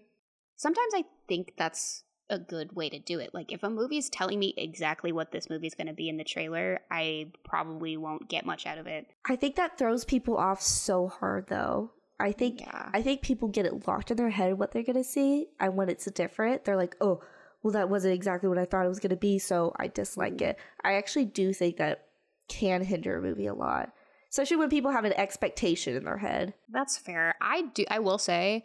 Sometimes 0.55 0.93
I 0.95 1.03
think 1.27 1.53
that's 1.57 2.04
a 2.29 2.39
good 2.39 2.75
way 2.75 2.89
to 2.89 2.99
do 2.99 3.19
it. 3.19 3.33
Like 3.33 3.51
if 3.51 3.63
a 3.63 3.69
movie 3.69 3.97
is 3.97 4.09
telling 4.09 4.39
me 4.39 4.53
exactly 4.57 5.11
what 5.11 5.31
this 5.31 5.49
movie 5.49 5.67
is 5.67 5.75
going 5.75 5.87
to 5.87 5.93
be 5.93 6.09
in 6.09 6.17
the 6.17 6.23
trailer, 6.23 6.79
I 6.89 7.31
probably 7.43 7.97
won't 7.97 8.27
get 8.29 8.45
much 8.45 8.65
out 8.65 8.77
of 8.77 8.87
it. 8.87 9.07
I 9.27 9.35
think 9.35 9.55
that 9.55 9.77
throws 9.77 10.05
people 10.05 10.37
off 10.37 10.61
so 10.61 11.07
hard 11.07 11.47
though. 11.47 11.91
I 12.19 12.31
think 12.31 12.61
Yeah. 12.61 12.89
I 12.93 13.01
think 13.01 13.21
people 13.21 13.49
get 13.49 13.65
it 13.65 13.87
locked 13.87 14.09
in 14.09 14.17
their 14.17 14.29
head 14.29 14.57
what 14.57 14.71
they're 14.71 14.83
gonna 14.83 15.03
see, 15.03 15.47
and 15.59 15.75
when 15.75 15.89
it's 15.89 16.05
different, 16.11 16.63
they're 16.63 16.77
like, 16.77 16.95
"Oh, 17.01 17.21
well, 17.61 17.73
that 17.73 17.89
wasn't 17.89 18.13
exactly 18.13 18.47
what 18.47 18.57
I 18.57 18.65
thought 18.65 18.85
it 18.85 18.89
was 18.89 18.99
gonna 19.01 19.17
be," 19.17 19.37
so 19.37 19.73
I 19.77 19.87
dislike 19.87 20.41
it. 20.41 20.57
I 20.83 20.93
actually 20.93 21.25
do 21.25 21.51
think 21.51 21.77
that 21.77 22.07
can 22.47 22.83
hinder 22.83 23.17
a 23.17 23.21
movie 23.21 23.47
a 23.47 23.53
lot, 23.53 23.91
especially 24.29 24.57
when 24.57 24.69
people 24.69 24.91
have 24.91 25.03
an 25.03 25.13
expectation 25.13 25.95
in 25.95 26.05
their 26.05 26.19
head. 26.19 26.53
That's 26.69 26.97
fair. 26.97 27.35
I 27.41 27.63
do 27.73 27.83
I 27.89 27.99
will 27.99 28.17
say 28.17 28.63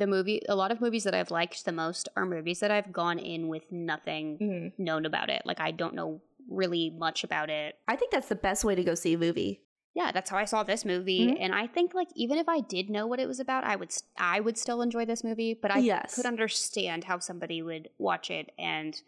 the 0.00 0.06
movie 0.08 0.42
a 0.48 0.56
lot 0.56 0.72
of 0.72 0.80
movies 0.80 1.04
that 1.04 1.14
I've 1.14 1.30
liked 1.30 1.64
the 1.64 1.72
most 1.72 2.08
are 2.16 2.26
movies 2.26 2.58
that 2.60 2.72
I've 2.72 2.92
gone 2.92 3.18
in 3.20 3.46
with 3.46 3.70
nothing 3.70 4.38
Mm-hmm. 4.40 4.82
known 4.82 5.06
about 5.06 5.30
it. 5.30 5.42
Like 5.44 5.60
I 5.60 5.70
don't 5.70 5.94
know 5.94 6.20
really 6.48 6.90
much 6.90 7.22
about 7.22 7.48
it. 7.50 7.76
I 7.86 7.94
think 7.94 8.10
that's 8.10 8.28
the 8.28 8.34
best 8.34 8.64
way 8.64 8.74
to 8.74 8.82
go 8.82 8.94
see 8.96 9.12
a 9.14 9.18
movie. 9.18 9.60
Yeah, 9.94 10.10
that's 10.12 10.30
how 10.30 10.38
I 10.38 10.44
saw 10.44 10.62
this 10.62 10.84
movie 10.84 11.26
Mhm. 11.28 11.36
and 11.40 11.54
I 11.54 11.66
think 11.66 11.94
like 11.94 12.08
even 12.16 12.38
if 12.38 12.48
I 12.48 12.60
did 12.60 12.90
know 12.90 13.06
what 13.06 13.20
it 13.20 13.28
was 13.28 13.40
about, 13.40 13.64
I 13.64 13.76
would 13.76 13.92
i 14.18 14.40
would 14.40 14.56
still 14.58 14.82
enjoy 14.82 15.04
this 15.04 15.22
movie, 15.22 15.54
but 15.54 15.70
I 15.70 15.78
Yes. 15.80 16.14
could 16.14 16.26
understand 16.26 17.04
how 17.04 17.18
somebody 17.18 17.62
would 17.62 17.90
watch 17.98 18.30
it 18.30 18.50
and 18.58 19.00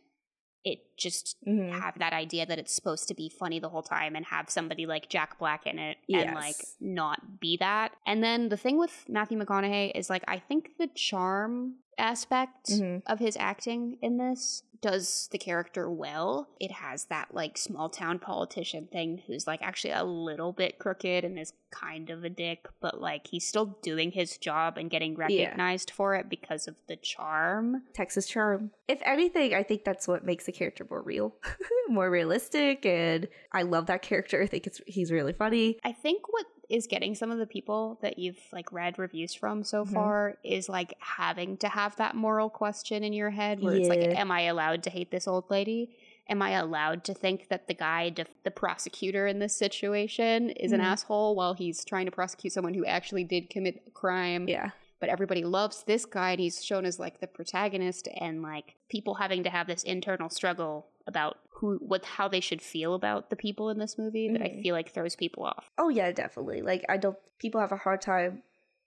it 0.64 0.91
just 1.02 1.36
Mhm. 1.46 1.70
have 1.70 1.98
that 1.98 2.12
idea 2.12 2.46
that 2.46 2.58
it's 2.58 2.72
supposed 2.74 3.08
to 3.08 3.14
be 3.14 3.28
funny 3.28 3.58
the 3.58 3.68
whole 3.68 3.82
time 3.82 4.14
and 4.16 4.24
have 4.26 4.48
somebody 4.50 4.86
like 4.86 5.08
Jack 5.08 5.38
Black 5.38 5.66
in 5.66 5.78
it 5.78 5.98
and 6.12 6.34
like 6.34 6.56
not 6.80 7.40
be 7.40 7.56
that. 7.58 7.92
And 8.06 8.22
then 8.22 8.48
the 8.48 8.56
thing 8.56 8.78
with 8.78 9.04
Matthew 9.08 9.38
McConaughey 9.38 9.92
is 9.94 10.08
like 10.08 10.24
I 10.28 10.38
think 10.38 10.76
the 10.78 10.86
charm 10.88 11.76
aspect 11.98 12.70
Mhm. 12.70 13.02
of 13.06 13.18
his 13.18 13.36
acting 13.36 13.98
in 14.00 14.16
this 14.16 14.62
does 14.80 15.28
the 15.30 15.38
character 15.38 15.88
well. 15.88 16.48
It 16.58 16.72
has 16.72 17.04
that 17.04 17.32
like 17.32 17.56
small 17.56 17.88
town 17.88 18.18
politician 18.18 18.88
thing 18.88 19.22
who's 19.28 19.46
like 19.46 19.62
actually 19.62 19.92
a 19.92 20.02
little 20.02 20.52
bit 20.52 20.80
crooked 20.80 21.22
and 21.24 21.38
is 21.38 21.52
kind 21.70 22.10
of 22.10 22.24
a 22.24 22.28
dick, 22.28 22.66
but 22.80 23.00
like 23.00 23.28
he's 23.28 23.46
still 23.46 23.78
doing 23.82 24.10
his 24.10 24.36
job 24.38 24.76
and 24.78 24.90
getting 24.90 25.14
recognized 25.14 25.90
for 25.92 26.16
it 26.16 26.28
because 26.28 26.66
of 26.66 26.74
the 26.88 26.96
charm. 26.96 27.84
Texas 27.94 28.26
charm. 28.26 28.72
If 28.88 29.00
anything, 29.04 29.54
I 29.54 29.62
think 29.62 29.84
that's 29.84 30.08
what 30.08 30.24
makes 30.24 30.46
the 30.46 30.52
character 30.52 30.84
more 30.92 31.02
real, 31.02 31.34
more 31.88 32.10
realistic, 32.10 32.84
and 32.84 33.26
I 33.50 33.62
love 33.62 33.86
that 33.86 34.02
character. 34.02 34.42
I 34.42 34.46
think 34.46 34.66
it's 34.66 34.80
he's 34.86 35.10
really 35.10 35.32
funny. 35.32 35.78
I 35.82 35.92
think 35.92 36.30
what 36.30 36.44
is 36.68 36.86
getting 36.86 37.14
some 37.14 37.30
of 37.30 37.38
the 37.38 37.46
people 37.46 37.98
that 38.02 38.18
you've 38.18 38.38
like 38.52 38.70
read 38.72 38.98
reviews 38.98 39.32
from 39.34 39.64
so 39.64 39.84
Mhm. 39.84 39.92
far 39.94 40.38
is 40.44 40.68
like 40.68 40.94
having 41.00 41.56
to 41.58 41.68
have 41.68 41.96
that 41.96 42.14
moral 42.14 42.48
question 42.50 43.02
in 43.04 43.12
your 43.12 43.30
head 43.30 43.60
where 43.60 43.74
it's 43.74 43.88
like 43.88 44.00
am 44.18 44.30
I 44.30 44.42
allowed 44.42 44.82
to 44.84 44.90
hate 44.90 45.10
this 45.10 45.26
old 45.26 45.50
lady? 45.50 45.96
Am 46.28 46.40
I 46.40 46.50
allowed 46.50 47.04
to 47.04 47.14
think 47.14 47.48
that 47.48 47.66
the 47.66 47.74
guy, 47.74 48.08
def- 48.10 48.32
the 48.44 48.50
prosecutor 48.50 49.26
in 49.26 49.38
this 49.38 49.56
situation, 49.56 50.50
is 50.50 50.72
an 50.72 50.80
Mhm. 50.80 50.84
asshole 50.84 51.34
while 51.34 51.54
he's 51.54 51.84
trying 51.84 52.06
to 52.06 52.12
prosecute 52.12 52.52
someone 52.52 52.74
who 52.74 52.84
actually 52.86 53.24
did 53.24 53.50
commit 53.50 53.82
a 53.86 53.90
crime? 53.90 54.46
Yeah. 54.48 54.70
But 55.02 55.10
everybody 55.10 55.42
loves 55.42 55.82
this 55.82 56.04
guy, 56.06 56.30
and 56.30 56.40
he's 56.40 56.64
shown 56.64 56.84
as 56.86 56.98
like 57.00 57.18
the 57.20 57.26
protagonist, 57.26 58.08
and 58.20 58.40
like 58.40 58.76
people 58.88 59.14
having 59.14 59.42
to 59.42 59.50
have 59.50 59.66
this 59.66 59.82
internal 59.82 60.30
struggle 60.30 60.86
about 61.08 61.38
who, 61.56 61.78
what, 61.78 62.04
how 62.04 62.28
they 62.28 62.38
should 62.40 62.62
feel 62.62 62.94
about 62.94 63.28
the 63.28 63.34
people 63.36 63.68
in 63.70 63.78
this 63.80 63.98
movie 63.98 64.28
that 64.32 64.40
I 64.40 64.46
Mhm. 64.50 64.62
feel 64.62 64.74
like 64.76 64.90
throws 64.92 65.16
people 65.16 65.42
off. 65.44 65.70
Oh 65.76 65.88
yeah, 65.88 66.12
definitely. 66.12 66.62
Like 66.62 66.84
I 66.88 66.96
don't. 66.98 67.18
People 67.40 67.60
have 67.60 67.72
a 67.72 67.76
hard 67.76 68.00
time 68.00 68.42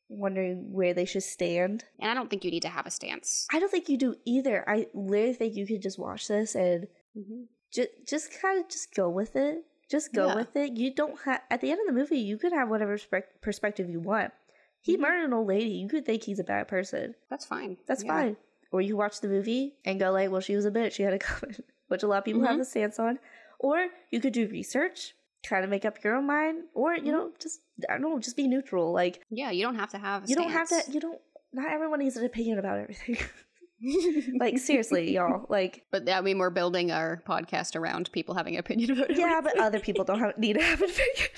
wondering 0.07 0.71
where 0.71 0.93
they 0.93 1.03
should 1.05 1.23
stand. 1.23 1.83
And 1.99 2.09
I 2.09 2.13
don't 2.13 2.29
think 2.29 2.45
you 2.45 2.51
need 2.51 2.61
to 2.61 2.69
have 2.69 2.85
a 2.85 2.91
stance. 2.91 3.45
I 3.51 3.59
don't 3.59 3.69
think 3.71 3.89
you 3.89 3.97
do 3.97 4.15
either. 4.23 4.63
I 4.69 4.87
literally 4.93 5.33
think 5.33 5.55
you 5.55 5.67
could 5.67 5.81
just 5.81 5.99
watch 5.99 6.27
this 6.29 6.55
and 6.55 6.87
just 7.73 7.89
just 8.07 8.41
kind 8.41 8.59
of 8.63 8.69
just 8.69 8.93
go 8.95 9.09
with 9.09 9.35
it. 9.35 9.65
Just 9.91 10.13
go 10.13 10.27
Yeah. 10.27 10.35
with 10.35 10.55
it. 10.55 10.77
You 10.77 10.93
don't 10.93 11.19
have 11.25 11.41
at 11.51 11.59
the 11.61 11.71
end 11.71 11.81
of 11.81 11.87
the 11.87 11.93
movie. 11.93 12.19
You 12.19 12.37
could 12.37 12.53
have 12.53 12.69
whatever 12.69 12.97
spec- 12.97 13.41
perspective 13.41 13.89
you 13.89 13.99
want. 13.99 14.31
He 14.85 14.97
murdered 14.97 15.25
an 15.25 15.33
old 15.33 15.47
lady. 15.47 15.71
You 15.71 15.87
could 15.89 16.05
think 16.05 16.21
he's 16.23 16.37
a 16.39 16.43
bad 16.43 16.67
person. 16.67 17.15
That's 17.29 17.43
fine. 17.45 17.77
That's 17.87 18.03
Yeah. 18.03 18.13
fine. 18.13 18.37
Or 18.71 18.81
you 18.81 18.95
watch 18.95 19.19
the 19.19 19.27
movie 19.27 19.75
and 19.83 19.99
go 19.99 20.11
like, 20.11 20.29
"Well, 20.29 20.41
she 20.41 20.55
was 20.55 20.65
a 20.65 20.71
bitch. 20.71 20.91
She 20.93 21.01
had 21.03 21.13
a 21.13 21.19
comment," 21.29 21.61
which 21.87 22.03
a 22.03 22.07
lot 22.07 22.19
of 22.19 22.23
people 22.25 22.43
have 22.43 22.57
Mhm. 22.57 22.61
a 22.61 22.65
stance 22.65 22.99
on. 22.99 23.17
Or 23.59 23.87
you 24.11 24.19
could 24.19 24.33
do 24.33 24.47
research, 24.47 25.15
kind 25.43 25.63
of 25.63 25.71
make 25.71 25.85
up 25.85 26.03
your 26.03 26.15
own 26.15 26.27
mind, 26.27 26.65
or 26.75 26.93
you 26.93 27.01
Mhm. 27.03 27.11
know, 27.13 27.31
just 27.39 27.61
I 27.89 27.93
don't 27.93 28.01
know, 28.03 28.19
just 28.19 28.35
be 28.37 28.47
neutral. 28.47 28.91
Like 28.91 29.23
Yeah, 29.31 29.49
you 29.51 29.63
don't 29.63 29.75
have 29.75 29.89
to 29.91 29.97
have 29.97 30.25
a 30.25 30.27
you 30.27 30.35
don't 30.35 30.51
have 30.51 30.69
to. 30.69 30.83
You 30.91 30.99
don't. 30.99 31.19
Not 31.51 31.71
everyone 31.71 31.99
needs 31.99 32.15
an 32.17 32.25
opinion 32.25 32.59
about 32.59 32.77
everything. 32.79 33.17
like 34.39 34.57
seriously, 34.57 35.13
y'all. 35.13 35.45
Like 35.49 35.85
But 35.91 36.09
I 36.09 36.21
mean, 36.21 36.37
we're 36.37 36.49
building 36.49 36.91
our 36.91 37.21
podcast 37.27 37.75
around 37.75 38.11
people 38.11 38.35
having 38.35 38.53
an 38.55 38.59
opinion 38.59 38.91
about 38.91 39.15
yeah, 39.15 39.41
but 39.43 39.57
other 39.59 39.79
people 39.79 40.03
don't 40.05 40.19
have, 40.19 40.37
need 40.37 40.53
to 40.53 40.61
have 40.63 40.81
an 40.81 40.89
opinion. 40.89 41.29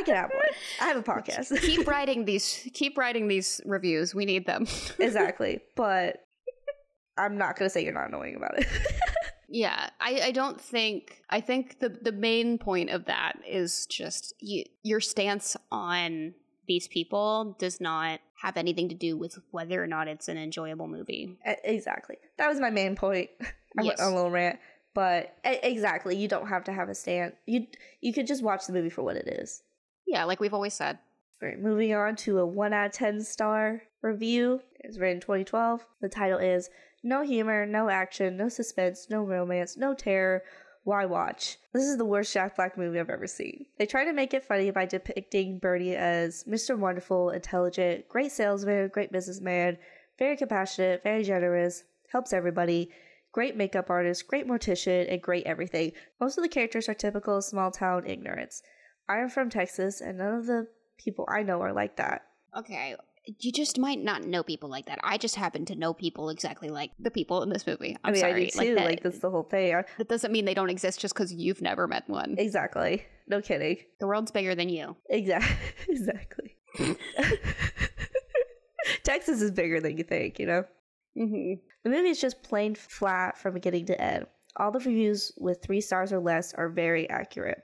I 0.00 0.02
can 0.02 0.14
have 0.14 0.30
one. 0.32 0.44
I 0.80 0.86
have 0.86 0.96
a 0.96 1.02
podcast. 1.02 1.60
keep 1.60 1.86
writing 1.86 2.24
these. 2.24 2.68
Keep 2.72 2.96
writing 2.96 3.28
these 3.28 3.60
reviews. 3.64 4.14
We 4.14 4.24
need 4.24 4.46
them. 4.46 4.66
exactly, 4.98 5.60
but 5.76 6.24
I'm 7.18 7.36
not 7.36 7.58
gonna 7.58 7.70
say 7.70 7.84
you're 7.84 7.92
not 7.92 8.08
annoying 8.08 8.36
about 8.36 8.58
it. 8.58 8.66
Yeah, 9.52 9.90
I, 10.00 10.20
I 10.26 10.30
don't 10.30 10.60
think. 10.60 11.22
I 11.28 11.40
think 11.40 11.80
the 11.80 11.88
the 11.88 12.12
main 12.12 12.56
point 12.56 12.90
of 12.90 13.06
that 13.06 13.32
is 13.44 13.84
just 13.86 14.32
you, 14.38 14.62
your 14.84 15.00
stance 15.00 15.56
on 15.72 16.34
these 16.68 16.86
people 16.86 17.56
does 17.58 17.80
not 17.80 18.20
have 18.40 18.56
anything 18.56 18.88
to 18.90 18.94
do 18.94 19.16
with 19.16 19.40
whether 19.50 19.82
or 19.82 19.88
not 19.88 20.06
it's 20.06 20.28
an 20.28 20.38
enjoyable 20.38 20.86
movie. 20.86 21.36
Exactly. 21.64 22.16
That 22.38 22.46
was 22.46 22.60
my 22.60 22.70
main 22.70 22.94
point. 22.94 23.30
I 23.76 23.82
went 23.82 23.98
on 23.98 24.12
a 24.12 24.14
little 24.14 24.30
rant, 24.30 24.60
but 24.94 25.36
exactly, 25.42 26.16
you 26.16 26.28
don't 26.28 26.46
have 26.46 26.62
to 26.64 26.72
have 26.72 26.88
a 26.88 26.94
stand. 26.94 27.32
You 27.44 27.66
you 28.00 28.12
could 28.12 28.28
just 28.28 28.44
watch 28.44 28.68
the 28.68 28.72
movie 28.72 28.88
for 28.88 29.02
what 29.02 29.16
it 29.16 29.26
is. 29.26 29.64
Yeah, 30.10 30.24
like 30.24 30.40
we've 30.40 30.52
always 30.52 30.74
said. 30.74 30.98
All 31.40 31.48
right, 31.48 31.56
moving 31.56 31.94
on 31.94 32.16
to 32.16 32.40
a 32.40 32.44
one 32.44 32.72
out 32.72 32.86
of 32.86 32.92
ten 32.92 33.20
star 33.20 33.82
review. 34.02 34.60
It's 34.80 34.98
written 34.98 35.18
in 35.18 35.20
2012. 35.20 35.86
The 36.00 36.08
title 36.08 36.40
is 36.40 36.68
"No 37.04 37.22
humor, 37.22 37.64
no 37.64 37.88
action, 37.88 38.36
no 38.36 38.48
suspense, 38.48 39.06
no 39.08 39.22
romance, 39.22 39.76
no 39.76 39.94
terror. 39.94 40.42
Why 40.82 41.04
watch? 41.04 41.58
This 41.72 41.84
is 41.84 41.96
the 41.96 42.04
worst 42.04 42.34
Jack 42.34 42.56
Black 42.56 42.76
movie 42.76 42.98
I've 42.98 43.08
ever 43.08 43.28
seen. 43.28 43.66
They 43.78 43.86
try 43.86 44.04
to 44.04 44.12
make 44.12 44.34
it 44.34 44.44
funny 44.44 44.72
by 44.72 44.84
depicting 44.84 45.60
Bernie 45.60 45.94
as 45.94 46.42
Mr. 46.42 46.76
Wonderful, 46.76 47.30
intelligent, 47.30 48.08
great 48.08 48.32
salesman, 48.32 48.88
great 48.92 49.12
businessman, 49.12 49.78
very 50.18 50.36
compassionate, 50.36 51.04
very 51.04 51.22
generous, 51.22 51.84
helps 52.10 52.32
everybody, 52.32 52.90
great 53.30 53.56
makeup 53.56 53.88
artist, 53.90 54.26
great 54.26 54.48
mortician, 54.48 55.06
and 55.08 55.22
great 55.22 55.46
everything. 55.46 55.92
Most 56.20 56.36
of 56.36 56.42
the 56.42 56.48
characters 56.48 56.88
are 56.88 56.94
typical 56.94 57.40
small 57.40 57.70
town 57.70 58.08
ignorance. 58.08 58.64
I 59.10 59.18
am 59.18 59.28
from 59.28 59.50
Texas, 59.50 60.00
and 60.00 60.18
none 60.18 60.34
of 60.34 60.46
the 60.46 60.68
people 60.98 61.26
I 61.28 61.42
know 61.42 61.60
are 61.62 61.72
like 61.72 61.96
that. 61.96 62.22
Okay, 62.56 62.94
you 63.40 63.52
just 63.52 63.78
might 63.78 63.98
not 64.02 64.24
know 64.24 64.42
people 64.42 64.70
like 64.70 64.86
that. 64.86 64.98
I 65.02 65.18
just 65.18 65.34
happen 65.36 65.64
to 65.66 65.74
know 65.74 65.92
people 65.92 66.30
exactly 66.30 66.68
like 66.68 66.92
the 66.98 67.10
people 67.10 67.42
in 67.42 67.48
this 67.50 67.66
movie. 67.66 67.96
I'm 68.04 68.10
I 68.10 68.12
mean, 68.12 68.20
sorry. 68.20 68.32
I 68.32 68.44
do 68.44 68.68
too. 68.68 68.74
that, 68.76 68.84
Like, 68.84 69.02
that's 69.02 69.18
the 69.18 69.30
whole 69.30 69.42
thing. 69.42 69.74
I- 69.74 69.84
that 69.98 70.08
doesn't 70.08 70.32
mean 70.32 70.44
they 70.44 70.54
don't 70.54 70.70
exist 70.70 71.00
just 71.00 71.14
because 71.14 71.32
you've 71.32 71.60
never 71.60 71.86
met 71.88 72.08
one. 72.08 72.36
Exactly. 72.38 73.04
No 73.28 73.40
kidding. 73.40 73.78
the 74.00 74.06
world's 74.06 74.30
bigger 74.30 74.54
than 74.54 74.68
you. 74.68 74.96
Exactly. 75.10 75.56
exactly. 75.88 76.56
Texas 79.04 79.40
is 79.42 79.50
bigger 79.50 79.80
than 79.80 79.96
you 79.98 80.04
think, 80.04 80.38
you 80.38 80.46
know? 80.46 80.64
hmm 81.16 81.54
The 81.84 81.90
movie 81.90 82.10
is 82.10 82.20
just 82.20 82.42
plain 82.42 82.74
flat 82.74 83.38
from 83.38 83.54
beginning 83.54 83.86
to 83.86 84.00
end. 84.00 84.26
All 84.56 84.70
the 84.72 84.78
reviews 84.78 85.32
with 85.36 85.62
three 85.62 85.80
stars 85.80 86.12
or 86.12 86.18
less 86.20 86.54
are 86.54 86.68
very 86.68 87.08
accurate. 87.10 87.62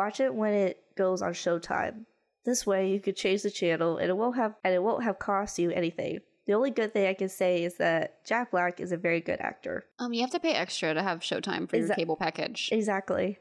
Watch 0.00 0.18
it 0.20 0.34
when 0.34 0.54
it 0.54 0.82
goes 0.96 1.20
on 1.20 1.34
Showtime. 1.34 2.06
This 2.46 2.66
way, 2.66 2.90
you 2.90 3.00
could 3.00 3.16
change 3.16 3.42
the 3.42 3.50
channel, 3.50 3.98
and 3.98 4.08
it 4.08 4.16
won't 4.16 4.34
have 4.36 4.54
and 4.64 4.72
it 4.72 4.82
won't 4.82 5.04
have 5.04 5.18
cost 5.18 5.58
you 5.58 5.70
anything. 5.70 6.20
The 6.46 6.54
only 6.54 6.70
good 6.70 6.94
thing 6.94 7.06
I 7.06 7.12
can 7.12 7.28
say 7.28 7.62
is 7.64 7.74
that 7.76 8.24
Jack 8.24 8.50
Black 8.50 8.80
is 8.80 8.92
a 8.92 8.96
very 8.96 9.20
good 9.20 9.40
actor. 9.40 9.84
Um, 9.98 10.14
you 10.14 10.22
have 10.22 10.30
to 10.30 10.40
pay 10.40 10.52
extra 10.54 10.94
to 10.94 11.02
have 11.02 11.20
Showtime 11.20 11.68
for 11.68 11.76
your 11.76 11.94
cable 11.94 12.16
package. 12.16 12.70
Exactly. 12.72 13.38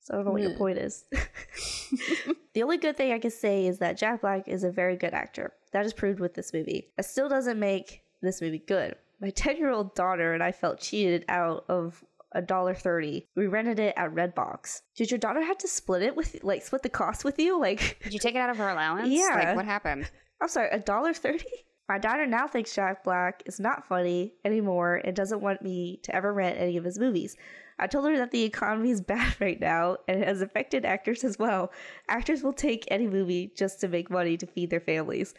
So 0.00 0.14
I 0.14 0.16
don't 0.16 0.26
know 0.26 0.32
what 0.32 0.42
your 0.42 0.50
Hmm. 0.50 0.58
point 0.58 0.78
is. 0.78 1.04
the 2.54 2.64
only 2.64 2.78
good 2.78 2.96
thing 2.96 3.12
I 3.12 3.20
can 3.20 3.30
say 3.30 3.66
is 3.66 3.78
that 3.78 3.96
Jack 3.96 4.22
Black 4.22 4.48
is 4.48 4.64
a 4.64 4.70
very 4.72 4.96
good 4.96 5.14
actor. 5.14 5.52
That 5.70 5.86
is 5.86 5.92
proved 5.92 6.18
with 6.18 6.34
this 6.34 6.52
movie. 6.52 6.88
That 6.96 7.04
still 7.04 7.28
doesn't 7.28 7.60
make 7.60 8.02
this 8.20 8.42
movie 8.42 8.58
good. 8.58 8.96
My 9.20 9.30
10 9.44 9.56
year 9.56 9.70
old 9.70 9.94
daughter 9.94 10.34
and 10.34 10.42
I 10.42 10.50
felt 10.50 10.80
cheated 10.80 11.24
out 11.28 11.64
of 11.68 12.04
a 12.34 12.42
dollar 12.42 12.74
thirty. 12.74 13.28
We 13.36 13.46
rented 13.46 13.78
it 13.78 13.94
at 13.96 14.14
Redbox. 14.14 14.82
Did 14.96 15.10
your 15.10 15.18
daughter 15.18 15.42
have 15.42 15.58
to 15.58 15.68
split 15.68 16.02
it 16.02 16.16
with 16.16 16.42
like 16.42 16.62
split 16.62 16.82
the 16.82 16.88
cost 16.88 17.24
with 17.24 17.38
you? 17.38 17.60
Like 17.60 17.98
Did 18.02 18.12
you 18.12 18.18
take 18.18 18.34
it 18.34 18.38
out 18.38 18.50
of 18.50 18.58
her 18.58 18.68
allowance? 18.68 19.08
Yeah. 19.08 19.34
Like, 19.34 19.56
what 19.56 19.64
happened? 19.64 20.10
I'm 20.40 20.48
sorry, 20.48 20.68
a 20.70 20.78
dollar 20.78 21.14
thirty? 21.14 21.46
My 21.88 21.98
daughter 21.98 22.26
now 22.26 22.46
thinks 22.46 22.74
Jack 22.74 23.04
Black 23.04 23.42
is 23.44 23.60
not 23.60 23.86
funny 23.86 24.34
anymore 24.44 25.00
and 25.04 25.14
doesn't 25.14 25.42
want 25.42 25.62
me 25.62 26.00
to 26.04 26.14
ever 26.14 26.32
rent 26.32 26.58
any 26.58 26.76
of 26.76 26.84
his 26.84 26.98
movies. 26.98 27.36
I 27.78 27.86
told 27.86 28.06
her 28.06 28.16
that 28.16 28.30
the 28.30 28.44
economy 28.44 28.90
is 28.90 29.00
bad 29.14 29.34
right 29.40 29.60
now 29.60 29.96
and 30.08 30.22
it 30.22 30.28
has 30.28 30.40
affected 30.40 30.84
actors 30.84 31.24
as 31.24 31.38
well. 31.38 31.72
Actors 32.08 32.42
will 32.42 32.52
take 32.52 32.86
any 32.88 33.06
movie 33.06 33.52
just 33.56 33.80
to 33.80 33.88
make 33.88 34.10
money 34.10 34.36
to 34.36 34.46
feed 34.46 34.70
their 34.70 34.80
families. 34.80 35.34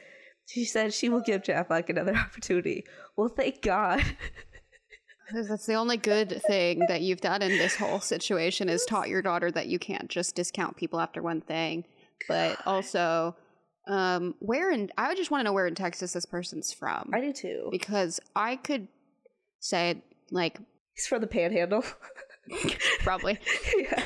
She 0.45 0.65
said 0.65 0.93
she 0.93 1.09
will 1.09 1.21
give 1.21 1.43
Jack 1.43 1.69
Black 1.69 1.89
another 1.89 2.15
opportunity. 2.17 2.85
Well, 3.15 3.29
thank 3.29 3.61
God. 3.61 4.03
That's 5.32 5.65
the 5.65 5.76
only 5.76 5.97
good 5.97 6.41
thing 6.47 6.86
that 6.88 7.01
you've 7.01 7.21
done 7.21 7.41
in 7.41 7.49
this 7.49 7.76
whole 7.76 7.99
situation 7.99 8.69
is 8.69 8.86
taught 8.86 9.09
your 9.09 9.21
daughter 9.21 9.51
that 9.51 9.67
you 9.67 9.80
can't 9.80 10.09
just 10.09 10.36
discount 10.36 10.76
people 10.76 10.99
after 10.99 11.21
one 11.21 11.41
thing. 11.41 11.86
But 12.28 12.59
also, 12.65 13.36
um, 13.88 14.36
where 14.39 14.71
in 14.71 14.91
I 14.97 15.13
just 15.15 15.32
want 15.32 15.41
to 15.41 15.43
know 15.45 15.53
where 15.53 15.67
in 15.67 15.76
Texas 15.76 16.13
this 16.13 16.26
person's 16.26 16.71
from. 16.71 17.09
I 17.13 17.21
do 17.21 17.34
too. 17.34 17.69
because 17.71 18.19
I 18.36 18.55
could 18.55 18.88
say 19.59 20.01
like 20.32 20.59
He's 20.93 21.07
from 21.07 21.21
the 21.21 21.28
Panhandle. 21.28 21.84
probably, 22.99 23.39
yeah. 23.78 24.03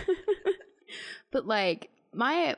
but 1.31 1.45
like 1.45 1.89
my 2.13 2.55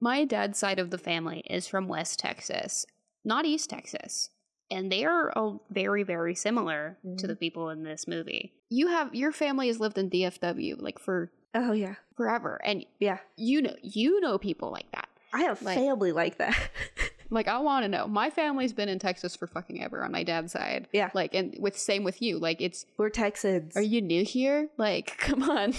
my 0.00 0.24
dad's 0.24 0.58
side 0.58 0.78
of 0.78 0.90
the 0.90 0.98
family 0.98 1.42
is 1.48 1.66
from 1.66 1.88
West 1.88 2.18
Texas, 2.18 2.86
not 3.24 3.46
East 3.46 3.70
Texas. 3.70 4.30
And 4.70 4.90
they 4.90 5.04
are 5.04 5.32
all 5.36 5.62
very, 5.70 6.02
very 6.02 6.34
similar 6.34 6.96
to 7.18 7.26
the 7.26 7.32
mm-hmm. 7.32 7.38
people 7.38 7.70
in 7.70 7.82
this 7.82 8.06
movie. 8.06 8.52
You 8.68 8.88
have 8.88 9.14
your 9.14 9.32
family 9.32 9.66
has 9.66 9.80
lived 9.80 9.98
in 9.98 10.10
DFW 10.10 10.80
like 10.80 10.98
for 10.98 11.30
Oh 11.54 11.72
yeah. 11.72 11.96
forever, 12.16 12.60
and 12.64 12.84
Yeah. 13.00 13.18
you 13.36 13.62
know 13.62 13.74
you 13.82 14.20
know 14.20 14.38
people 14.38 14.70
like 14.70 14.90
that. 14.92 15.08
I 15.32 15.42
have 15.42 15.60
Like- 15.62 15.76
family 15.78 16.12
like 16.12 16.38
that. 16.38 16.56
Like 17.32 17.46
I 17.46 17.58
want 17.58 17.84
to 17.84 17.88
know. 17.88 18.08
My 18.08 18.28
family's 18.28 18.72
been 18.72 18.88
in 18.88 18.98
Texas 18.98 19.36
for 19.36 19.46
fucking 19.46 19.80
ever 19.82 20.04
on 20.04 20.10
my 20.10 20.24
dad's 20.24 20.52
side. 20.52 20.88
Yeah. 20.92 21.10
Like 21.14 21.32
and 21.34 21.54
with 21.60 21.78
same 21.78 22.02
with 22.02 22.20
you. 22.20 22.38
Like 22.40 22.60
it's 22.60 22.86
We're 22.98 23.08
Texans. 23.08 23.76
are 23.76 23.82
you 23.82 24.02
new 24.02 24.24
here? 24.24 24.68
Like 24.76 25.16
come 25.18 25.44
on. 25.44 25.72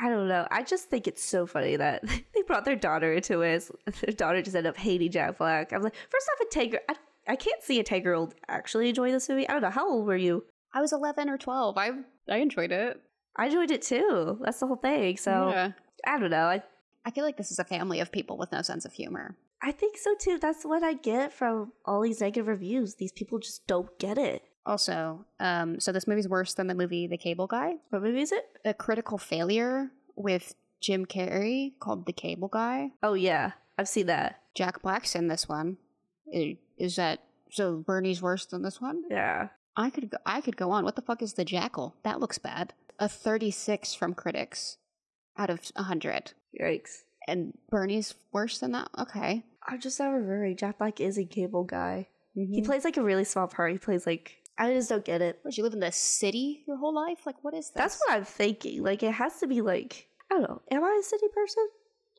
I 0.00 0.08
don't 0.08 0.28
know. 0.28 0.46
I 0.50 0.62
just 0.62 0.90
think 0.90 1.06
it's 1.06 1.24
so 1.24 1.46
funny 1.46 1.76
that 1.76 2.02
they 2.34 2.42
brought 2.46 2.64
their 2.64 2.76
daughter 2.76 3.12
into 3.12 3.42
it. 3.42 3.68
Their 4.00 4.12
daughter 4.14 4.42
just 4.42 4.56
ended 4.56 4.70
up 4.70 4.76
hating 4.76 5.10
Jack 5.10 5.38
Black. 5.38 5.72
I'm 5.72 5.82
like, 5.82 5.94
first 6.10 6.28
off, 6.32 6.46
a 6.46 6.54
Tiger. 6.54 6.80
I, 6.88 6.94
I 7.28 7.36
can't 7.36 7.62
see 7.62 7.78
a 7.78 7.84
10 7.84 8.02
year 8.02 8.14
old 8.14 8.34
actually 8.48 8.88
enjoy 8.88 9.12
this 9.12 9.28
movie. 9.28 9.48
I 9.48 9.52
don't 9.52 9.62
know. 9.62 9.70
How 9.70 9.88
old 9.88 10.06
were 10.06 10.16
you? 10.16 10.44
I 10.74 10.80
was 10.80 10.92
11 10.92 11.28
or 11.28 11.38
12. 11.38 11.76
I 11.76 11.90
I 12.28 12.38
enjoyed 12.38 12.72
it. 12.72 13.00
I 13.36 13.46
enjoyed 13.46 13.70
it 13.70 13.82
too. 13.82 14.38
That's 14.42 14.60
the 14.60 14.66
whole 14.66 14.76
thing. 14.76 15.16
So 15.16 15.50
yeah. 15.50 15.72
I 16.06 16.18
don't 16.18 16.30
know. 16.30 16.46
I, 16.46 16.62
I 17.04 17.10
feel 17.10 17.24
like 17.24 17.36
this 17.36 17.50
is 17.50 17.58
a 17.58 17.64
family 17.64 18.00
of 18.00 18.10
people 18.10 18.36
with 18.36 18.52
no 18.52 18.62
sense 18.62 18.84
of 18.84 18.92
humor. 18.92 19.36
I 19.62 19.72
think 19.72 19.96
so 19.96 20.14
too. 20.18 20.38
That's 20.38 20.64
what 20.64 20.82
I 20.82 20.94
get 20.94 21.32
from 21.32 21.72
all 21.84 22.00
these 22.00 22.20
negative 22.20 22.46
reviews. 22.46 22.94
These 22.94 23.12
people 23.12 23.38
just 23.38 23.66
don't 23.66 23.98
get 23.98 24.18
it. 24.18 24.42
Also, 24.66 25.24
um, 25.40 25.80
so 25.80 25.92
this 25.92 26.06
movie's 26.06 26.28
worse 26.28 26.54
than 26.54 26.66
the 26.66 26.74
movie 26.74 27.06
The 27.06 27.16
Cable 27.16 27.46
Guy. 27.46 27.76
What 27.90 28.02
movie 28.02 28.20
is 28.20 28.32
it? 28.32 28.44
A 28.64 28.74
critical 28.74 29.16
failure 29.16 29.90
with 30.14 30.54
Jim 30.80 31.06
Carrey 31.06 31.72
called 31.80 32.06
The 32.06 32.12
Cable 32.12 32.48
Guy. 32.48 32.90
Oh, 33.02 33.14
yeah. 33.14 33.52
I've 33.78 33.88
seen 33.88 34.06
that. 34.06 34.42
Jack 34.54 34.82
Black's 34.82 35.14
in 35.14 35.28
this 35.28 35.48
one. 35.48 35.78
Is 36.78 36.96
that 36.96 37.20
so? 37.50 37.76
Bernie's 37.76 38.22
worse 38.22 38.46
than 38.46 38.62
this 38.62 38.80
one. 38.80 39.02
Yeah. 39.10 39.48
I 39.76 39.90
could 39.90 40.10
go, 40.10 40.18
I 40.26 40.40
could 40.40 40.56
go 40.56 40.70
on. 40.70 40.84
What 40.84 40.96
the 40.96 41.02
fuck 41.02 41.22
is 41.22 41.34
the 41.34 41.44
Jackal? 41.44 41.94
That 42.02 42.20
looks 42.20 42.38
bad. 42.38 42.74
A 42.98 43.08
36 43.08 43.94
from 43.94 44.14
critics 44.14 44.76
out 45.36 45.50
of 45.50 45.60
100. 45.76 46.32
Yikes. 46.60 47.02
And 47.28 47.56
Bernie's 47.70 48.14
worse 48.32 48.58
than 48.58 48.72
that? 48.72 48.88
Okay. 48.98 49.44
I'm 49.66 49.80
just 49.80 50.00
not 50.00 50.08
remembering. 50.08 50.56
Jack 50.56 50.78
Black 50.78 51.00
is 51.00 51.18
a 51.18 51.24
cable 51.24 51.62
guy. 51.62 52.08
He 52.34 52.46
He 52.46 52.62
plays 52.62 52.84
like 52.84 52.96
a 52.96 53.02
really 53.02 53.24
small 53.24 53.46
part. 53.46 53.72
He 53.72 53.78
plays 53.78 54.06
like, 54.06 54.36
I 54.58 54.72
just 54.72 54.88
don't 54.88 55.04
get 55.04 55.22
it. 55.22 55.42
Did 55.44 55.56
you 55.56 55.62
live 55.62 55.74
in 55.74 55.80
the 55.80 55.92
city 55.92 56.64
your 56.66 56.78
whole 56.78 56.94
life? 56.94 57.26
Like, 57.26 57.36
what 57.42 57.54
is 57.54 57.66
this? 57.70 57.74
That's 57.76 58.00
what 58.00 58.16
I'm 58.16 58.24
thinking. 58.24 58.82
Like, 58.82 59.02
it 59.02 59.12
has 59.12 59.38
to 59.40 59.46
be 59.46 59.60
like, 59.60 60.08
I 60.30 60.34
don't 60.34 60.42
know. 60.42 60.62
Am 60.70 60.82
I 60.82 60.98
a 61.00 61.02
city 61.04 61.26
person? 61.32 61.68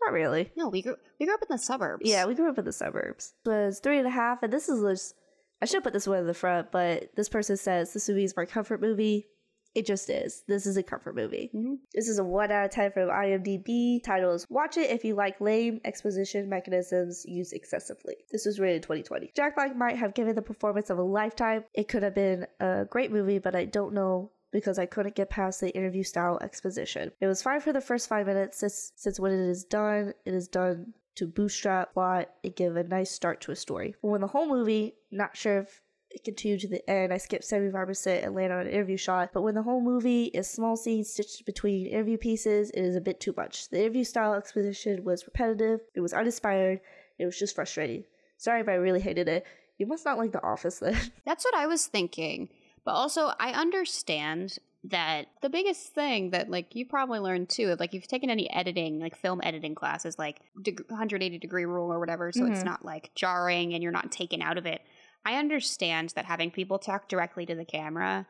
Not 0.04 0.14
really. 0.14 0.52
No, 0.56 0.70
we 0.70 0.82
grew 0.82 0.96
we 1.20 1.26
grew 1.26 1.36
up 1.36 1.42
in 1.42 1.48
the 1.50 1.58
suburbs. 1.58 2.04
Yeah, 2.06 2.26
we 2.26 2.36
grew 2.36 2.50
up 2.50 2.58
in 2.58 2.66
the 2.66 2.72
suburbs. 2.72 3.34
It 3.46 3.50
was 3.50 3.80
three 3.80 3.98
and 3.98 4.08
a 4.08 4.12
half, 4.12 4.42
and 4.44 4.52
this 4.54 4.70
is 4.70 4.82
just, 4.82 5.16
I 5.62 5.66
should 5.66 5.84
put 5.84 5.94
this 5.94 6.08
one 6.08 6.20
in 6.20 6.28
the 6.28 6.34
front, 6.34 6.72
but 6.72 7.10
this 7.16 7.30
person 7.30 7.58
says 7.58 7.94
this 7.94 8.08
movie 8.08 8.24
is 8.24 8.36
my 8.38 8.46
comfort 8.46 8.82
movie. 8.82 9.28
It 9.76 9.86
just 9.86 10.10
is. 10.10 10.44
This 10.48 10.66
is 10.66 10.78
a 10.78 10.84
comfort 10.84 11.16
movie. 11.16 11.52
Mhm. 11.56 11.76
This 11.94 12.08
is 12.10 12.18
a 12.18 12.24
1 12.24 12.52
out 12.52 12.66
of 12.66 12.72
10 12.72 12.92
from 12.92 13.10
IMDb. 13.10 14.02
Title 14.04 14.34
is 14.34 14.48
Watch 14.50 14.78
It 14.78 14.90
if 14.90 15.06
you 15.06 15.14
like 15.14 15.40
lame 15.40 15.80
exposition 15.86 16.50
mechanisms 16.50 17.24
used 17.28 17.54
excessively. 17.54 18.16
This 18.32 18.48
was 18.48 18.60
rated 18.60 18.82
2020. 18.82 19.32
Jack 19.36 19.54
Black 19.56 19.76
might 19.76 19.96
have 19.98 20.16
given 20.16 20.34
the 20.34 20.42
performance 20.42 20.90
of 20.90 20.98
a 20.98 21.04
lifetime. 21.04 21.66
It 21.76 21.88
could 21.88 22.02
have 22.02 22.16
been 22.16 22.48
a 22.60 22.86
great 22.90 23.12
movie, 23.12 23.38
but 23.38 23.54
I 23.56 23.66
don't 23.66 23.94
know 23.94 24.32
because 24.52 24.80
I 24.80 24.86
couldn't 24.86 25.16
get 25.16 25.30
past 25.30 25.62
the 25.62 25.76
interview 25.76 26.04
style 26.04 26.40
exposition. 26.42 27.12
It 27.20 27.28
was 27.28 27.42
fine 27.42 27.62
for 27.62 27.74
the 27.74 27.82
first 27.82 28.10
five 28.10 28.28
minutes 28.28 28.60
since, 28.60 28.92
since 28.96 29.20
when 29.20 29.32
it 29.32 29.50
is 29.50 29.64
done, 29.64 30.14
it 30.26 30.34
is 30.34 30.48
done 30.48 30.94
to 31.16 31.28
bootstrap 31.28 31.94
plot 31.94 32.30
and 32.44 32.56
give 32.56 32.76
a 32.76 32.84
nice 32.84 33.12
start 33.12 33.42
to 33.42 33.52
a 33.52 33.56
story. 33.56 33.96
But 34.02 34.10
when 34.10 34.22
the 34.22 34.28
whole 34.28 34.48
movie, 34.48 34.96
not 35.12 35.36
sure 35.36 35.60
if 35.60 35.82
it 36.12 36.24
continued 36.24 36.62
to 36.62 36.68
the 36.68 36.90
end. 36.90 37.14
I 37.14 37.18
skipped 37.18 37.44
75% 37.44 38.24
and 38.24 38.34
landed 38.34 38.56
on 38.56 38.62
an 38.62 38.74
interview 38.74 38.98
shot. 38.98 39.30
But 39.34 39.44
when 39.44 39.56
the 39.56 39.62
whole 39.62 39.82
movie 39.82 40.26
is 40.26 40.50
small 40.50 40.76
scenes 40.76 41.10
stitched 41.12 41.46
between 41.46 41.88
interview 41.88 42.18
pieces, 42.18 42.72
it 42.72 42.82
is 42.82 42.96
a 42.96 43.02
bit 43.02 43.20
too 43.20 43.34
much. 43.38 43.70
The 43.70 43.82
interview 43.82 44.04
style 44.04 44.34
exposition 44.34 45.04
was 45.04 45.26
repetitive, 45.26 45.82
it 45.94 46.02
was 46.02 46.14
uninspired, 46.14 46.82
it 47.18 47.26
was 47.26 47.38
just 47.38 47.56
frustrating. 47.56 48.06
Sorry, 48.38 48.64
but 48.64 48.72
I 48.72 48.76
really 48.76 49.02
hated 49.02 49.28
it. 49.28 49.46
You 49.78 49.86
must 49.86 50.06
not 50.06 50.18
like 50.18 50.32
The 50.32 50.44
Office 50.44 50.80
then. 50.80 50.98
That's 51.26 51.46
what 51.46 51.56
I 51.56 51.68
was 51.68 51.86
thinking. 51.86 52.50
But 52.90 52.96
also, 52.96 53.32
I 53.40 53.52
understand 53.52 54.58
that 54.86 55.28
the 55.44 55.50
biggest 55.50 55.94
thing 55.94 56.32
that 56.32 56.50
like 56.50 56.74
you 56.74 56.88
probably 56.88 57.20
learned 57.20 57.48
too, 57.50 57.76
like 57.80 57.90
if 57.90 57.94
you've 57.94 58.08
taken 58.08 58.32
any 58.32 58.50
editing, 58.52 59.00
like 59.00 59.16
film 59.16 59.42
editing 59.44 59.76
classes, 59.76 60.18
like 60.18 60.40
deg- 60.64 60.84
180 60.90 61.38
degree 61.38 61.66
rule 61.66 61.94
or 61.94 62.00
whatever, 62.00 62.32
so 62.32 62.46
it's 62.48 62.62
Mhm. 62.62 62.66
not 62.66 62.84
like 62.84 63.12
jarring 63.14 63.76
and 63.76 63.84
you're 63.84 63.92
not 63.92 64.12
taken 64.12 64.42
out 64.42 64.58
of 64.58 64.66
it. 64.66 64.82
I 65.24 65.36
understand 65.36 66.14
that 66.16 66.26
having 66.26 66.50
people 66.50 66.80
talk 66.80 67.08
directly 67.08 67.46
to 67.46 67.54
the 67.54 67.64
camera 67.64 68.26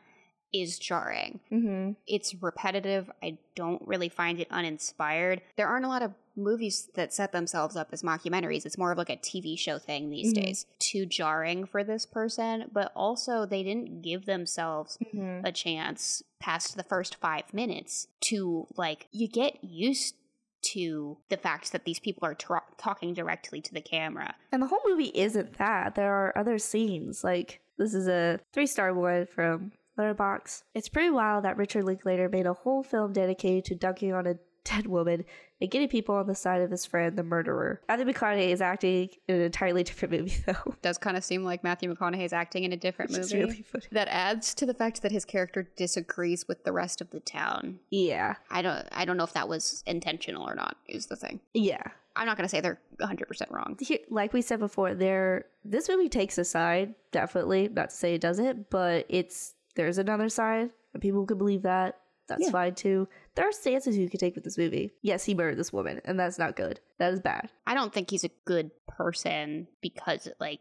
is 0.53 0.79
jarring. 0.79 1.39
mm-hmm. 1.51 1.91
It's 2.07 2.33
repetitive. 2.41 3.09
I 3.21 3.37
don't 3.55 3.81
really 3.87 4.09
find 4.09 4.39
it 4.39 4.47
uninspired. 4.51 5.41
There 5.57 5.67
aren't 5.67 5.85
a 5.85 5.89
lot 5.89 6.01
of 6.01 6.13
movies 6.35 6.89
that 6.95 7.13
set 7.13 7.31
themselves 7.31 7.75
up 7.75 7.89
as 7.91 8.01
mockumentaries. 8.01 8.65
It's 8.65 8.77
more 8.77 8.91
of 8.91 8.97
like 8.97 9.09
a 9.09 9.17
TV 9.17 9.57
show 9.59 9.77
thing 9.77 10.09
these 10.09 10.31
Mhm. 10.33 10.41
days. 10.41 10.65
Too 10.79 11.05
jarring 11.05 11.65
for 11.65 11.83
this 11.83 12.05
person, 12.05 12.69
but 12.71 12.91
also 12.95 13.45
they 13.45 13.61
didn't 13.63 14.01
give 14.01 14.25
themselves 14.25 14.97
Mm-hmm. 15.03 15.45
a 15.45 15.51
chance 15.51 16.23
past 16.39 16.77
the 16.77 16.83
first 16.83 17.15
five 17.15 17.53
minutes 17.53 18.07
to 18.21 18.67
like 18.77 19.07
you 19.11 19.27
get 19.27 19.61
used 19.63 20.15
to 20.61 21.17
the 21.29 21.37
fact 21.37 21.71
that 21.71 21.85
these 21.85 21.99
people 21.99 22.25
are 22.27 22.35
tra- 22.35 22.63
talking 22.77 23.13
directly 23.13 23.61
to 23.61 23.73
the 23.73 23.81
camera. 23.81 24.35
And 24.51 24.61
the 24.61 24.67
whole 24.67 24.81
movie 24.85 25.11
isn't 25.13 25.57
that. 25.57 25.95
There 25.95 26.13
are 26.13 26.37
other 26.37 26.57
scenes. 26.57 27.23
Like, 27.23 27.61
this 27.77 27.93
is 27.93 28.07
a 28.09 28.39
three 28.51 28.67
star 28.67 28.93
one 28.93 29.25
from 29.25 29.71
Letterboxd. 29.99 30.63
It's 30.73 30.89
pretty 30.89 31.09
wild 31.09 31.43
that 31.43 31.57
Richard 31.57 31.83
Linklater 31.83 32.29
made 32.29 32.45
a 32.45 32.53
whole 32.53 32.83
film 32.83 33.13
dedicated 33.13 33.65
to 33.65 33.75
dunking 33.75 34.13
on 34.13 34.25
a 34.25 34.35
dead 34.65 34.85
woman 34.87 35.25
and 35.61 35.71
getting 35.71 35.87
people 35.89 36.15
on 36.15 36.27
the 36.27 36.35
side 36.35 36.61
of 36.61 36.69
his 36.69 36.85
friend, 36.85 37.17
the 37.17 37.23
murderer. 37.23 37.81
Matthew 37.87 38.05
McConaughey 38.05 38.49
is 38.49 38.61
acting 38.61 39.09
in 39.27 39.35
an 39.35 39.41
entirely 39.41 39.83
different 39.89 40.13
movie, 40.13 40.35
though. 40.45 40.75
does 40.81 40.97
kind 40.97 41.17
of 41.17 41.23
seem 41.23 41.43
like 41.43 41.63
Matthew 41.63 41.93
McConaughey 41.93 42.23
is 42.23 42.33
acting 42.33 42.63
in 42.65 42.71
a 42.73 42.77
different 42.77 43.11
Which 43.17 43.33
movie. 43.33 43.37
really 43.39 43.65
that 43.91 44.07
adds 44.09 44.53
to 44.55 44.65
the 44.65 44.73
fact 44.73 45.01
that 45.01 45.11
his 45.11 45.25
character 45.25 45.67
disagrees 45.75 46.47
with 46.47 46.63
the 46.65 46.71
rest 46.71 47.01
of 47.01 47.09
the 47.09 47.19
town. 47.19 47.79
Yeah. 47.89 48.35
I 48.51 48.61
don't 48.61 48.87
I 48.91 49.05
don't 49.05 49.17
know 49.17 49.23
if 49.23 49.33
that 49.33 49.49
was 49.49 49.83
intentional 49.87 50.47
or 50.47 50.55
not 50.55 50.77
is 50.87 51.07
the 51.07 51.15
thing. 51.15 51.39
Yeah. 51.53 51.83
I'm 52.15 52.25
not 52.25 52.35
going 52.37 52.45
to 52.47 52.49
say 52.49 52.59
they're 52.59 52.79
100% 52.99 53.49
wrong. 53.49 53.77
Like 54.09 54.33
we 54.33 54.41
said 54.41 54.59
before, 54.59 54.93
there 54.93 55.45
this 55.63 55.87
movie 55.87 56.09
takes 56.09 56.37
a 56.37 56.43
side, 56.43 56.95
definitely. 57.11 57.69
Not 57.69 57.91
to 57.91 57.95
say 57.95 58.15
it 58.15 58.21
doesn't, 58.21 58.69
but 58.69 59.05
it's 59.09 59.55
there's 59.79 59.97
another 59.97 60.27
side, 60.27 60.69
and 60.93 61.01
people 61.01 61.25
could 61.25 61.37
believe 61.37 61.61
that. 61.61 61.97
That's 62.27 62.43
Yeah. 62.43 62.51
fine 62.51 62.75
too. 62.75 63.07
There 63.35 63.47
are 63.47 63.51
stances 63.51 63.97
you 63.97 64.07
could 64.09 64.19
take 64.19 64.35
with 64.35 64.43
this 64.43 64.57
movie. 64.57 64.91
Yes, 65.01 65.23
he 65.23 65.33
murdered 65.33 65.57
this 65.57 65.73
woman, 65.73 65.99
and 66.05 66.19
that's 66.19 66.37
not 66.37 66.55
good. 66.55 66.79
That 66.99 67.13
is 67.13 67.21
bad. 67.21 67.49
I 67.65 67.73
don't 67.73 67.91
think 67.91 68.11
he's 68.11 68.23
a 68.25 68.29
good 68.45 68.69
person 68.87 69.67
because 69.81 70.27
like 70.39 70.59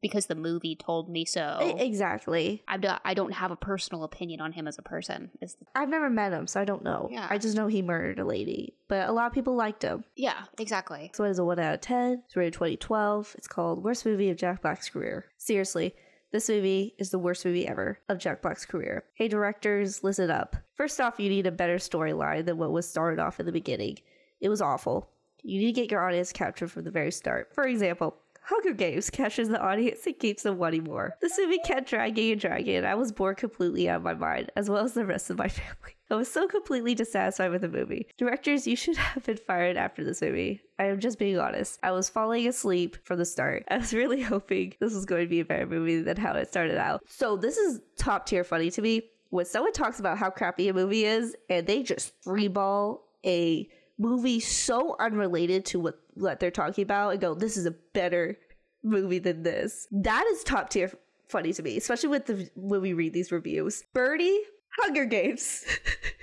because 0.00 0.26
the 0.26 0.34
movie 0.34 0.76
told 0.76 1.10
me 1.10 1.24
so. 1.26 1.76
Exactly. 1.78 2.62
I 2.66 2.78
don't, 2.78 3.00
I 3.04 3.12
don't 3.12 3.32
have 3.32 3.50
a 3.50 3.56
personal 3.56 4.04
opinion 4.04 4.40
on 4.40 4.52
him 4.52 4.66
as 4.66 4.78
a 4.78 4.82
person. 4.82 5.30
The, 5.42 5.52
I've 5.74 5.90
never 5.90 6.08
met 6.08 6.32
him, 6.32 6.46
so 6.46 6.58
I 6.60 6.64
don't 6.64 6.82
know. 6.84 7.08
Yeah. 7.10 7.26
I 7.28 7.36
just 7.36 7.54
know 7.56 7.66
he 7.66 7.82
murdered 7.82 8.18
a 8.18 8.24
lady, 8.24 8.74
but 8.88 9.06
a 9.08 9.12
lot 9.12 9.26
of 9.26 9.32
people 9.34 9.54
liked 9.56 9.82
him. 9.82 10.04
yeah, 10.16 10.44
exactly. 10.58 11.10
So 11.14 11.24
it 11.24 11.30
is 11.30 11.38
a 11.38 11.44
1 11.44 11.58
out 11.58 11.74
of 11.74 11.80
10. 11.82 12.22
It's 12.24 12.34
rated 12.36 12.54
2012. 12.54 13.34
It's 13.36 13.46
called 13.48 13.84
Worst 13.84 14.06
Movie 14.06 14.30
of 14.30 14.36
Jack 14.38 14.62
Black's 14.62 14.88
Career. 14.88 15.26
Seriously, 15.36 15.94
this 16.34 16.48
movie 16.48 16.96
is 16.98 17.10
the 17.10 17.18
worst 17.20 17.44
movie 17.44 17.64
ever 17.64 18.00
of 18.08 18.18
Jack 18.18 18.42
Black's 18.42 18.66
career. 18.66 19.04
Hey, 19.14 19.28
directors, 19.28 20.02
listen 20.02 20.32
up. 20.32 20.56
First 20.74 21.00
off, 21.00 21.20
you 21.20 21.28
need 21.28 21.46
a 21.46 21.52
better 21.52 21.76
storyline 21.76 22.44
than 22.44 22.58
what 22.58 22.72
was 22.72 22.88
started 22.88 23.20
off 23.20 23.38
in 23.38 23.46
the 23.46 23.52
beginning. 23.52 23.98
It 24.40 24.48
was 24.48 24.60
awful. 24.60 25.08
You 25.44 25.60
need 25.60 25.76
to 25.76 25.80
get 25.80 25.92
your 25.92 26.04
audience 26.04 26.32
captured 26.32 26.72
from 26.72 26.82
the 26.82 26.90
very 26.90 27.12
start. 27.12 27.54
For 27.54 27.68
example, 27.68 28.16
Hunger 28.42 28.72
Games 28.72 29.10
captures 29.10 29.48
the 29.48 29.60
audience 29.60 30.00
and 30.06 30.18
keeps 30.18 30.42
them 30.42 30.58
wanting 30.58 30.82
more. 30.82 31.16
This 31.20 31.38
movie 31.38 31.60
kept 31.64 31.88
dragging 31.88 32.32
and 32.32 32.40
dragging. 32.40 32.84
I 32.84 32.96
was 32.96 33.12
bored 33.12 33.36
completely 33.36 33.88
out 33.88 33.98
of 33.98 34.02
my 34.02 34.14
mind, 34.14 34.50
as 34.56 34.68
well 34.68 34.84
as 34.84 34.94
the 34.94 35.06
rest 35.06 35.30
of 35.30 35.38
my 35.38 35.48
family. 35.48 35.93
I 36.10 36.16
was 36.16 36.30
so 36.30 36.46
completely 36.46 36.94
dissatisfied 36.94 37.50
with 37.50 37.62
the 37.62 37.68
movie. 37.68 38.06
Directors, 38.18 38.66
you 38.66 38.76
should 38.76 38.96
have 38.98 39.24
been 39.24 39.36
fired 39.36 39.76
after 39.76 40.04
this 40.04 40.20
movie. 40.20 40.60
I 40.78 40.84
am 40.84 41.00
just 41.00 41.18
being 41.18 41.38
honest. 41.38 41.78
I 41.82 41.92
was 41.92 42.08
falling 42.08 42.46
asleep 42.46 42.96
from 43.04 43.18
the 43.18 43.24
start. 43.24 43.64
I 43.70 43.78
was 43.78 43.94
really 43.94 44.22
hoping 44.22 44.74
this 44.80 44.94
was 44.94 45.06
going 45.06 45.22
to 45.22 45.30
be 45.30 45.40
a 45.40 45.44
better 45.44 45.66
movie 45.66 46.02
than 46.02 46.16
how 46.16 46.32
it 46.34 46.48
started 46.48 46.76
out. 46.76 47.02
So 47.08 47.36
this 47.36 47.56
is 47.56 47.80
top 47.96 48.26
tier 48.26 48.44
funny 48.44 48.70
to 48.70 48.82
me. 48.82 49.02
When 49.30 49.46
someone 49.46 49.72
talks 49.72 49.98
about 49.98 50.18
how 50.18 50.30
crappy 50.30 50.68
a 50.68 50.74
movie 50.74 51.04
is, 51.04 51.34
and 51.50 51.66
they 51.66 51.82
just 51.82 52.12
freeball 52.22 53.00
a 53.26 53.68
movie 53.98 54.40
so 54.40 54.96
unrelated 54.98 55.64
to 55.64 55.80
what 55.80 56.00
what 56.14 56.38
they're 56.38 56.52
talking 56.52 56.82
about 56.82 57.10
and 57.10 57.20
go, 57.20 57.34
this 57.34 57.56
is 57.56 57.66
a 57.66 57.72
better 57.92 58.38
movie 58.84 59.18
than 59.18 59.42
this. 59.42 59.88
That 59.90 60.24
is 60.26 60.44
top 60.44 60.70
tier 60.70 60.92
funny 61.28 61.52
to 61.52 61.62
me, 61.62 61.76
especially 61.76 62.10
with 62.10 62.26
the 62.26 62.48
when 62.54 62.80
we 62.80 62.92
read 62.92 63.12
these 63.12 63.32
reviews. 63.32 63.82
Bernie, 63.92 64.40
Hunger 64.80 65.04
Games. 65.04 65.64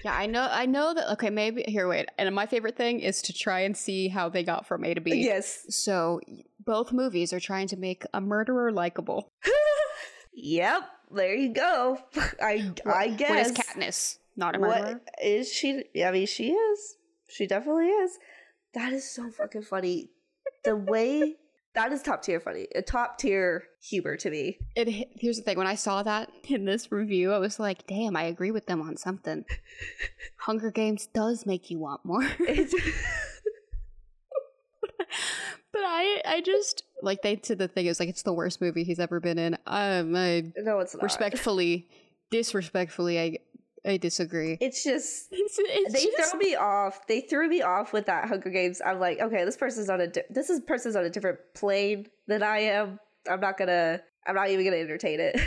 Yeah, 0.04 0.16
I 0.18 0.26
know. 0.26 0.48
I 0.50 0.66
know 0.66 0.96
that. 0.96 1.12
Okay, 1.12 1.30
maybe 1.30 1.64
here. 1.68 1.88
Wait, 1.88 2.08
and 2.18 2.34
my 2.34 2.48
favorite 2.48 2.76
thing 2.76 3.02
is 3.02 3.22
to 3.22 3.34
try 3.34 3.60
and 3.60 3.78
see 3.78 4.08
how 4.08 4.30
they 4.30 4.42
got 4.42 4.66
from 4.66 4.84
A 4.84 4.96
to 4.96 5.00
B. 5.00 5.14
yes. 5.24 5.64
So 5.70 6.20
both 6.66 6.92
movies 6.92 7.34
are 7.34 7.40
trying 7.40 7.68
to 7.68 7.78
make 7.78 8.04
a 8.12 8.20
murderer 8.20 8.72
likable. 8.72 9.30
Yep. 10.34 10.82
There 11.14 11.36
you 11.36 11.54
go. 11.54 12.00
I 12.42 12.72
I 12.86 13.10
guess. 13.10 13.30
What 13.30 13.40
is 13.40 13.52
Katniss? 13.52 14.18
Not 14.36 14.56
a 14.56 14.60
murderer. 14.60 14.94
What 14.94 15.02
is 15.24 15.52
she? 15.54 15.84
I 16.04 16.10
mean, 16.12 16.26
she 16.26 16.52
is. 16.52 16.96
She 17.28 17.46
definitely 17.46 17.88
is. 17.90 18.18
That 18.74 18.94
is 18.94 19.08
so 19.14 19.30
fucking 19.30 19.64
funny. 19.64 20.10
The 20.64 20.76
way 20.76 21.36
that 21.74 21.92
is 21.92 22.02
top 22.02 22.22
tier 22.22 22.40
funny. 22.40 22.68
A 22.76 22.82
top 22.82 23.18
tier 23.18 23.64
humor 23.82 24.18
to 24.18 24.30
me. 24.30 24.58
It 24.76 25.10
here's 25.16 25.38
the 25.38 25.44
thing. 25.44 25.58
When 25.58 25.68
I 25.68 25.76
saw 25.76 26.04
that 26.04 26.30
in 26.48 26.66
this 26.66 26.92
review, 26.92 27.32
I 27.32 27.38
was 27.38 27.60
like, 27.60 27.88
"Damn, 27.88 28.16
I 28.16 28.24
agree 28.24 28.52
with 28.52 28.66
them 28.66 28.82
on 28.82 28.98
something." 28.98 29.46
Hunger 30.38 30.72
Games 30.72 31.08
does 31.08 31.46
make 31.46 31.70
you 31.70 31.80
want 31.80 32.04
more, 32.04 32.28
but 32.40 32.58
I, 35.76 36.22
I 36.26 36.42
just 36.44 36.84
like 37.02 37.22
they 37.22 37.40
said 37.42 37.60
the 37.60 37.68
thing 37.68 37.86
is 37.86 38.00
like 38.00 38.10
it's 38.10 38.24
the 38.24 38.34
worst 38.34 38.60
movie 38.60 38.84
he's 38.84 39.00
ever 39.00 39.20
been 39.20 39.38
in. 39.40 39.56
Um, 39.68 40.16
I 40.16 40.52
no, 40.58 40.80
it's 40.80 40.96
not. 40.96 41.04
respectfully, 41.04 41.88
disrespectfully, 42.32 43.20
I, 43.20 43.38
I 43.86 43.98
disagree. 43.98 44.58
It's 44.62 44.84
just 44.84 45.28
It's, 45.32 45.58
it's 45.60 45.94
they 45.94 46.06
just- 46.06 46.32
throw 46.32 46.40
me 46.40 46.56
off. 46.56 47.08
They 47.08 47.22
threw 47.22 47.48
me 47.50 47.62
off 47.62 47.94
with 47.94 48.06
that 48.08 48.28
Hunger 48.28 48.50
Games. 48.50 48.82
I'm 48.86 49.00
like, 49.00 49.20
okay, 49.20 49.44
this 49.46 49.58
person's 49.58 49.90
on 49.90 50.02
a 50.02 50.08
di- 50.08 50.24
this 50.30 50.50
is 50.50 50.60
person's 50.62 50.96
on 50.96 51.04
a 51.06 51.10
different 51.10 51.40
plane 51.56 52.08
than 52.28 52.44
I 52.44 52.60
am. 52.60 53.00
I'm 53.30 53.40
not 53.40 53.58
gonna. 53.58 54.02
I'm 54.28 54.36
not 54.36 54.50
even 54.50 54.66
gonna 54.66 54.78
entertain 54.78 55.20
it. 55.20 55.40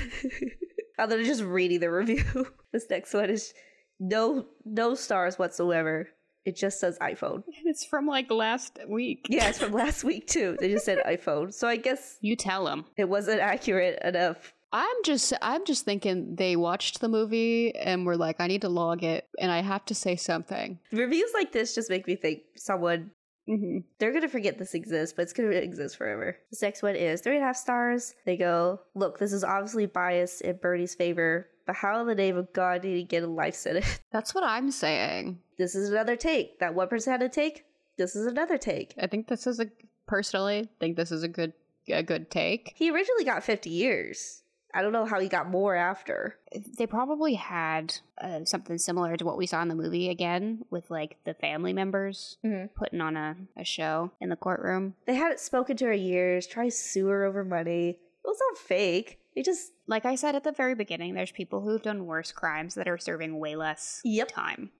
Other 0.98 1.16
than 1.16 1.26
just 1.26 1.42
reading 1.42 1.80
the 1.80 1.90
review. 1.90 2.24
this 2.72 2.86
next 2.90 3.14
one 3.14 3.30
is 3.30 3.52
no 4.00 4.46
no 4.64 4.94
stars 4.94 5.38
whatsoever. 5.38 6.08
It 6.44 6.56
just 6.56 6.78
says 6.78 6.98
iPhone. 7.00 7.42
It's 7.64 7.86
from 7.86 8.06
like 8.06 8.30
last 8.30 8.78
week. 8.88 9.26
Yeah, 9.30 9.48
it's 9.48 9.58
from 9.58 9.72
last 9.72 10.04
week 10.04 10.26
too. 10.26 10.56
They 10.60 10.70
just 10.72 10.84
said 10.84 10.98
iPhone. 11.06 11.54
So 11.54 11.66
I 11.66 11.76
guess 11.76 12.18
You 12.20 12.36
tell 12.36 12.64
them. 12.66 12.84
it 12.96 13.08
wasn't 13.08 13.40
accurate 13.40 13.98
enough. 14.04 14.52
I'm 14.74 14.96
just 15.04 15.32
I'm 15.40 15.64
just 15.64 15.84
thinking 15.84 16.34
they 16.36 16.56
watched 16.56 17.00
the 17.00 17.08
movie 17.08 17.74
and 17.76 18.04
were 18.04 18.16
like, 18.16 18.40
I 18.40 18.48
need 18.48 18.62
to 18.62 18.68
log 18.68 19.02
it 19.04 19.26
and 19.38 19.50
I 19.52 19.62
have 19.62 19.84
to 19.86 19.94
say 19.94 20.16
something. 20.16 20.80
Reviews 20.92 21.30
like 21.32 21.52
this 21.52 21.74
just 21.74 21.88
make 21.90 22.06
me 22.06 22.16
think 22.16 22.42
someone 22.56 23.12
Mm-hmm. 23.46 23.80
they're 23.98 24.10
gonna 24.12 24.26
forget 24.26 24.56
this 24.58 24.72
exists, 24.72 25.12
but 25.14 25.20
it's 25.22 25.34
gonna 25.34 25.50
exist 25.50 25.98
forever. 25.98 26.34
This 26.50 26.62
next 26.62 26.82
one 26.82 26.96
is 26.96 27.20
three 27.20 27.34
and 27.36 27.44
a 27.44 27.46
half 27.46 27.56
stars. 27.56 28.14
They 28.24 28.38
go, 28.38 28.80
look, 28.94 29.18
this 29.18 29.34
is 29.34 29.44
obviously 29.44 29.84
biased 29.84 30.40
in 30.40 30.56
Bernie's 30.56 30.94
favor, 30.94 31.46
but 31.66 31.76
how 31.76 32.00
in 32.00 32.06
the 32.06 32.14
name 32.14 32.38
of 32.38 32.50
God 32.54 32.80
did 32.80 32.96
he 32.96 33.04
get 33.04 33.22
a 33.22 33.26
life 33.26 33.54
sentence? 33.54 34.00
That's 34.12 34.34
what 34.34 34.44
I'm 34.44 34.70
saying. 34.70 35.40
this 35.58 35.74
is 35.74 35.90
another 35.90 36.16
take. 36.16 36.58
That 36.60 36.74
one 36.74 36.88
person 36.88 37.12
had 37.12 37.20
a 37.20 37.28
take. 37.28 37.66
This 37.98 38.16
is 38.16 38.26
another 38.26 38.56
take. 38.56 38.94
I 38.98 39.06
think 39.08 39.28
this 39.28 39.46
is 39.46 39.60
a 39.60 39.66
personally 40.06 40.66
think 40.80 40.96
this 40.96 41.12
is 41.12 41.22
a 41.22 41.28
good 41.28 41.52
a 41.88 42.02
good 42.02 42.30
take. 42.30 42.72
He 42.74 42.90
originally 42.90 43.24
got 43.24 43.44
50 43.44 43.68
years. 43.68 44.42
I 44.74 44.82
don't 44.82 44.92
know 44.92 45.04
how 45.06 45.20
he 45.20 45.28
got 45.28 45.48
more 45.48 45.76
after. 45.76 46.36
They 46.78 46.86
probably 46.86 47.34
had 47.34 47.94
uh, 48.20 48.44
something 48.44 48.76
similar 48.76 49.16
to 49.16 49.24
what 49.24 49.38
we 49.38 49.46
saw 49.46 49.62
in 49.62 49.68
the 49.68 49.74
movie 49.74 50.08
again 50.10 50.64
with 50.70 50.90
like 50.90 51.16
the 51.24 51.32
family 51.34 51.72
members 51.72 52.38
Mhm. 52.44 52.70
putting 52.74 53.00
on 53.00 53.16
a, 53.16 53.36
a 53.56 53.64
show 53.64 54.10
in 54.20 54.30
the 54.30 54.36
courtroom. 54.36 54.94
They 55.06 55.14
hadn't 55.14 55.38
spoken 55.40 55.76
to 55.76 55.84
her 55.86 55.92
years, 55.92 56.46
try 56.46 56.68
sue 56.70 57.06
her 57.06 57.24
over 57.24 57.44
money. 57.44 57.90
It 57.90 57.98
was 58.26 58.40
not 58.50 58.58
fake. 58.58 59.20
They 59.36 59.42
just 59.42 59.72
Like 59.86 60.04
I 60.06 60.14
said 60.14 60.34
at 60.34 60.44
the 60.44 60.52
very 60.52 60.74
beginning, 60.74 61.14
there's 61.14 61.30
people 61.30 61.60
who've 61.60 61.82
done 61.82 62.06
worse 62.06 62.32
crimes 62.32 62.74
that 62.74 62.88
are 62.88 62.98
serving 62.98 63.38
way 63.38 63.54
less 63.54 64.00
Yep. 64.04 64.28
time. 64.28 64.70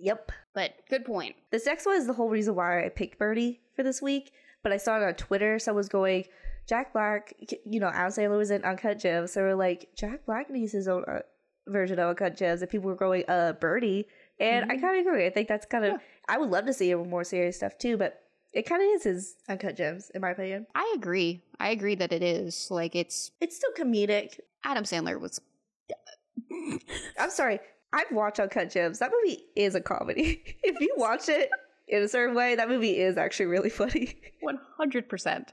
Yep. 0.00 0.32
But 0.54 0.72
good 0.90 1.04
point. 1.04 1.36
This 1.50 1.66
next 1.66 1.86
one 1.86 1.96
is 1.96 2.06
the 2.06 2.12
whole 2.14 2.28
reason 2.28 2.54
why 2.56 2.84
I 2.84 2.88
picked 2.88 3.18
Bernie 3.18 3.60
for 3.76 3.82
this 3.84 4.02
week. 4.02 4.32
But 4.62 4.72
I 4.72 4.76
saw 4.78 4.96
it 4.96 5.04
on 5.04 5.14
Twitter. 5.14 5.58
Someone's 5.58 5.88
going, 5.88 6.24
Jack 6.66 6.92
Black, 6.92 7.34
you 7.64 7.80
know, 7.80 7.88
Adam 7.88 8.10
Sandler 8.12 8.38
was 8.38 8.50
in 8.50 8.64
Uncut 8.64 8.98
Gems. 8.98 9.32
So 9.32 9.42
we're 9.42 9.54
like, 9.54 9.88
Jack 9.96 10.24
Black 10.26 10.50
needs 10.50 10.72
his 10.72 10.88
own 10.88 11.04
uh, 11.06 11.20
version 11.68 11.98
of 11.98 12.08
Uncut 12.10 12.36
Gems. 12.36 12.62
And 12.62 12.70
people 12.70 12.88
were 12.88 12.96
going, 12.96 13.24
uh, 13.28 13.52
Bernie. 13.60 14.06
And 14.40 14.70
I 14.70 14.76
Mhm. 14.76 14.80
kind 14.80 14.98
of 15.00 15.06
agree. 15.06 15.26
I 15.26 15.30
think 15.30 15.48
that's 15.48 15.66
kind 15.66 15.84
of, 15.84 15.92
Yeah. 15.92 15.98
I 16.28 16.38
would 16.38 16.50
love 16.50 16.66
to 16.66 16.72
see 16.72 16.90
him 16.90 17.00
with 17.00 17.08
more 17.08 17.24
serious 17.24 17.56
stuff 17.56 17.76
too. 17.78 17.96
But 17.96 18.20
it 18.52 18.62
kind 18.66 18.82
of 18.82 18.88
is 18.96 19.02
his 19.04 19.36
Uncut 19.48 19.76
Gems, 19.76 20.10
in 20.14 20.20
my 20.22 20.30
opinion. 20.30 20.66
I 20.74 20.92
agree. 20.96 21.42
I 21.60 21.70
agree 21.70 21.94
that 21.96 22.12
it 22.12 22.22
is. 22.22 22.70
Like 22.70 22.94
it's 22.96 23.30
It's 23.40 23.56
still 23.56 23.72
comedic. 23.72 24.40
Adam 24.64 24.84
Sandler 24.84 25.20
was 25.20 25.40
I'm 27.18 27.30
sorry. 27.30 27.60
I've 27.92 28.10
watched 28.10 28.40
Uncut 28.40 28.70
Gems. 28.70 28.98
That 28.98 29.12
movie 29.12 29.44
is 29.54 29.74
a 29.74 29.80
comedy. 29.80 30.42
if 30.64 30.80
you 30.80 30.94
watch 30.96 31.28
it 31.28 31.48
in 31.88 32.02
a 32.02 32.08
certain 32.08 32.34
way, 32.34 32.54
that 32.56 32.68
movie 32.68 32.98
is 32.98 33.16
actually 33.16 33.46
really 33.46 33.70
funny. 33.82 34.16
100%. 34.42 35.48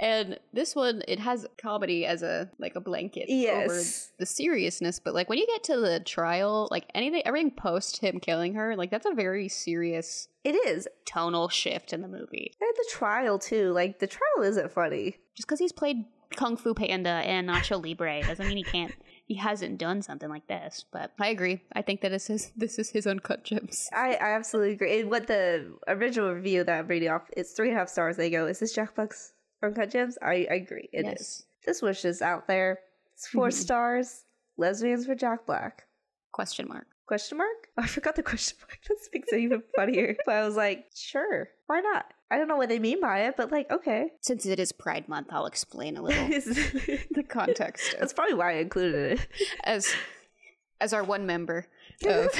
And 0.00 0.38
this 0.52 0.76
one, 0.76 1.02
it 1.08 1.18
has 1.18 1.46
comedy 1.60 2.06
as 2.06 2.22
a 2.22 2.50
like 2.58 2.76
a 2.76 2.80
blanket 2.80 3.28
over 3.28 3.80
the 4.18 4.26
seriousness. 4.26 5.00
But 5.00 5.14
like 5.14 5.28
when 5.28 5.38
you 5.38 5.46
get 5.46 5.64
to 5.64 5.76
the 5.80 6.00
trial, 6.00 6.68
like 6.70 6.84
anything, 6.94 7.22
everything 7.24 7.50
post 7.50 7.98
him 7.98 8.20
killing 8.20 8.54
her, 8.54 8.76
like 8.76 8.90
that's 8.90 9.06
a 9.06 9.14
very 9.14 9.48
serious 9.48 10.28
It 10.44 10.52
is. 10.52 10.86
tonal 11.04 11.48
shift 11.48 11.92
in 11.92 12.02
the 12.02 12.08
movie. 12.08 12.52
And 12.60 12.70
the 12.76 12.86
trial 12.90 13.38
too. 13.38 13.72
Like 13.72 13.98
the 13.98 14.06
trial 14.06 14.42
isn't 14.44 14.70
funny. 14.72 15.16
Just 15.36 15.48
because 15.48 15.58
he's 15.58 15.72
played 15.72 16.04
Kung 16.36 16.56
Fu 16.56 16.74
Panda 16.74 17.08
and 17.08 17.48
Nacho 17.48 17.82
Libre 17.82 18.22
doesn't 18.22 18.46
mean 18.46 18.58
he 18.58 18.62
can't. 18.62 18.92
He 19.24 19.34
hasn't 19.34 19.78
done 19.78 20.02
something 20.02 20.28
like 20.28 20.46
this. 20.46 20.84
But 20.92 21.12
I 21.18 21.28
agree. 21.28 21.60
I 21.72 21.82
think 21.82 22.02
that 22.02 22.12
is 22.12 22.26
his. 22.26 22.52
This 22.56 22.78
is 22.78 22.90
his 22.90 23.06
uncut 23.06 23.44
gems. 23.44 23.88
I, 23.92 24.14
I 24.14 24.30
absolutely 24.32 24.72
agree. 24.74 25.00
And 25.00 25.10
what 25.10 25.26
the 25.26 25.72
original 25.86 26.32
review 26.32 26.64
that 26.64 26.78
I'm 26.78 26.86
reading 26.86 27.08
off, 27.10 27.22
it's 27.36 27.52
three 27.52 27.68
and 27.68 27.76
a 27.76 27.80
half 27.80 27.88
stars. 27.88 28.16
They 28.16 28.30
go, 28.30 28.46
"Is 28.46 28.58
this 28.58 28.74
Jack 28.74 28.94
Black's 29.60 29.76
Uncut 29.78 29.90
Gems?" 29.90 30.18
I, 30.22 30.46
I 30.50 30.54
agree. 30.54 30.88
It 30.92 31.06
is. 31.06 31.06
yes. 31.06 31.42
This 31.66 31.82
wish 31.82 32.04
is 32.04 32.22
out 32.22 32.46
there. 32.46 32.78
It's 33.14 33.26
4 33.28 33.48
Mhm. 33.48 33.52
stars. 33.52 34.24
Lesbians 34.56 35.06
for 35.06 35.14
Jack 35.14 35.46
Black. 35.46 35.84
Question 36.32 36.68
mark. 36.68 36.86
Question 37.06 37.38
mark? 37.38 37.68
I 37.76 37.86
forgot 37.86 38.16
the 38.16 38.22
question 38.22 38.56
mark. 38.60 38.78
This 38.88 39.08
makes 39.12 39.32
it 39.32 39.38
even 39.40 39.62
funnier. 39.76 40.16
But 40.26 40.34
I 40.36 40.44
was 40.44 40.56
like, 40.56 40.86
sure, 40.94 41.48
why 41.66 41.80
not? 41.80 42.12
I 42.30 42.36
don't 42.36 42.48
know 42.48 42.56
what 42.56 42.68
they 42.68 42.78
mean 42.78 43.00
by 43.00 43.20
it, 43.22 43.36
but 43.38 43.50
like, 43.50 43.70
okay. 43.70 44.10
Since 44.20 44.44
it 44.46 44.60
is 44.60 44.70
Pride 44.72 45.08
Month, 45.08 45.28
I'll 45.30 45.46
explain 45.46 45.96
a 45.96 46.02
little 46.02 46.28
That's 46.28 46.44
the 46.44 47.24
context 47.26 47.94
of 47.94 48.14
probably 48.14 48.34
why 48.34 48.50
I 48.52 48.56
included 48.56 49.12
it. 49.18 49.28
as 49.64 49.88
as 50.80 50.92
our 50.92 51.02
one 51.02 51.26
member 51.26 51.66
of 52.06 52.30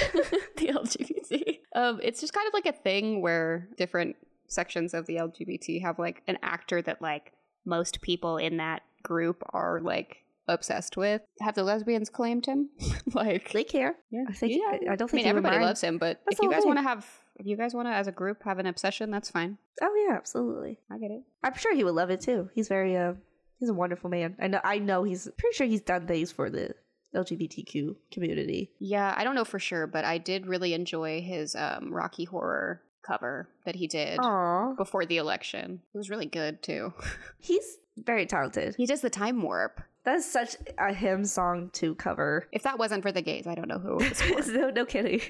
the 0.57 0.67
LGBT. 0.69 1.59
Um, 1.75 2.01
it's 2.03 2.21
just 2.21 2.33
kind 2.35 2.47
of 2.47 2.53
like 2.55 2.67
a 2.67 2.73
thing 2.73 3.21
where 3.23 3.67
different 3.79 4.17
sections 4.49 4.95
of 4.95 5.07
the 5.07 5.17
LGBT 5.17 5.83
have 5.83 5.99
like 5.99 6.23
an 6.27 6.39
actor 6.43 6.83
that 6.83 7.01
like 7.03 7.33
most 7.65 8.01
people 8.01 8.37
in 8.39 8.57
that 8.59 8.83
group 9.03 9.43
are 9.51 9.81
like 9.81 10.19
obsessed 10.49 10.97
with. 10.97 11.21
Have 11.41 11.55
the 11.55 11.63
lesbians 11.63 12.09
claimed 12.11 12.47
him? 12.47 12.71
like, 13.15 13.53
They 13.53 13.65
care. 13.65 13.97
yeah, 14.11 14.25
I 14.29 14.33
think. 14.33 14.53
yeah. 14.55 14.91
I 14.93 14.97
don't 14.97 15.09
I 15.09 15.13
think 15.13 15.13
mean, 15.13 15.27
everybody 15.27 15.57
mind. 15.57 15.67
loves 15.67 15.81
him, 15.83 15.99
but 15.99 16.21
That's 16.25 16.39
if 16.39 16.43
you 16.43 16.51
guys 16.51 16.65
want 16.65 16.79
to 16.79 16.83
have, 16.83 17.07
if 17.37 17.47
you 17.47 17.57
guys 17.57 17.75
want 17.75 17.87
to, 17.87 17.93
as 17.93 18.07
a 18.07 18.13
group, 18.13 18.43
have 18.45 18.59
an 18.59 18.67
obsession, 18.67 19.11
that's 19.11 19.31
fine. 19.31 19.59
Oh 19.83 20.07
yeah, 20.09 20.17
absolutely. 20.17 20.79
I 20.91 20.99
get 20.99 21.11
it. 21.11 21.23
I'm 21.45 21.55
sure 21.55 21.75
he 21.75 21.85
would 21.85 21.95
love 21.95 22.11
it 22.11 22.21
too. 22.23 22.49
He's 22.55 22.69
very 22.69 22.97
uh 22.97 23.13
he's 23.59 23.69
a 23.69 23.75
wonderful 23.75 24.09
man. 24.11 24.37
I 24.41 24.47
know 24.49 24.61
I 24.65 24.79
know 24.79 25.05
he's 25.05 25.29
pretty 25.39 25.55
sure 25.55 25.67
he's 25.67 25.83
done 25.83 26.07
things 26.07 26.33
for 26.33 26.49
the 26.51 26.75
LGBTQ 27.15 27.97
community. 28.13 28.71
Yeah, 28.79 29.15
I 29.17 29.25
don't 29.25 29.35
know 29.35 29.45
for 29.45 29.59
sure, 29.59 29.87
but 29.87 30.05
I 30.05 30.19
did 30.19 30.47
really 30.47 30.75
enjoy 30.75 31.21
his 31.21 31.55
um, 31.55 31.93
Rocky 31.93 32.25
Horror 32.25 32.83
cover 33.09 33.49
that 33.65 33.75
he 33.75 33.87
did 33.87 34.19
Aww. 34.19 34.77
before 34.77 35.07
the 35.07 35.17
election. 35.17 35.81
It 35.95 35.99
was 35.99 36.11
really 36.11 36.27
good 36.27 36.63
too. 36.63 36.93
He's 37.41 37.79
very 37.97 38.27
talented. 38.27 38.77
he 38.77 38.87
does 38.87 39.01
the 39.01 39.11
time 39.11 39.43
warp. 39.43 39.81
That's 40.05 40.25
such 40.31 40.57
a 40.79 40.93
hymn 40.95 41.25
song 41.25 41.71
to 41.75 41.95
cover. 41.97 42.47
If 42.53 42.63
that 42.63 42.79
wasn't 42.79 43.03
for 43.03 43.11
the 43.13 43.21
gays, 43.23 43.47
I 43.47 43.55
don't 43.55 43.69
know 43.69 43.79
who 43.79 43.99
it 44.01 44.37
was 44.37 44.49
no, 44.53 44.71
no 44.71 44.85
kidding. 44.85 45.21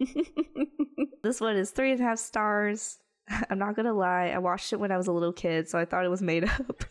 this 1.22 1.40
one 1.40 1.56
is 1.56 1.70
three 1.70 1.92
and 1.92 2.00
a 2.00 2.04
half 2.04 2.18
stars. 2.18 2.98
I'm 3.50 3.58
not 3.58 3.76
gonna 3.76 3.92
lie, 3.94 4.32
I 4.34 4.38
watched 4.38 4.72
it 4.72 4.80
when 4.80 4.90
I 4.90 4.96
was 4.96 5.06
a 5.06 5.12
little 5.12 5.32
kid, 5.32 5.68
so 5.68 5.78
I 5.78 5.84
thought 5.84 6.04
it 6.04 6.10
was 6.10 6.22
made 6.22 6.44
up. 6.44 6.84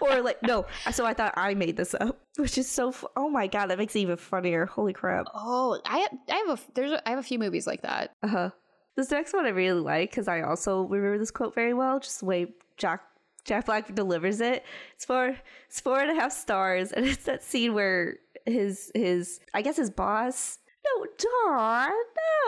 or 0.00 0.22
like 0.22 0.42
no, 0.42 0.66
so 0.92 1.04
I 1.04 1.12
thought 1.14 1.34
I 1.36 1.54
made 1.54 1.76
this 1.76 1.94
up, 2.00 2.18
which 2.36 2.56
is 2.56 2.68
so. 2.68 2.94
Oh 3.16 3.28
my 3.28 3.46
god, 3.46 3.66
that 3.66 3.78
makes 3.78 3.94
it 3.94 4.00
even 4.00 4.16
funnier. 4.16 4.64
Holy 4.66 4.92
crap! 4.92 5.26
Oh, 5.34 5.78
I 5.84 6.06
I 6.30 6.36
have 6.46 6.58
a 6.58 6.62
there's 6.74 6.92
a, 6.92 7.06
I 7.06 7.10
have 7.10 7.18
a 7.18 7.22
few 7.24 7.38
movies 7.38 7.66
like 7.66 7.82
that. 7.82 8.14
Uh 8.22 8.28
huh. 8.28 8.50
This 8.96 9.10
next 9.10 9.32
one 9.32 9.46
I 9.46 9.50
really 9.50 9.80
like 9.80 10.10
because 10.10 10.28
I 10.28 10.42
also 10.42 10.82
remember 10.82 11.18
this 11.18 11.30
quote 11.30 11.54
very 11.54 11.74
well. 11.74 12.00
Just 12.00 12.20
the 12.20 12.26
way 12.26 12.46
Jack 12.76 13.02
Jack 13.44 13.66
Black 13.66 13.94
delivers 13.94 14.40
it. 14.40 14.64
It's 14.94 15.04
four 15.04 15.36
it's 15.66 15.80
four 15.80 16.00
and 16.00 16.10
a 16.10 16.14
half 16.20 16.32
stars, 16.32 16.92
and 16.92 17.06
it's 17.06 17.24
that 17.24 17.42
scene 17.42 17.74
where 17.74 18.16
his 18.46 18.90
his 18.94 19.40
I 19.54 19.62
guess 19.62 19.76
his 19.76 19.90
boss. 19.90 20.58
No, 20.82 21.06
Dawn. 21.18 21.90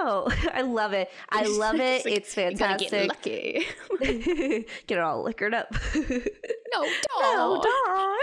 No, 0.00 0.28
I 0.54 0.62
love 0.62 0.94
it. 0.94 1.10
I 1.30 1.42
love 1.46 1.76
it. 1.76 2.06
It's 2.06 2.34
You 2.36 2.54
gotta 2.56 2.78
fantastic. 2.78 2.90
get 2.90 3.08
lucky. 3.08 3.66
get 4.86 4.98
it 4.98 4.98
all 4.98 5.22
liquored 5.22 5.52
up. 5.54 5.70
no, 5.94 6.82
no, 7.20 7.54
dog. 7.56 7.62
Dawn. 7.62 8.18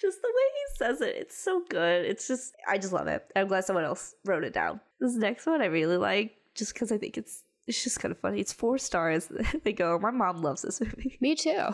Just 0.00 0.20
the 0.22 0.28
way 0.28 0.42
he 0.54 0.76
says 0.76 1.00
it, 1.00 1.14
it's 1.16 1.36
so 1.36 1.62
good. 1.68 2.04
It's 2.04 2.28
just, 2.28 2.54
I 2.68 2.78
just 2.78 2.92
love 2.92 3.06
it. 3.08 3.24
I'm 3.34 3.48
glad 3.48 3.64
someone 3.64 3.84
else 3.84 4.14
wrote 4.24 4.44
it 4.44 4.52
down. 4.52 4.80
This 5.00 5.14
next 5.16 5.46
one 5.46 5.60
I 5.62 5.66
really 5.66 5.96
like, 5.96 6.36
just 6.54 6.74
because 6.74 6.92
I 6.92 6.98
think 6.98 7.16
it's 7.18 7.42
it's 7.66 7.82
just 7.82 7.98
kind 8.00 8.12
of 8.12 8.18
funny. 8.18 8.40
It's 8.40 8.52
four 8.52 8.76
stars. 8.76 9.30
they 9.64 9.72
go, 9.72 9.98
my 9.98 10.10
mom 10.10 10.42
loves 10.42 10.62
this 10.62 10.80
movie. 10.82 11.16
Me 11.20 11.34
too. 11.34 11.50
yeah, 11.50 11.72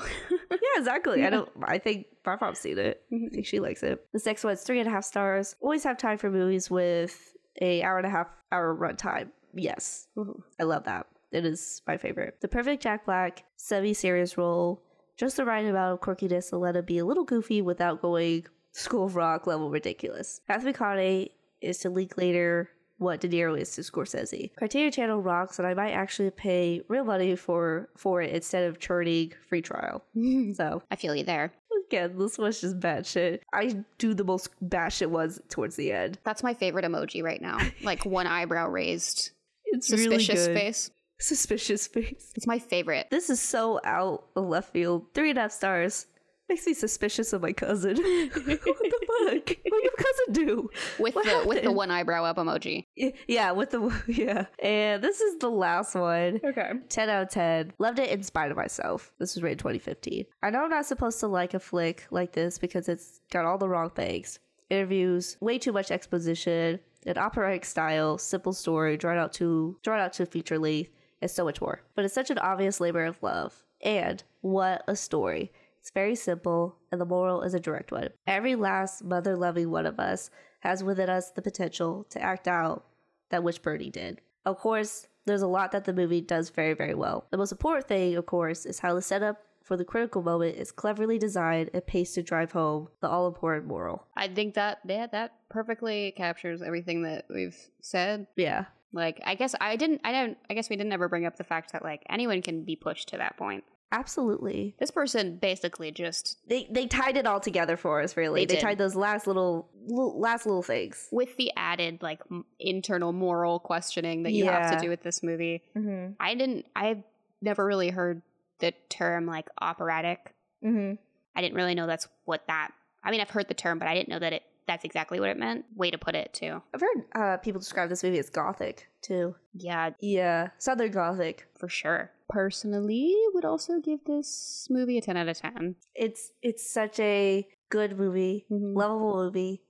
exactly. 0.76 1.24
I 1.24 1.30
don't. 1.30 1.48
I 1.64 1.78
think 1.78 2.06
my 2.24 2.36
mom's 2.40 2.60
seen 2.60 2.78
it. 2.78 3.02
I 3.10 3.14
Mhm. 3.16 3.32
think 3.32 3.46
she 3.46 3.58
likes 3.60 3.82
it. 3.82 4.06
This 4.12 4.24
next 4.26 4.44
one's 4.44 4.62
three 4.62 4.78
and 4.78 4.88
a 4.88 4.90
half 4.92 5.04
stars. 5.04 5.56
Always 5.60 5.82
have 5.84 5.98
time 5.98 6.16
for 6.18 6.30
movies 6.30 6.70
with 6.70 7.34
a 7.60 7.82
hour 7.82 7.98
and 7.98 8.06
a 8.06 8.10
half 8.10 8.28
hour 8.52 8.74
runtime. 8.76 9.30
Yes, 9.52 10.06
Ooh. 10.16 10.44
I 10.60 10.62
love 10.62 10.84
that. 10.84 11.06
It 11.32 11.44
is 11.44 11.82
my 11.86 11.96
favorite. 11.96 12.40
The 12.40 12.48
perfect 12.48 12.82
Jack 12.82 13.04
Black 13.04 13.44
semi-serious 13.56 14.38
role, 14.38 14.82
just 15.16 15.36
the 15.36 15.44
right 15.44 15.64
amount 15.64 15.94
of 15.94 16.00
quirkiness 16.00 16.50
to 16.50 16.56
let 16.58 16.76
it 16.76 16.86
be 16.86 16.98
a 16.98 17.04
little 17.04 17.24
goofy 17.24 17.62
without 17.62 18.00
going 18.00 18.46
School 18.72 19.06
of 19.06 19.16
Rock 19.16 19.46
level 19.48 19.70
ridiculous. 19.70 20.40
Matthew 20.48 20.72
McConaughey 20.72 21.30
is 21.60 21.78
to 21.78 21.90
Linklater 21.90 22.70
what 23.00 23.20
De 23.20 23.28
Niro 23.28 23.58
is 23.58 23.74
to 23.74 23.80
Scorsese. 23.80 24.54
Criterion 24.56 24.92
Channel 24.92 25.20
rocks, 25.20 25.58
and 25.58 25.66
I 25.66 25.74
might 25.74 25.92
actually 25.92 26.30
pay 26.30 26.82
real 26.88 27.04
money 27.04 27.34
for 27.34 27.88
for 27.96 28.22
it 28.22 28.32
instead 28.34 28.64
of 28.68 28.78
churning 28.78 29.32
free 29.48 29.62
trial. 29.62 30.04
So 30.54 30.82
I 30.90 30.96
feel 30.96 31.14
you 31.16 31.24
there. 31.24 31.52
again, 31.86 32.18
this 32.18 32.36
was 32.38 32.60
just 32.60 32.78
bad 32.78 33.06
shit. 33.06 33.42
I 33.52 33.84
do 33.98 34.14
the 34.14 34.24
most 34.24 34.50
bad 34.60 34.92
shit 34.92 35.10
ones 35.10 35.40
towards 35.48 35.76
the 35.76 35.92
end. 35.92 36.18
That's 36.24 36.42
my 36.42 36.54
favorite 36.54 36.84
emoji 36.84 37.22
right 37.22 37.40
now. 37.40 37.58
Like 37.82 38.04
one 38.04 38.26
eyebrow 38.26 38.68
raised, 38.68 39.30
It's 39.64 39.88
suspicious 39.88 40.46
really 40.46 40.60
face. 40.60 40.90
Suspicious 41.18 41.86
face. 41.86 42.32
It's 42.34 42.46
my 42.46 42.58
favorite. 42.58 43.08
This 43.10 43.30
is 43.30 43.40
so 43.40 43.80
out 43.84 44.24
of 44.36 44.44
left 44.46 44.72
field. 44.72 45.06
Three 45.14 45.30
and 45.30 45.38
a 45.38 45.42
half 45.42 45.52
stars. 45.52 46.06
Makes 46.50 46.66
me 46.66 46.74
suspicious 46.74 47.32
of 47.32 47.42
my 47.42 47.52
cousin. 47.52 47.94
what 48.32 48.44
the 48.44 48.56
fuck? 48.56 48.66
What 48.66 49.46
did 49.46 49.84
your 49.84 49.92
cousin 49.96 50.32
do? 50.32 50.70
With 50.98 51.14
What 51.14 51.24
the 51.24 51.46
with 51.46 51.62
the 51.62 51.70
one 51.70 51.92
eyebrow 51.92 52.24
up 52.24 52.38
emoji. 52.38 52.86
Yeah, 53.28 53.52
with 53.52 53.70
the 53.70 54.02
yeah. 54.08 54.46
And 54.60 55.00
this 55.00 55.20
is 55.20 55.38
the 55.38 55.48
last 55.48 55.94
one. 55.94 56.40
Okay. 56.42 56.72
10 56.88 57.08
out 57.08 57.22
of 57.22 57.28
10. 57.28 57.74
Loved 57.78 58.00
it 58.00 58.10
in 58.10 58.24
spite 58.24 58.50
of 58.50 58.56
myself. 58.56 59.12
This 59.20 59.36
was 59.36 59.44
rated 59.44 59.60
2015. 59.60 60.24
I 60.42 60.50
know 60.50 60.64
I'm 60.64 60.70
not 60.70 60.86
supposed 60.86 61.20
to 61.20 61.28
like 61.28 61.54
a 61.54 61.60
flick 61.60 62.08
like 62.10 62.32
this 62.32 62.58
because 62.58 62.88
it's 62.88 63.20
got 63.30 63.44
all 63.44 63.56
the 63.56 63.68
wrong 63.68 63.90
things. 63.90 64.40
Interviews, 64.70 65.36
way 65.40 65.56
too 65.56 65.70
much 65.70 65.92
exposition, 65.92 66.80
an 67.06 67.16
operatic 67.16 67.64
style, 67.64 68.18
simple 68.18 68.52
story, 68.52 68.96
drawn 68.96 69.18
out 69.18 69.32
to 69.34 69.78
drawn 69.84 70.00
out 70.00 70.14
to 70.14 70.26
feature 70.26 70.58
length, 70.58 70.90
and 71.22 71.30
so 71.30 71.44
much 71.44 71.60
more. 71.60 71.82
But 71.94 72.04
it's 72.04 72.14
such 72.14 72.30
an 72.30 72.38
obvious 72.38 72.80
labor 72.80 73.04
of 73.04 73.22
love. 73.22 73.62
And 73.82 74.22
what 74.40 74.82
a 74.88 74.96
story. 74.96 75.52
It's 75.80 75.90
very 75.90 76.14
simple, 76.14 76.76
and 76.92 77.00
the 77.00 77.06
moral 77.06 77.42
is 77.42 77.54
a 77.54 77.60
direct 77.60 77.90
one. 77.90 78.10
Every 78.26 78.54
last 78.54 79.02
mother 79.02 79.36
loving 79.36 79.70
one 79.70 79.86
of 79.86 79.98
us 79.98 80.30
has 80.60 80.84
within 80.84 81.08
us 81.08 81.30
the 81.30 81.42
potential 81.42 82.06
to 82.10 82.20
act 82.22 82.46
out 82.46 82.84
that 83.30 83.42
which 83.42 83.62
Bernie 83.62 83.90
did. 83.90 84.20
Of 84.44 84.58
course, 84.58 85.06
there's 85.26 85.42
a 85.42 85.46
lot 85.46 85.72
that 85.72 85.84
the 85.84 85.92
movie 85.92 86.20
does 86.20 86.50
very, 86.50 86.74
very 86.74 86.94
well. 86.94 87.26
The 87.30 87.38
most 87.38 87.52
important 87.52 87.88
thing, 87.88 88.16
of 88.16 88.26
course, 88.26 88.66
is 88.66 88.80
how 88.80 88.94
the 88.94 89.02
setup 89.02 89.38
for 89.62 89.76
the 89.76 89.84
critical 89.84 90.22
moment 90.22 90.56
is 90.56 90.72
cleverly 90.72 91.18
designed 91.18 91.70
and 91.72 91.86
paced 91.86 92.14
to 92.16 92.22
drive 92.22 92.52
home 92.52 92.88
the 93.00 93.08
all 93.08 93.26
important 93.26 93.66
moral. 93.66 94.06
I 94.16 94.28
think 94.28 94.54
that 94.54 94.80
yeah, 94.86 95.06
that 95.12 95.32
perfectly 95.48 96.12
captures 96.16 96.62
everything 96.62 97.02
that 97.02 97.26
we've 97.32 97.56
said. 97.80 98.26
Yeah. 98.36 98.64
Like 98.92 99.20
I 99.24 99.34
guess 99.34 99.54
I 99.60 99.76
didn't 99.76 100.00
I 100.02 100.12
don't 100.12 100.38
I 100.48 100.54
guess 100.54 100.68
we 100.68 100.76
didn't 100.76 100.92
ever 100.92 101.08
bring 101.08 101.26
up 101.26 101.36
the 101.36 101.44
fact 101.44 101.72
that 101.72 101.84
like 101.84 102.02
anyone 102.08 102.42
can 102.42 102.64
be 102.64 102.74
pushed 102.74 103.10
to 103.10 103.18
that 103.18 103.36
point. 103.36 103.64
Absolutely. 103.92 104.74
This 104.78 104.90
person 104.90 105.36
basically 105.36 105.90
just 105.90 106.38
They 106.48 106.66
they 106.70 106.86
tied 106.86 107.16
it 107.16 107.26
all 107.26 107.40
together 107.40 107.76
for 107.76 108.00
us 108.00 108.16
really. 108.16 108.44
They 108.46 108.54
They, 108.54 108.60
tied 108.60 108.78
those 108.78 108.94
last 108.94 109.26
little, 109.26 109.68
little 109.86 110.18
last 110.18 110.46
little 110.46 110.62
things. 110.62 111.08
with 111.10 111.36
the 111.36 111.50
added 111.56 112.00
like 112.02 112.20
m- 112.30 112.44
internal 112.58 113.12
moral 113.12 113.58
questioning 113.58 114.22
that 114.22 114.32
you 114.32 114.44
have 114.46 114.70
to 114.72 114.80
do 114.80 114.88
with 114.88 115.02
this 115.02 115.22
movie. 115.22 115.62
Mhm. 115.76 116.14
I 116.20 116.34
didn't 116.34 116.66
I've 116.76 117.02
never 117.42 117.64
really 117.66 117.90
heard 117.90 118.22
the 118.60 118.72
term 118.88 119.26
like 119.26 119.48
operatic. 119.60 120.34
Mhm. 120.64 120.98
I 121.34 121.40
didn't 121.40 121.54
really 121.56 121.74
know 121.74 121.86
that's 121.86 122.06
what 122.26 122.46
that 122.46 122.70
I 123.02 123.10
mean 123.10 123.20
I've 123.20 123.30
heard 123.30 123.48
the 123.48 123.54
term 123.54 123.78
but 123.78 123.88
I 123.88 123.94
didn't 123.94 124.08
know 124.08 124.18
that 124.20 124.32
it 124.32 124.42
that's 124.66 124.84
exactly 124.84 125.18
what 125.20 125.28
it 125.30 125.38
meant. 125.38 125.64
Way 125.74 125.90
to 125.90 125.98
put 125.98 126.14
it 126.14 126.32
too. 126.32 126.62
I've 126.74 126.80
heard 126.80 127.04
uh, 127.14 127.36
people 127.38 127.60
describe 127.60 127.88
this 127.88 128.02
movie 128.04 128.18
as 128.18 128.30
gothic 128.30 128.88
too. 129.02 129.34
Yeah, 129.54 129.90
Yeah, 130.00 130.48
Southern 130.58 130.90
Gothic. 130.92 131.48
for 131.58 131.68
sure. 131.68 132.10
Personally, 132.28 133.14
would 133.34 133.44
also 133.44 133.80
give 133.80 134.04
this 134.04 134.66
movie 134.70 134.98
a 134.98 135.00
10 135.00 135.16
out 135.16 135.28
of 135.28 135.36
10. 135.38 135.74
It's 135.94 136.32
it's 136.42 136.68
such 136.70 137.00
a 137.00 137.48
good 137.70 137.98
movie, 137.98 138.46
Mhm. 138.50 138.76
lovable 138.76 139.24
movie. 139.24 139.62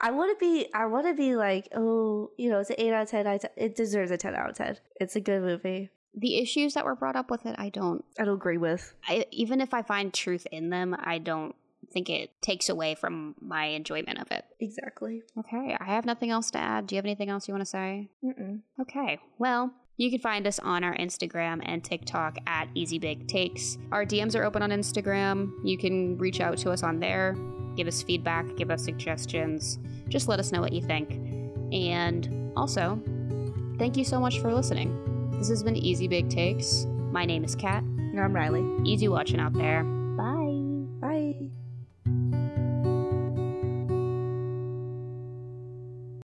I 0.00 0.10
want 0.10 0.30
to 0.30 0.38
be 0.38 0.68
I 0.74 0.86
want 0.86 1.06
to 1.06 1.14
be 1.14 1.34
like 1.36 1.68
oh 1.74 2.30
you 2.36 2.50
know 2.50 2.60
it's 2.60 2.70
an 2.70 2.76
eight 2.78 2.92
out 2.92 3.02
of 3.04 3.08
ten. 3.10 3.26
I 3.26 3.38
It 3.56 3.74
deserves 3.74 4.10
a 4.10 4.16
ten 4.18 4.34
out 4.34 4.50
of 4.50 4.56
ten. 4.56 4.76
It's 5.00 5.16
a 5.16 5.20
good 5.20 5.42
movie. 5.42 5.90
The 6.14 6.38
issues 6.38 6.74
that 6.74 6.84
were 6.84 6.94
brought 6.94 7.16
up 7.16 7.30
with 7.30 7.44
it, 7.46 7.56
I 7.58 7.70
don't 7.70 8.04
I 8.18 8.24
don't 8.24 8.34
agree 8.34 8.58
with. 8.58 8.94
I 9.08 9.24
even 9.30 9.60
if 9.60 9.72
I 9.74 9.82
find 9.82 10.12
truth 10.12 10.46
in 10.52 10.70
them, 10.70 10.94
I 10.98 11.18
don't 11.18 11.54
think 11.90 12.10
it 12.10 12.30
takes 12.42 12.68
away 12.68 12.94
from 12.94 13.34
my 13.40 13.66
enjoyment 13.66 14.20
of 14.20 14.30
it. 14.30 14.44
Exactly. 14.60 15.22
Okay, 15.38 15.76
I 15.80 15.84
have 15.84 16.04
nothing 16.04 16.30
else 16.30 16.50
to 16.52 16.58
add. 16.58 16.86
Do 16.86 16.94
you 16.94 16.98
have 16.98 17.04
anything 17.04 17.30
else 17.30 17.48
you 17.48 17.54
want 17.54 17.62
to 17.62 17.70
say? 17.70 18.08
Mm-mm. 18.24 18.60
Okay, 18.80 19.18
well, 19.38 19.72
you 19.96 20.10
can 20.10 20.20
find 20.20 20.46
us 20.46 20.58
on 20.58 20.84
our 20.84 20.94
Instagram 20.96 21.60
and 21.64 21.82
TikTok 21.82 22.38
at 22.46 22.68
Easy 22.74 22.98
Big 22.98 23.28
Takes. 23.28 23.78
Our 23.92 24.04
DMs 24.04 24.38
are 24.38 24.44
open 24.44 24.62
on 24.62 24.70
Instagram. 24.70 25.52
You 25.64 25.78
can 25.78 26.18
reach 26.18 26.40
out 26.40 26.58
to 26.58 26.70
us 26.70 26.82
on 26.82 27.00
there, 27.00 27.34
give 27.76 27.88
us 27.88 28.02
feedback, 28.02 28.56
give 28.56 28.70
us 28.70 28.84
suggestions. 28.84 29.78
Just 30.08 30.28
let 30.28 30.38
us 30.38 30.52
know 30.52 30.60
what 30.60 30.72
you 30.72 30.82
think. 30.82 31.12
And 31.72 32.52
also, 32.56 33.00
thank 33.78 33.96
you 33.96 34.04
so 34.04 34.20
much 34.20 34.40
for 34.40 34.52
listening. 34.52 35.30
This 35.38 35.48
has 35.48 35.62
been 35.62 35.76
Easy 35.76 36.08
Big 36.08 36.28
Takes. 36.28 36.86
My 37.10 37.24
name 37.24 37.44
is 37.44 37.54
Kat. 37.54 37.82
I'm 38.18 38.32
Ryley. 38.32 38.64
Easy 38.86 39.08
watching 39.08 39.40
out 39.40 39.52
there. 39.52 39.84
Bye. 39.84 40.62
Bye. 41.00 41.50